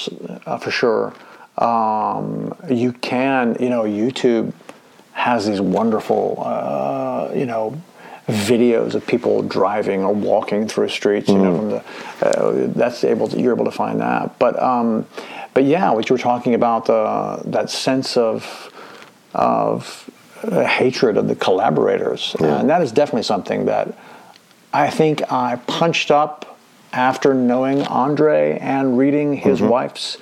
uh, 0.46 0.58
for 0.58 0.72
sure. 0.72 1.14
Um, 1.58 2.56
you 2.70 2.94
can, 2.94 3.58
you 3.60 3.70
know, 3.70 3.84
YouTube 3.84 4.54
has 5.12 5.46
these 5.46 5.60
wonderful, 5.60 6.42
uh, 6.46 7.32
you 7.36 7.46
know, 7.46 7.82
videos 8.30 8.96
of 8.96 9.06
people 9.06 9.42
driving 9.44 10.04
or 10.04 10.14
walking 10.14 10.68
through 10.68 10.90
streets. 10.90 11.30
You 11.30 11.38
know, 11.38 11.58
from 11.58 11.70
the 11.70 11.84
uh, 12.26 12.68
that's 12.76 13.04
able 13.04 13.28
to, 13.28 13.40
you're 13.40 13.54
able 13.54 13.66
to 13.66 13.72
find 13.72 14.00
that. 14.02 14.38
But 14.40 14.62
um, 14.62 15.06
but 15.54 15.66
yeah, 15.66 15.92
what 15.92 16.10
you 16.10 16.14
were 16.14 16.20
talking 16.20 16.54
about 16.54 16.90
uh, 16.90 17.42
that 17.46 17.70
sense 17.70 18.18
of 18.18 18.72
of 19.34 20.10
uh, 20.44 20.66
hatred 20.66 21.18
of 21.18 21.28
the 21.28 21.36
collaborators, 21.36 22.36
and 22.40 22.70
that 22.70 22.82
is 22.82 22.92
definitely 22.92 23.24
something 23.24 23.66
that 23.66 23.98
I 24.74 24.90
think 24.90 25.32
I 25.32 25.58
punched 25.68 26.12
up 26.12 26.58
after 26.94 27.34
knowing 27.34 27.84
Andre 27.84 28.58
and 28.60 28.98
reading 28.98 29.34
his 29.34 29.62
wife's 29.62 30.18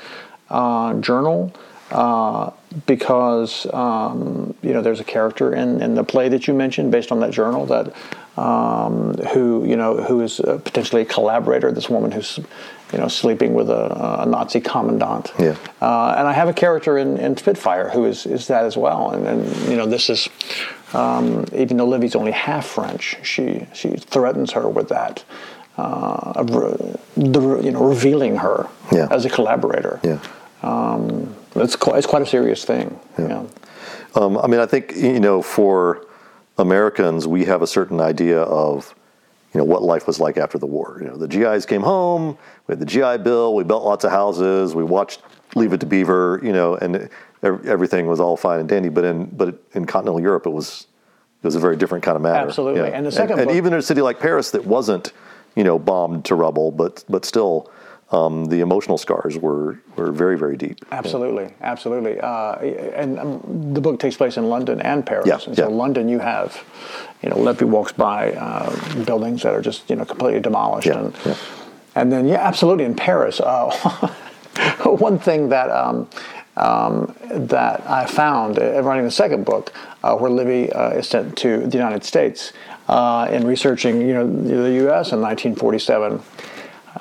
uh, 0.49 0.93
journal 0.95 1.53
uh, 1.91 2.51
because 2.85 3.65
um, 3.73 4.53
you 4.61 4.73
know 4.73 4.81
there's 4.81 4.99
a 4.99 5.03
character 5.05 5.53
in, 5.53 5.81
in 5.81 5.95
the 5.95 6.03
play 6.03 6.29
that 6.29 6.47
you 6.47 6.53
mentioned 6.53 6.91
based 6.91 7.11
on 7.11 7.19
that 7.21 7.31
journal 7.31 7.65
that 7.65 7.93
um, 8.37 9.13
who 9.33 9.65
you 9.65 9.75
know 9.75 9.97
who 9.97 10.21
is 10.21 10.39
uh, 10.39 10.59
potentially 10.63 11.01
a 11.01 11.05
collaborator. 11.05 11.71
This 11.71 11.89
woman 11.89 12.11
who's 12.11 12.39
you 12.91 12.99
know 12.99 13.07
sleeping 13.07 13.53
with 13.53 13.69
a, 13.69 14.21
a 14.23 14.25
Nazi 14.25 14.59
commandant. 14.59 15.31
Yeah. 15.39 15.55
Uh, 15.81 16.15
and 16.17 16.27
I 16.27 16.33
have 16.33 16.47
a 16.49 16.53
character 16.53 16.97
in, 16.97 17.17
in 17.17 17.35
Spitfire 17.37 17.89
who 17.89 18.05
is, 18.05 18.25
is 18.25 18.47
that 18.47 18.63
as 18.65 18.77
well. 18.77 19.11
And 19.11 19.25
then, 19.25 19.69
you 19.69 19.75
know, 19.75 19.85
this 19.85 20.09
is, 20.09 20.29
um, 20.93 21.45
even 21.53 21.75
though 21.77 21.85
Livy's 21.85 22.15
only 22.15 22.31
half 22.31 22.65
French, 22.65 23.17
she, 23.23 23.67
she 23.73 23.89
threatens 23.97 24.53
her 24.53 24.69
with 24.69 24.87
that, 24.89 25.23
uh, 25.77 26.31
of, 26.35 26.49
re- 26.55 26.95
the, 27.17 27.59
you 27.61 27.71
know, 27.71 27.83
revealing 27.83 28.37
her 28.37 28.67
Yeah. 28.91 29.07
as 29.11 29.25
a 29.25 29.29
collaborator. 29.29 29.99
Yeah. 30.03 30.19
Um, 30.63 31.35
it's, 31.63 31.75
quite, 31.75 31.97
it's 31.97 32.07
quite 32.07 32.21
a 32.21 32.25
serious 32.25 32.63
thing. 32.65 32.99
Yeah. 33.17 33.45
Um, 34.15 34.37
I 34.37 34.47
mean, 34.47 34.59
I 34.59 34.65
think 34.65 34.95
you 34.95 35.19
know, 35.19 35.41
for 35.41 36.05
Americans, 36.57 37.27
we 37.27 37.45
have 37.45 37.61
a 37.61 37.67
certain 37.67 37.99
idea 38.01 38.41
of 38.41 38.93
you 39.53 39.59
know 39.59 39.65
what 39.65 39.81
life 39.83 40.07
was 40.07 40.19
like 40.19 40.37
after 40.37 40.57
the 40.57 40.65
war. 40.65 40.97
You 41.01 41.07
know, 41.09 41.17
the 41.17 41.27
GIs 41.27 41.65
came 41.65 41.81
home, 41.81 42.37
we 42.67 42.71
had 42.73 42.79
the 42.79 42.85
GI 42.85 43.23
Bill, 43.23 43.53
we 43.53 43.63
built 43.63 43.83
lots 43.83 44.03
of 44.05 44.11
houses, 44.11 44.75
we 44.75 44.83
watched 44.83 45.21
Leave 45.55 45.73
It 45.73 45.79
to 45.81 45.85
Beaver, 45.85 46.39
you 46.43 46.51
know, 46.51 46.75
and 46.75 47.09
everything 47.43 48.07
was 48.07 48.19
all 48.19 48.35
fine 48.37 48.59
and 48.59 48.67
dandy. 48.69 48.89
But 48.89 49.05
in 49.05 49.25
but 49.25 49.61
in 49.73 49.85
continental 49.85 50.19
Europe, 50.21 50.45
it 50.45 50.51
was 50.51 50.87
it 51.43 51.45
was 51.47 51.55
a 51.55 51.59
very 51.59 51.75
different 51.77 52.03
kind 52.03 52.15
of 52.15 52.21
matter. 52.23 52.47
Absolutely, 52.47 52.81
Yeah. 52.81 52.87
and 52.97 53.05
the 53.05 53.11
second 53.11 53.39
and, 53.39 53.47
book- 53.47 53.55
even 53.55 53.73
in 53.73 53.79
a 53.79 53.83
city 53.83 54.01
like 54.01 54.19
Paris 54.19 54.51
that 54.51 54.65
wasn't 54.65 55.13
you 55.55 55.63
know 55.63 55.77
bombed 55.77 56.25
to 56.25 56.35
rubble, 56.35 56.71
but 56.71 57.03
but 57.09 57.25
still. 57.25 57.69
Um, 58.09 58.45
the 58.45 58.61
emotional 58.61 58.97
scars 58.97 59.37
were, 59.37 59.79
were 59.97 60.13
very, 60.13 60.37
very 60.37 60.55
deep. 60.55 60.85
Absolutely, 60.93 61.53
absolutely. 61.59 62.17
Uh, 62.21 62.55
and 62.55 63.19
um, 63.19 63.73
the 63.73 63.81
book 63.81 63.99
takes 63.99 64.15
place 64.15 64.37
in 64.37 64.47
London 64.47 64.79
and 64.81 65.05
Paris. 65.05 65.27
Yeah, 65.27 65.39
and 65.45 65.57
so 65.57 65.67
yeah. 65.69 65.75
London, 65.75 66.07
you 66.07 66.19
have, 66.19 66.63
you 67.21 67.29
know, 67.29 67.37
Livy 67.37 67.65
walks 67.65 67.91
by 67.91 68.31
uh, 68.31 69.03
buildings 69.03 69.43
that 69.43 69.53
are 69.53 69.61
just 69.61 69.89
you 69.89 69.97
know 69.97 70.05
completely 70.05 70.39
demolished, 70.39 70.87
Yeah, 70.87 70.99
and 70.99 71.15
yeah. 71.25 71.35
and 71.95 72.11
then 72.11 72.27
yeah, 72.27 72.47
absolutely 72.47 72.85
in 72.85 72.95
Paris. 72.95 73.41
Uh, 73.41 73.71
one 74.85 75.19
thing 75.19 75.49
that. 75.49 75.69
Um, 75.69 76.07
um, 76.55 77.13
that 77.29 77.87
I 77.87 78.07
found 78.07 78.57
uh, 78.57 78.81
writing 78.81 79.05
the 79.05 79.11
second 79.11 79.45
book, 79.45 79.71
uh, 80.03 80.15
where 80.17 80.31
Livy 80.31 80.73
uh, 80.73 80.89
is 80.89 81.07
sent 81.07 81.37
to 81.37 81.67
the 81.67 81.77
United 81.77 82.03
States 82.03 82.51
uh, 82.87 83.27
in 83.29 83.45
researching, 83.45 84.01
you 84.01 84.15
know, 84.15 84.25
the 84.27 84.71
U.S. 84.85 85.11
in 85.11 85.21
1947. 85.21 86.19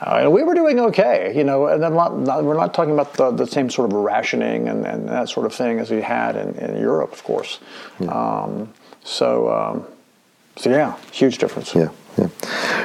Uh, 0.01 0.29
we 0.31 0.43
were 0.43 0.55
doing 0.55 0.79
okay, 0.79 1.33
you 1.35 1.45
know, 1.45 1.67
and 1.67 1.83
then 1.83 1.95
not, 1.95 2.19
not, 2.19 2.45
we're 2.45 2.57
not 2.57 2.75
talking 2.75 2.93
about 2.93 3.15
the, 3.15 3.31
the 3.31 3.47
same 3.47 3.71
sort 3.71 3.91
of 3.91 3.97
rationing 3.97 4.69
and, 4.69 4.87
and 4.87 5.09
that 5.09 5.29
sort 5.29 5.47
of 5.47 5.55
thing 5.55 5.79
as 5.79 5.91
we 5.91 6.03
had 6.03 6.37
in, 6.37 6.55
in 6.57 6.77
Europe, 6.77 7.13
of 7.13 7.23
course. 7.25 7.61
Um, 8.09 8.73
so, 9.05 9.51
um, 9.53 9.87
so 10.57 10.71
yeah, 10.71 10.97
huge 11.13 11.39
difference. 11.39 11.75
Yeah, 11.75 11.89
yeah. 12.19 12.29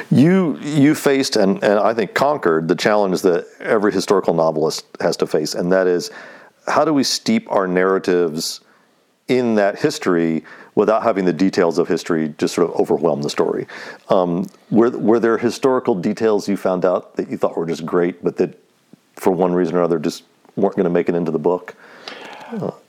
You 0.10 0.58
you 0.60 0.94
faced 0.94 1.36
and, 1.36 1.64
and 1.64 1.80
I 1.80 1.94
think 1.94 2.14
conquered 2.14 2.68
the 2.68 2.76
challenge 2.76 3.22
that 3.22 3.48
every 3.60 3.92
historical 3.92 4.34
novelist 4.34 4.86
has 5.00 5.18
to 5.18 5.28
face, 5.28 5.54
and 5.54 5.72
that 5.72 5.88
is 5.88 6.12
how 6.68 6.86
do 6.86 6.94
we 6.94 7.04
steep 7.04 7.52
our 7.52 7.68
narratives 7.68 8.62
in 9.28 9.56
that 9.56 9.80
history 9.80 10.44
without 10.76 11.04
having 11.04 11.26
the 11.26 11.34
details 11.34 11.78
of 11.78 11.88
history 11.88 12.34
just 12.38 12.56
sort 12.56 12.70
of 12.70 12.76
overwhelm 12.80 13.22
the 13.22 13.30
story. 13.30 13.68
Um, 14.10 14.48
were 14.70 14.90
were 14.90 15.20
there 15.20 15.38
historical 15.38 15.96
details 15.96 16.48
you 16.48 16.58
found 16.58 16.86
out 16.86 17.16
that 17.16 17.30
you 17.30 17.38
thought 17.38 17.58
were 17.58 17.66
just 17.66 17.86
great, 17.86 18.24
but 18.24 18.38
that 18.38 18.58
for 19.16 19.32
one 19.32 19.54
reason 19.54 19.76
or 19.76 19.80
another 19.80 20.00
just 20.00 20.24
weren't 20.56 20.76
going 20.76 20.86
to 20.86 20.90
make 20.90 21.10
it 21.10 21.16
into 21.16 21.32
the 21.32 21.40
book? 21.40 21.76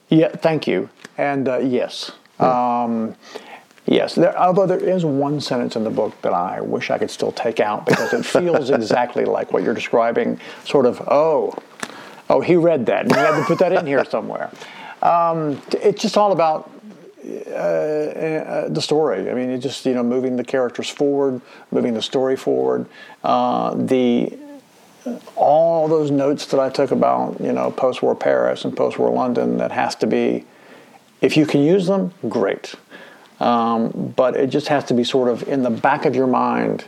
Yeah, 0.08 0.28
thank 0.28 0.66
you. 0.66 0.90
And 1.16 1.48
uh, 1.48 1.58
yes. 1.58 2.12
Um, 2.38 3.14
yes, 3.86 4.14
there, 4.14 4.36
although 4.36 4.66
there 4.66 4.80
is 4.80 5.04
one 5.04 5.40
sentence 5.40 5.76
in 5.76 5.84
the 5.84 5.90
book 5.90 6.20
that 6.22 6.32
I 6.32 6.60
wish 6.60 6.90
I 6.90 6.98
could 6.98 7.10
still 7.10 7.32
take 7.32 7.60
out 7.60 7.86
because 7.86 8.12
it 8.12 8.24
feels 8.24 8.70
exactly 8.80 9.24
like 9.24 9.52
what 9.52 9.62
you're 9.62 9.74
describing 9.74 10.40
sort 10.64 10.86
of, 10.86 11.00
oh, 11.08 11.54
oh, 12.28 12.40
he 12.40 12.56
read 12.56 12.86
that 12.86 13.04
and 13.04 13.14
he 13.14 13.20
had 13.20 13.38
to 13.38 13.44
put 13.44 13.58
that 13.60 13.72
in 13.72 13.86
here 13.86 14.04
somewhere. 14.04 14.50
Um, 15.02 15.60
it's 15.72 16.00
just 16.00 16.16
all 16.16 16.32
about 16.32 16.70
uh, 17.24 17.52
uh, 17.52 18.68
the 18.68 18.82
story. 18.82 19.30
I 19.30 19.34
mean, 19.34 19.60
just 19.60 19.86
you 19.86 19.94
know 19.94 20.02
moving 20.02 20.36
the 20.36 20.44
characters 20.44 20.88
forward, 20.88 21.40
moving 21.70 21.94
the 21.94 22.02
story 22.02 22.36
forward. 22.36 22.86
Uh, 23.22 23.74
the 23.74 24.36
all 25.36 25.88
those 25.88 26.10
notes 26.10 26.46
that 26.46 26.60
I 26.60 26.68
took 26.68 26.90
about 26.90 27.40
you 27.40 27.52
know 27.52 27.70
post-war 27.70 28.14
Paris 28.14 28.64
and 28.64 28.76
post-war 28.76 29.10
London 29.10 29.58
that 29.58 29.72
has 29.72 29.94
to 29.96 30.06
be, 30.06 30.44
if 31.20 31.36
you 31.36 31.46
can 31.46 31.62
use 31.62 31.86
them, 31.86 32.12
great. 32.28 32.74
Um, 33.40 34.12
but 34.16 34.36
it 34.36 34.50
just 34.50 34.68
has 34.68 34.84
to 34.84 34.94
be 34.94 35.02
sort 35.02 35.28
of 35.28 35.42
in 35.48 35.62
the 35.62 35.70
back 35.70 36.04
of 36.04 36.14
your 36.14 36.28
mind 36.28 36.84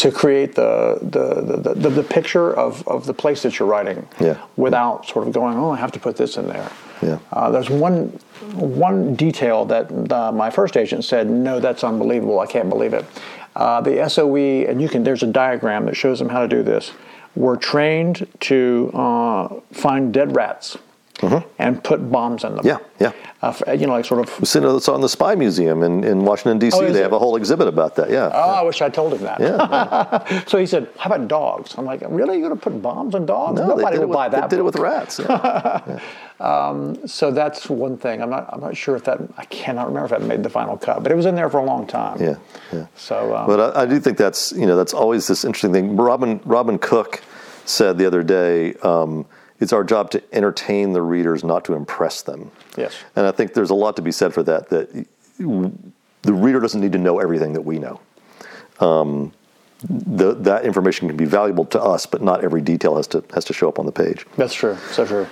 to 0.00 0.10
create 0.10 0.54
the 0.54 0.98
the, 1.02 1.24
the, 1.56 1.74
the, 1.74 1.90
the 1.90 2.02
picture 2.02 2.52
of, 2.52 2.86
of 2.88 3.04
the 3.06 3.12
place 3.14 3.42
that 3.42 3.58
you're 3.58 3.68
writing 3.68 4.06
Yeah. 4.18 4.38
without 4.56 5.06
sort 5.06 5.26
of 5.26 5.32
going, 5.34 5.56
oh, 5.58 5.70
I 5.70 5.76
have 5.76 5.92
to 5.92 6.00
put 6.00 6.16
this 6.16 6.36
in 6.36 6.46
there. 6.48 6.70
Yeah. 7.02 7.18
Uh, 7.32 7.50
there's 7.50 7.68
one 7.70 8.08
one 8.54 9.14
detail 9.14 9.64
that 9.66 10.12
uh, 10.12 10.32
my 10.32 10.50
first 10.50 10.76
agent 10.76 11.04
said, 11.04 11.28
no, 11.28 11.60
that's 11.60 11.84
unbelievable. 11.84 12.40
I 12.40 12.46
can't 12.46 12.68
believe 12.68 12.94
it. 12.94 13.04
Uh, 13.54 13.80
the 13.80 14.08
SOE, 14.08 14.64
and 14.68 14.80
you 14.80 14.88
can. 14.88 15.02
There's 15.04 15.22
a 15.22 15.26
diagram 15.26 15.86
that 15.86 15.96
shows 15.96 16.18
them 16.18 16.28
how 16.30 16.40
to 16.40 16.48
do 16.48 16.62
this. 16.62 16.92
We're 17.36 17.56
trained 17.56 18.26
to 18.40 18.90
uh, 18.94 19.60
find 19.72 20.12
dead 20.14 20.34
rats 20.34 20.78
and 21.58 21.82
put 21.82 22.10
bombs 22.10 22.44
in 22.44 22.56
them. 22.56 22.64
Mm-hmm. 22.64 23.02
Yeah, 23.02 23.12
yeah. 23.42 23.54
Uh, 23.66 23.72
you 23.72 23.86
know, 23.86 23.92
like 23.92 24.04
sort 24.04 24.20
of. 24.20 24.38
It's 24.42 24.88
on 24.88 25.00
the 25.00 25.08
Spy 25.08 25.34
Museum 25.34 25.82
in, 25.82 26.04
in 26.04 26.24
Washington 26.24 26.58
D.C. 26.58 26.76
Oh, 26.78 26.92
they 26.92 27.00
it? 27.00 27.02
have 27.02 27.12
a 27.12 27.18
whole 27.18 27.36
exhibit 27.36 27.68
about 27.68 27.94
that. 27.96 28.10
Yeah. 28.10 28.30
Oh, 28.32 28.50
I 28.50 28.62
wish 28.62 28.82
I 28.82 28.88
told 28.88 29.14
him 29.14 29.22
that. 29.22 29.40
yeah. 29.40 30.42
So 30.46 30.58
he 30.58 30.66
said, 30.66 30.88
"How 30.98 31.10
about 31.10 31.28
dogs?" 31.28 31.74
I'm 31.78 31.84
like, 31.84 32.02
"Really? 32.08 32.38
You're 32.38 32.48
going 32.48 32.58
to 32.60 32.62
put 32.70 32.80
bombs 32.82 33.14
on 33.14 33.26
dogs? 33.26 33.60
No, 33.60 33.68
Nobody 33.68 33.84
they 33.84 33.90
did, 33.92 33.98
will 33.98 34.04
it 34.04 34.08
with, 34.08 34.16
buy 34.16 34.28
that." 34.28 34.42
they 34.50 34.56
did 34.56 34.60
it 34.60 34.64
with 34.64 34.76
rats. 34.76 35.18
Yeah. 35.18 36.00
So 37.06 37.30
that's 37.30 37.68
one 37.68 37.98
thing. 37.98 38.22
I'm 38.22 38.30
not. 38.30 38.48
I'm 38.52 38.60
not 38.60 38.76
sure 38.76 38.96
if 38.96 39.04
that. 39.04 39.20
I 39.36 39.44
cannot 39.46 39.86
remember 39.88 40.06
if 40.06 40.10
that 40.20 40.26
made 40.26 40.42
the 40.42 40.48
final 40.50 40.76
cut, 40.76 41.02
but 41.02 41.12
it 41.12 41.14
was 41.14 41.26
in 41.26 41.34
there 41.34 41.50
for 41.50 41.58
a 41.58 41.64
long 41.64 41.86
time. 41.86 42.20
Yeah, 42.20 42.36
yeah. 42.72 42.86
So. 42.96 43.36
Um, 43.36 43.46
But 43.46 43.76
I, 43.76 43.82
I 43.82 43.86
do 43.86 44.00
think 44.00 44.16
that's 44.16 44.52
you 44.52 44.66
know 44.66 44.76
that's 44.76 44.94
always 44.94 45.26
this 45.26 45.44
interesting 45.44 45.72
thing. 45.72 45.96
Robin 45.96 46.40
Robin 46.44 46.78
Cook 46.78 47.22
said 47.66 47.98
the 47.98 48.06
other 48.06 48.22
day, 48.22 48.74
um, 48.82 49.26
it's 49.60 49.72
our 49.72 49.84
job 49.84 50.10
to 50.12 50.22
entertain 50.34 50.92
the 50.92 51.02
readers, 51.02 51.44
not 51.44 51.64
to 51.66 51.74
impress 51.74 52.22
them. 52.22 52.50
Yes. 52.76 52.94
And 53.14 53.26
I 53.26 53.30
think 53.30 53.54
there's 53.54 53.70
a 53.70 53.74
lot 53.74 53.96
to 53.96 54.02
be 54.02 54.12
said 54.12 54.34
for 54.34 54.42
that. 54.42 54.68
That 54.70 55.06
the 55.38 56.32
reader 56.32 56.60
doesn't 56.60 56.80
need 56.80 56.92
to 56.92 56.98
know 56.98 57.18
everything 57.18 57.52
that 57.52 57.62
we 57.62 57.78
know. 57.78 58.00
Um, 58.80 59.32
the, 59.88 60.34
that 60.34 60.64
information 60.64 61.08
can 61.08 61.16
be 61.16 61.24
valuable 61.24 61.64
to 61.66 61.80
us, 61.80 62.04
but 62.06 62.22
not 62.22 62.44
every 62.44 62.60
detail 62.60 62.96
has 62.96 63.06
to 63.08 63.24
has 63.34 63.44
to 63.46 63.52
show 63.52 63.68
up 63.68 63.78
on 63.78 63.86
the 63.86 63.92
page. 63.92 64.26
that's 64.36 64.54
true. 64.54 64.76
So 64.92 65.06
true. 65.06 65.26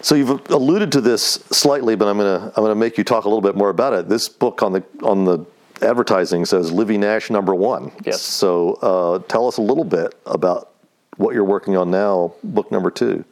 So 0.00 0.14
you've 0.16 0.50
alluded 0.50 0.90
to 0.92 1.00
this 1.00 1.22
slightly, 1.50 1.94
but 1.94 2.08
I'm 2.08 2.16
gonna 2.16 2.52
I'm 2.56 2.62
gonna 2.62 2.74
make 2.74 2.98
you 2.98 3.04
talk 3.04 3.24
a 3.24 3.28
little 3.28 3.42
bit 3.42 3.54
more 3.54 3.70
about 3.70 3.92
it. 3.92 4.08
This 4.08 4.28
book 4.28 4.62
on 4.62 4.72
the 4.72 4.84
on 5.02 5.24
the 5.24 5.44
advertising 5.82 6.44
says 6.44 6.72
Livy 6.72 6.96
Nash 6.96 7.30
number 7.30 7.54
one. 7.54 7.92
Yes. 8.04 8.22
So 8.22 8.74
uh, 8.74 9.18
tell 9.28 9.46
us 9.46 9.58
a 9.58 9.62
little 9.62 9.84
bit 9.84 10.14
about 10.26 10.70
what 11.16 11.34
you're 11.34 11.44
working 11.44 11.76
on 11.76 11.90
now, 11.90 12.34
book 12.42 12.70
number 12.72 12.90
two. 12.90 13.24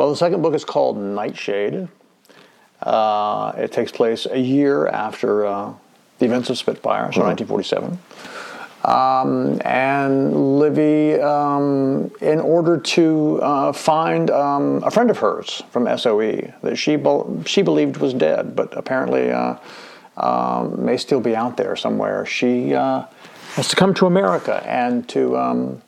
Well, 0.00 0.08
the 0.08 0.16
second 0.16 0.40
book 0.40 0.54
is 0.54 0.64
called 0.64 0.96
Nightshade. 0.96 1.86
Uh, 2.80 3.52
it 3.58 3.70
takes 3.70 3.92
place 3.92 4.24
a 4.24 4.38
year 4.40 4.86
after 4.86 5.44
uh, 5.44 5.74
the 6.18 6.24
events 6.24 6.48
of 6.48 6.56
Spitfire, 6.56 7.12
so 7.12 7.20
1947. 7.20 7.98
Um, 8.82 9.60
and 9.62 10.58
Livy, 10.58 11.20
um, 11.20 12.10
in 12.22 12.40
order 12.40 12.78
to 12.78 13.40
uh, 13.42 13.72
find 13.74 14.30
um, 14.30 14.82
a 14.84 14.90
friend 14.90 15.10
of 15.10 15.18
hers 15.18 15.62
from 15.70 15.86
SOE 15.98 16.50
that 16.62 16.76
she 16.76 16.96
be- 16.96 17.44
she 17.44 17.60
believed 17.60 17.98
was 17.98 18.14
dead, 18.14 18.56
but 18.56 18.74
apparently 18.78 19.30
uh, 19.30 19.56
um, 20.16 20.82
may 20.82 20.96
still 20.96 21.20
be 21.20 21.36
out 21.36 21.58
there 21.58 21.76
somewhere, 21.76 22.24
she 22.24 22.72
uh, 22.72 23.04
has 23.52 23.68
to 23.68 23.76
come 23.76 23.92
to 23.92 24.06
America 24.06 24.62
and 24.66 25.06
to 25.10 25.36
um, 25.36 25.82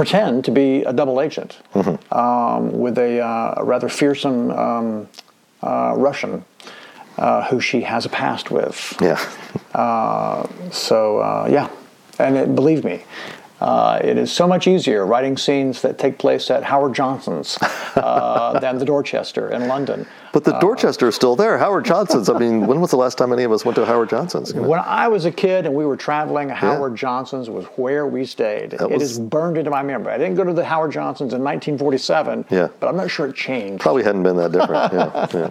pretend 0.00 0.46
to 0.46 0.50
be 0.50 0.82
a 0.84 0.94
double 0.94 1.20
agent 1.20 1.58
um, 2.10 2.72
with 2.80 2.96
a, 2.96 3.20
uh, 3.20 3.62
rather 3.62 3.86
fearsome 3.86 4.50
um, 4.50 5.08
uh, 5.62 5.92
Russian 5.94 6.42
uh, 7.18 7.44
who 7.48 7.60
she 7.60 7.82
has 7.82 8.06
a 8.06 8.08
past 8.08 8.50
with. 8.50 8.96
Yeah. 8.98 9.20
So 10.70 11.18
uh, 11.18 11.48
yeah, 11.50 11.68
and 12.18 12.34
it, 12.38 12.54
believe 12.54 12.82
me, 12.82 13.02
uh, 13.60 14.00
it 14.02 14.16
is 14.16 14.32
so 14.32 14.46
much 14.48 14.66
easier 14.66 15.04
writing 15.04 15.36
scenes 15.36 15.82
that 15.82 15.98
take 15.98 16.18
place 16.18 16.50
at 16.50 16.62
Howard 16.64 16.94
Johnson's 16.94 17.58
uh, 17.96 18.58
than 18.60 18.78
the 18.78 18.84
Dorchester 18.84 19.50
in 19.50 19.68
London. 19.68 20.06
But 20.32 20.44
the 20.44 20.56
Dorchester 20.60 21.08
is 21.08 21.14
still 21.16 21.34
there. 21.34 21.58
Howard 21.58 21.84
Johnson's. 21.84 22.28
I 22.28 22.38
mean, 22.38 22.66
when 22.66 22.80
was 22.80 22.90
the 22.90 22.96
last 22.96 23.18
time 23.18 23.32
any 23.32 23.42
of 23.42 23.50
us 23.52 23.64
went 23.64 23.74
to 23.76 23.84
Howard 23.84 24.08
Johnson's? 24.10 24.52
You 24.54 24.60
know? 24.62 24.68
When 24.68 24.78
I 24.80 25.08
was 25.08 25.24
a 25.24 25.32
kid 25.32 25.66
and 25.66 25.74
we 25.74 25.84
were 25.84 25.96
traveling, 25.96 26.48
Howard 26.48 26.94
Johnson's 26.96 27.50
was 27.50 27.64
where 27.76 28.06
we 28.06 28.24
stayed. 28.24 28.74
it 28.74 28.90
was- 28.90 29.02
is 29.02 29.18
burned 29.18 29.58
into 29.58 29.70
my 29.70 29.82
memory. 29.82 30.12
I 30.12 30.18
didn't 30.18 30.36
go 30.36 30.44
to 30.44 30.52
the 30.52 30.64
Howard 30.64 30.92
Johnson's 30.92 31.32
in 31.34 31.42
1947, 31.42 32.44
Yeah. 32.48 32.68
but 32.78 32.86
I'm 32.88 32.96
not 32.96 33.10
sure 33.10 33.26
it 33.26 33.34
changed. 33.34 33.82
Probably 33.82 34.04
hadn't 34.04 34.22
been 34.22 34.36
that 34.36 34.52
different. 34.52 34.92
yeah, 34.92 35.26
yeah. 35.34 35.50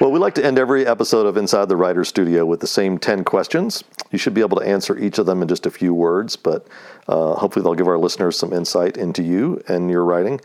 Well, 0.00 0.10
we 0.10 0.18
like 0.18 0.34
to 0.34 0.44
end 0.44 0.58
every 0.58 0.86
episode 0.86 1.26
of 1.26 1.36
Inside 1.36 1.68
the 1.68 1.76
Writer's 1.76 2.08
Studio 2.08 2.46
with 2.46 2.60
the 2.60 2.66
same 2.66 2.98
10 2.98 3.24
questions. 3.24 3.84
You 4.10 4.18
should 4.18 4.34
be 4.34 4.40
able 4.40 4.58
to 4.58 4.66
answer 4.66 4.98
each 4.98 5.18
of 5.18 5.26
them 5.26 5.42
in 5.42 5.48
just 5.48 5.66
a 5.66 5.70
few 5.70 5.92
words, 5.92 6.34
but 6.34 6.66
uh, 7.08 7.34
hopefully 7.34 7.62
they'll 7.62 7.74
give 7.74 7.88
our 7.88 7.98
listeners 7.98 8.38
some 8.38 8.52
insight 8.52 8.96
into 8.96 9.22
you 9.22 9.62
and 9.68 9.90
your 9.90 10.04
writing. 10.04 10.40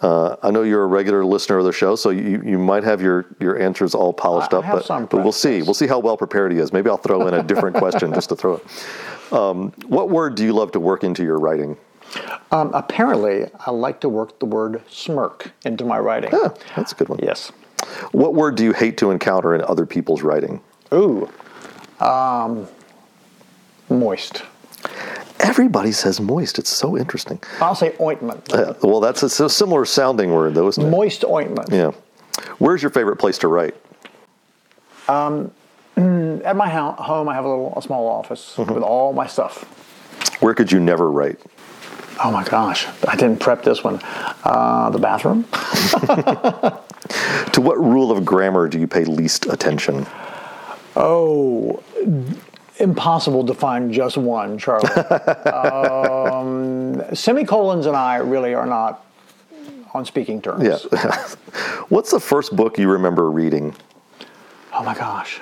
Uh, 0.00 0.36
I 0.42 0.50
know 0.50 0.62
you're 0.62 0.82
a 0.82 0.86
regular 0.86 1.24
listener 1.24 1.58
of 1.58 1.64
the 1.64 1.72
show, 1.72 1.94
so 1.94 2.10
you, 2.10 2.42
you 2.44 2.58
might 2.58 2.84
have 2.84 3.00
your, 3.00 3.26
your 3.38 3.60
answers 3.60 3.94
all 3.94 4.12
polished 4.12 4.52
I 4.54 4.58
up, 4.58 4.86
but, 4.86 5.10
but 5.10 5.22
we'll 5.22 5.32
see. 5.32 5.62
We'll 5.62 5.74
see 5.74 5.86
how 5.86 5.98
well 5.98 6.16
prepared 6.16 6.52
he 6.52 6.58
is. 6.58 6.72
Maybe 6.72 6.90
I'll 6.90 6.96
throw 6.96 7.26
in 7.28 7.34
a 7.34 7.42
different 7.42 7.76
question 7.76 8.12
just 8.12 8.28
to 8.30 8.36
throw 8.36 8.54
it. 8.56 9.32
Um, 9.32 9.72
what 9.86 10.10
word 10.10 10.34
do 10.34 10.44
you 10.44 10.52
love 10.52 10.72
to 10.72 10.80
work 10.80 11.04
into 11.04 11.22
your 11.22 11.38
writing? 11.38 11.76
Um, 12.50 12.70
apparently, 12.74 13.46
I 13.64 13.70
like 13.70 14.00
to 14.00 14.08
work 14.08 14.38
the 14.38 14.46
word 14.46 14.82
smirk 14.88 15.52
into 15.64 15.84
my 15.84 15.98
writing. 15.98 16.30
Yeah, 16.32 16.48
that's 16.76 16.92
a 16.92 16.94
good 16.94 17.08
one. 17.08 17.20
Yes. 17.22 17.52
What 18.12 18.34
word 18.34 18.54
do 18.56 18.64
you 18.64 18.72
hate 18.72 18.96
to 18.98 19.10
encounter 19.10 19.54
in 19.54 19.62
other 19.62 19.86
people's 19.86 20.22
writing? 20.22 20.60
Ooh, 20.92 21.28
um, 22.00 22.66
moist. 23.88 24.42
Everybody 25.40 25.92
says 25.92 26.20
moist. 26.20 26.58
It's 26.58 26.70
so 26.70 26.96
interesting. 26.96 27.40
I'll 27.60 27.74
say 27.74 27.94
ointment. 28.00 28.48
Yeah, 28.52 28.72
well, 28.82 29.00
that's 29.00 29.22
a, 29.22 29.44
a 29.44 29.48
similar 29.50 29.84
sounding 29.84 30.32
word, 30.32 30.54
though, 30.54 30.68
isn't 30.68 30.84
it? 30.84 30.90
Moist 30.90 31.24
ointment. 31.24 31.68
Yeah. 31.72 31.90
Where's 32.58 32.82
your 32.82 32.90
favorite 32.90 33.16
place 33.16 33.38
to 33.38 33.48
write? 33.48 33.74
Um, 35.08 35.50
At 35.96 36.56
my 36.56 36.68
ho- 36.68 36.92
home, 36.92 37.28
I 37.28 37.34
have 37.34 37.44
a 37.44 37.48
little 37.48 37.74
a 37.76 37.82
small 37.82 38.06
office 38.06 38.54
Mm-hmm. 38.56 38.72
with 38.74 38.82
all 38.82 39.12
my 39.12 39.26
stuff. 39.26 39.64
Where 40.40 40.54
could 40.54 40.70
you 40.72 40.80
never 40.80 41.10
write? 41.10 41.40
Oh 42.24 42.30
my 42.30 42.44
gosh, 42.44 42.86
I 43.08 43.16
didn't 43.16 43.40
prep 43.40 43.62
this 43.62 43.82
one. 43.82 44.00
Uh, 44.44 44.90
the 44.90 44.98
bathroom. 44.98 45.44
To 47.52 47.60
what 47.60 47.78
rule 47.78 48.10
of 48.10 48.24
grammar 48.24 48.68
do 48.68 48.78
you 48.78 48.86
pay 48.86 49.04
least 49.04 49.46
attention? 49.46 50.06
Oh, 50.96 51.82
impossible 52.78 53.44
to 53.46 53.54
find 53.54 53.92
just 53.92 54.16
one, 54.16 54.56
Charlie. 54.58 54.88
um, 55.52 57.14
semicolons 57.14 57.86
and 57.86 57.96
I 57.96 58.16
really 58.16 58.54
are 58.54 58.66
not 58.66 59.04
on 59.92 60.06
speaking 60.06 60.40
terms. 60.40 60.64
Yeah. 60.64 60.78
What's 61.88 62.10
the 62.10 62.20
first 62.20 62.56
book 62.56 62.78
you 62.78 62.90
remember 62.90 63.30
reading? 63.30 63.74
Oh 64.72 64.82
my 64.82 64.94
gosh. 64.94 65.40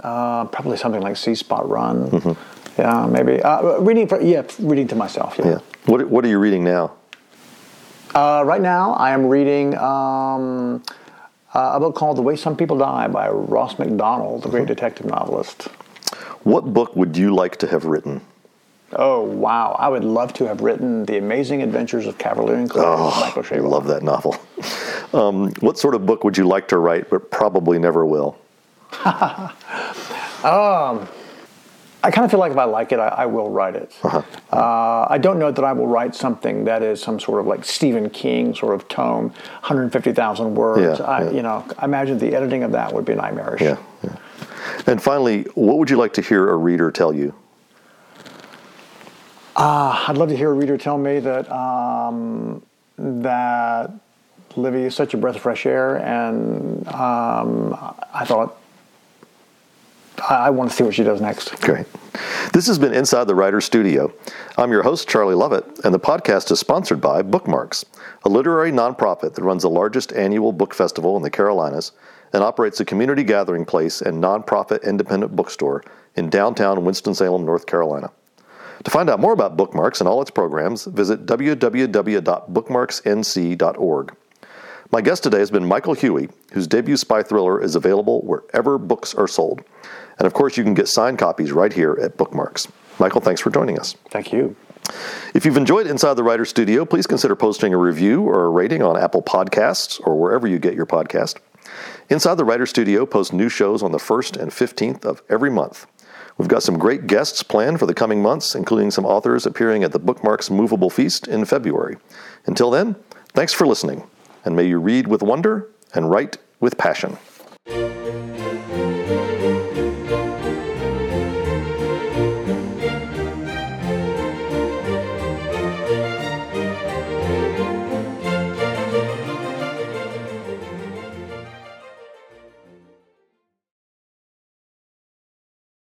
Uh, 0.00 0.46
probably 0.46 0.76
something 0.76 1.00
like 1.00 1.16
See 1.16 1.36
Spot 1.36 1.68
Run. 1.68 2.36
Yeah, 2.78 3.06
maybe. 3.06 3.42
Uh, 3.42 3.78
reading 3.78 4.08
for 4.08 4.20
yeah, 4.20 4.42
reading 4.58 4.88
to 4.88 4.94
myself. 4.94 5.36
Yeah. 5.38 5.46
Yeah. 5.46 5.58
What 5.86 6.08
What 6.08 6.24
are 6.24 6.28
you 6.28 6.38
reading 6.38 6.64
now? 6.64 6.92
Uh, 8.14 8.42
right 8.44 8.60
now, 8.60 8.92
I 8.92 9.12
am 9.12 9.26
reading 9.26 9.76
um, 9.78 10.82
uh, 11.54 11.72
a 11.74 11.80
book 11.80 11.94
called 11.94 12.18
The 12.18 12.22
Way 12.22 12.36
Some 12.36 12.56
People 12.56 12.76
Die 12.76 13.08
by 13.08 13.28
Ross 13.28 13.78
MacDonald, 13.78 14.42
the 14.42 14.50
great 14.50 14.66
detective 14.66 15.06
novelist. 15.06 15.62
What 16.42 16.74
book 16.74 16.94
would 16.94 17.16
you 17.16 17.34
like 17.34 17.56
to 17.58 17.66
have 17.68 17.86
written? 17.86 18.20
Oh 18.94 19.22
wow! 19.22 19.74
I 19.78 19.88
would 19.88 20.04
love 20.04 20.34
to 20.34 20.46
have 20.46 20.60
written 20.60 21.06
The 21.06 21.16
Amazing 21.16 21.62
Adventures 21.62 22.06
of 22.06 22.18
Kavalier 22.18 22.56
and 22.56 22.68
Clay. 22.68 22.82
Michael 22.82 23.44
I 23.50 23.60
love 23.60 23.86
that 23.86 24.02
novel. 24.02 24.36
Um, 25.12 25.52
what 25.60 25.78
sort 25.78 25.94
of 25.94 26.06
book 26.06 26.24
would 26.24 26.38
you 26.38 26.48
like 26.48 26.68
to 26.68 26.78
write, 26.78 27.10
but 27.10 27.30
probably 27.30 27.78
never 27.78 28.06
will? 28.06 28.38
I 32.04 32.10
kind 32.10 32.24
of 32.24 32.30
feel 32.30 32.40
like 32.40 32.52
if 32.52 32.58
I 32.58 32.64
like 32.64 32.90
it, 32.92 32.98
I, 32.98 33.08
I 33.08 33.26
will 33.26 33.50
write 33.50 33.76
it. 33.76 33.94
Uh-huh. 34.02 34.22
Uh, 34.52 35.06
I 35.08 35.18
don't 35.18 35.38
know 35.38 35.52
that 35.52 35.64
I 35.64 35.72
will 35.72 35.86
write 35.86 36.14
something 36.14 36.64
that 36.64 36.82
is 36.82 37.00
some 37.00 37.20
sort 37.20 37.40
of 37.40 37.46
like 37.46 37.64
Stephen 37.64 38.10
King 38.10 38.54
sort 38.54 38.74
of 38.74 38.88
tome, 38.88 39.28
150,000 39.28 40.54
words. 40.54 40.98
Yeah, 40.98 41.04
I, 41.04 41.24
yeah. 41.24 41.30
You 41.30 41.42
know, 41.42 41.64
I 41.78 41.84
imagine 41.84 42.18
the 42.18 42.34
editing 42.34 42.64
of 42.64 42.72
that 42.72 42.92
would 42.92 43.04
be 43.04 43.14
nightmarish. 43.14 43.62
Yeah, 43.62 43.78
yeah. 44.02 44.16
And 44.86 45.02
finally, 45.02 45.42
what 45.54 45.78
would 45.78 45.90
you 45.90 45.96
like 45.96 46.14
to 46.14 46.22
hear 46.22 46.50
a 46.50 46.56
reader 46.56 46.90
tell 46.90 47.14
you? 47.14 47.34
I'd 50.08 50.16
love 50.16 50.28
to 50.30 50.36
hear 50.36 50.50
a 50.50 50.54
reader 50.54 50.76
tell 50.78 50.98
me 50.98 51.20
that 51.20 51.50
um, 51.52 52.62
that 52.98 53.92
Livy 54.56 54.82
is 54.82 54.94
such 54.94 55.14
a 55.14 55.16
breath 55.16 55.36
of 55.36 55.42
fresh 55.42 55.66
air, 55.66 55.96
and 55.96 56.86
um, 56.88 57.74
I 58.12 58.24
thought 58.24 58.58
I, 60.28 60.46
I 60.46 60.50
want 60.50 60.70
to 60.70 60.76
see 60.76 60.84
what 60.84 60.94
she 60.94 61.02
does 61.02 61.20
next. 61.20 61.60
Great. 61.60 61.86
This 62.52 62.66
has 62.66 62.78
been 62.78 62.94
Inside 62.94 63.24
the 63.24 63.34
Writer's 63.34 63.64
Studio. 63.64 64.12
I'm 64.56 64.70
your 64.70 64.82
host, 64.82 65.08
Charlie 65.08 65.34
Lovett, 65.34 65.80
and 65.84 65.94
the 65.94 66.00
podcast 66.00 66.52
is 66.52 66.60
sponsored 66.60 67.00
by 67.00 67.22
Bookmarks, 67.22 67.84
a 68.24 68.28
literary 68.28 68.70
nonprofit 68.70 69.34
that 69.34 69.42
runs 69.42 69.62
the 69.62 69.70
largest 69.70 70.12
annual 70.12 70.52
book 70.52 70.74
festival 70.74 71.16
in 71.16 71.22
the 71.22 71.30
Carolinas 71.30 71.92
and 72.32 72.42
operates 72.42 72.80
a 72.80 72.84
community 72.84 73.24
gathering 73.24 73.64
place 73.64 74.00
and 74.00 74.22
nonprofit 74.22 74.84
independent 74.84 75.34
bookstore 75.34 75.82
in 76.16 76.30
downtown 76.30 76.84
Winston-Salem, 76.84 77.44
North 77.44 77.66
Carolina. 77.66 78.10
To 78.84 78.90
find 78.90 79.08
out 79.08 79.20
more 79.20 79.32
about 79.32 79.56
Bookmarks 79.56 80.00
and 80.00 80.08
all 80.08 80.20
its 80.20 80.30
programs, 80.30 80.86
visit 80.86 81.24
www.bookmarksnc.org. 81.26 84.16
My 84.90 85.00
guest 85.00 85.22
today 85.22 85.38
has 85.38 85.50
been 85.50 85.64
Michael 85.64 85.94
Huie, 85.94 86.28
whose 86.52 86.66
debut 86.66 86.98
spy 86.98 87.22
thriller 87.22 87.62
is 87.62 87.76
available 87.76 88.20
wherever 88.22 88.76
books 88.76 89.14
are 89.14 89.28
sold. 89.28 89.62
And 90.22 90.28
of 90.28 90.34
course, 90.34 90.56
you 90.56 90.62
can 90.62 90.74
get 90.74 90.86
signed 90.86 91.18
copies 91.18 91.50
right 91.50 91.72
here 91.72 91.98
at 92.00 92.16
Bookmarks. 92.16 92.68
Michael, 93.00 93.20
thanks 93.20 93.40
for 93.40 93.50
joining 93.50 93.76
us. 93.76 93.96
Thank 94.10 94.32
you. 94.32 94.54
If 95.34 95.44
you've 95.44 95.56
enjoyed 95.56 95.88
Inside 95.88 96.14
the 96.14 96.22
Writer's 96.22 96.48
Studio, 96.48 96.84
please 96.84 97.08
consider 97.08 97.34
posting 97.34 97.74
a 97.74 97.76
review 97.76 98.22
or 98.22 98.44
a 98.44 98.48
rating 98.48 98.84
on 98.84 98.96
Apple 98.96 99.20
Podcasts 99.20 100.00
or 100.06 100.14
wherever 100.14 100.46
you 100.46 100.60
get 100.60 100.74
your 100.74 100.86
podcast. 100.86 101.38
Inside 102.08 102.36
the 102.36 102.44
Writer's 102.44 102.70
Studio 102.70 103.04
posts 103.04 103.32
new 103.32 103.48
shows 103.48 103.82
on 103.82 103.90
the 103.90 103.98
1st 103.98 104.40
and 104.40 104.52
15th 104.52 105.04
of 105.04 105.22
every 105.28 105.50
month. 105.50 105.88
We've 106.38 106.46
got 106.46 106.62
some 106.62 106.78
great 106.78 107.08
guests 107.08 107.42
planned 107.42 107.80
for 107.80 107.86
the 107.86 107.92
coming 107.92 108.22
months, 108.22 108.54
including 108.54 108.92
some 108.92 109.04
authors 109.04 109.44
appearing 109.44 109.82
at 109.82 109.90
the 109.90 109.98
Bookmarks 109.98 110.50
Movable 110.50 110.88
Feast 110.88 111.26
in 111.26 111.44
February. 111.46 111.96
Until 112.46 112.70
then, 112.70 112.94
thanks 113.30 113.52
for 113.52 113.66
listening, 113.66 114.04
and 114.44 114.54
may 114.54 114.68
you 114.68 114.78
read 114.78 115.08
with 115.08 115.20
wonder 115.20 115.68
and 115.92 116.12
write 116.12 116.38
with 116.60 116.78
passion. 116.78 117.18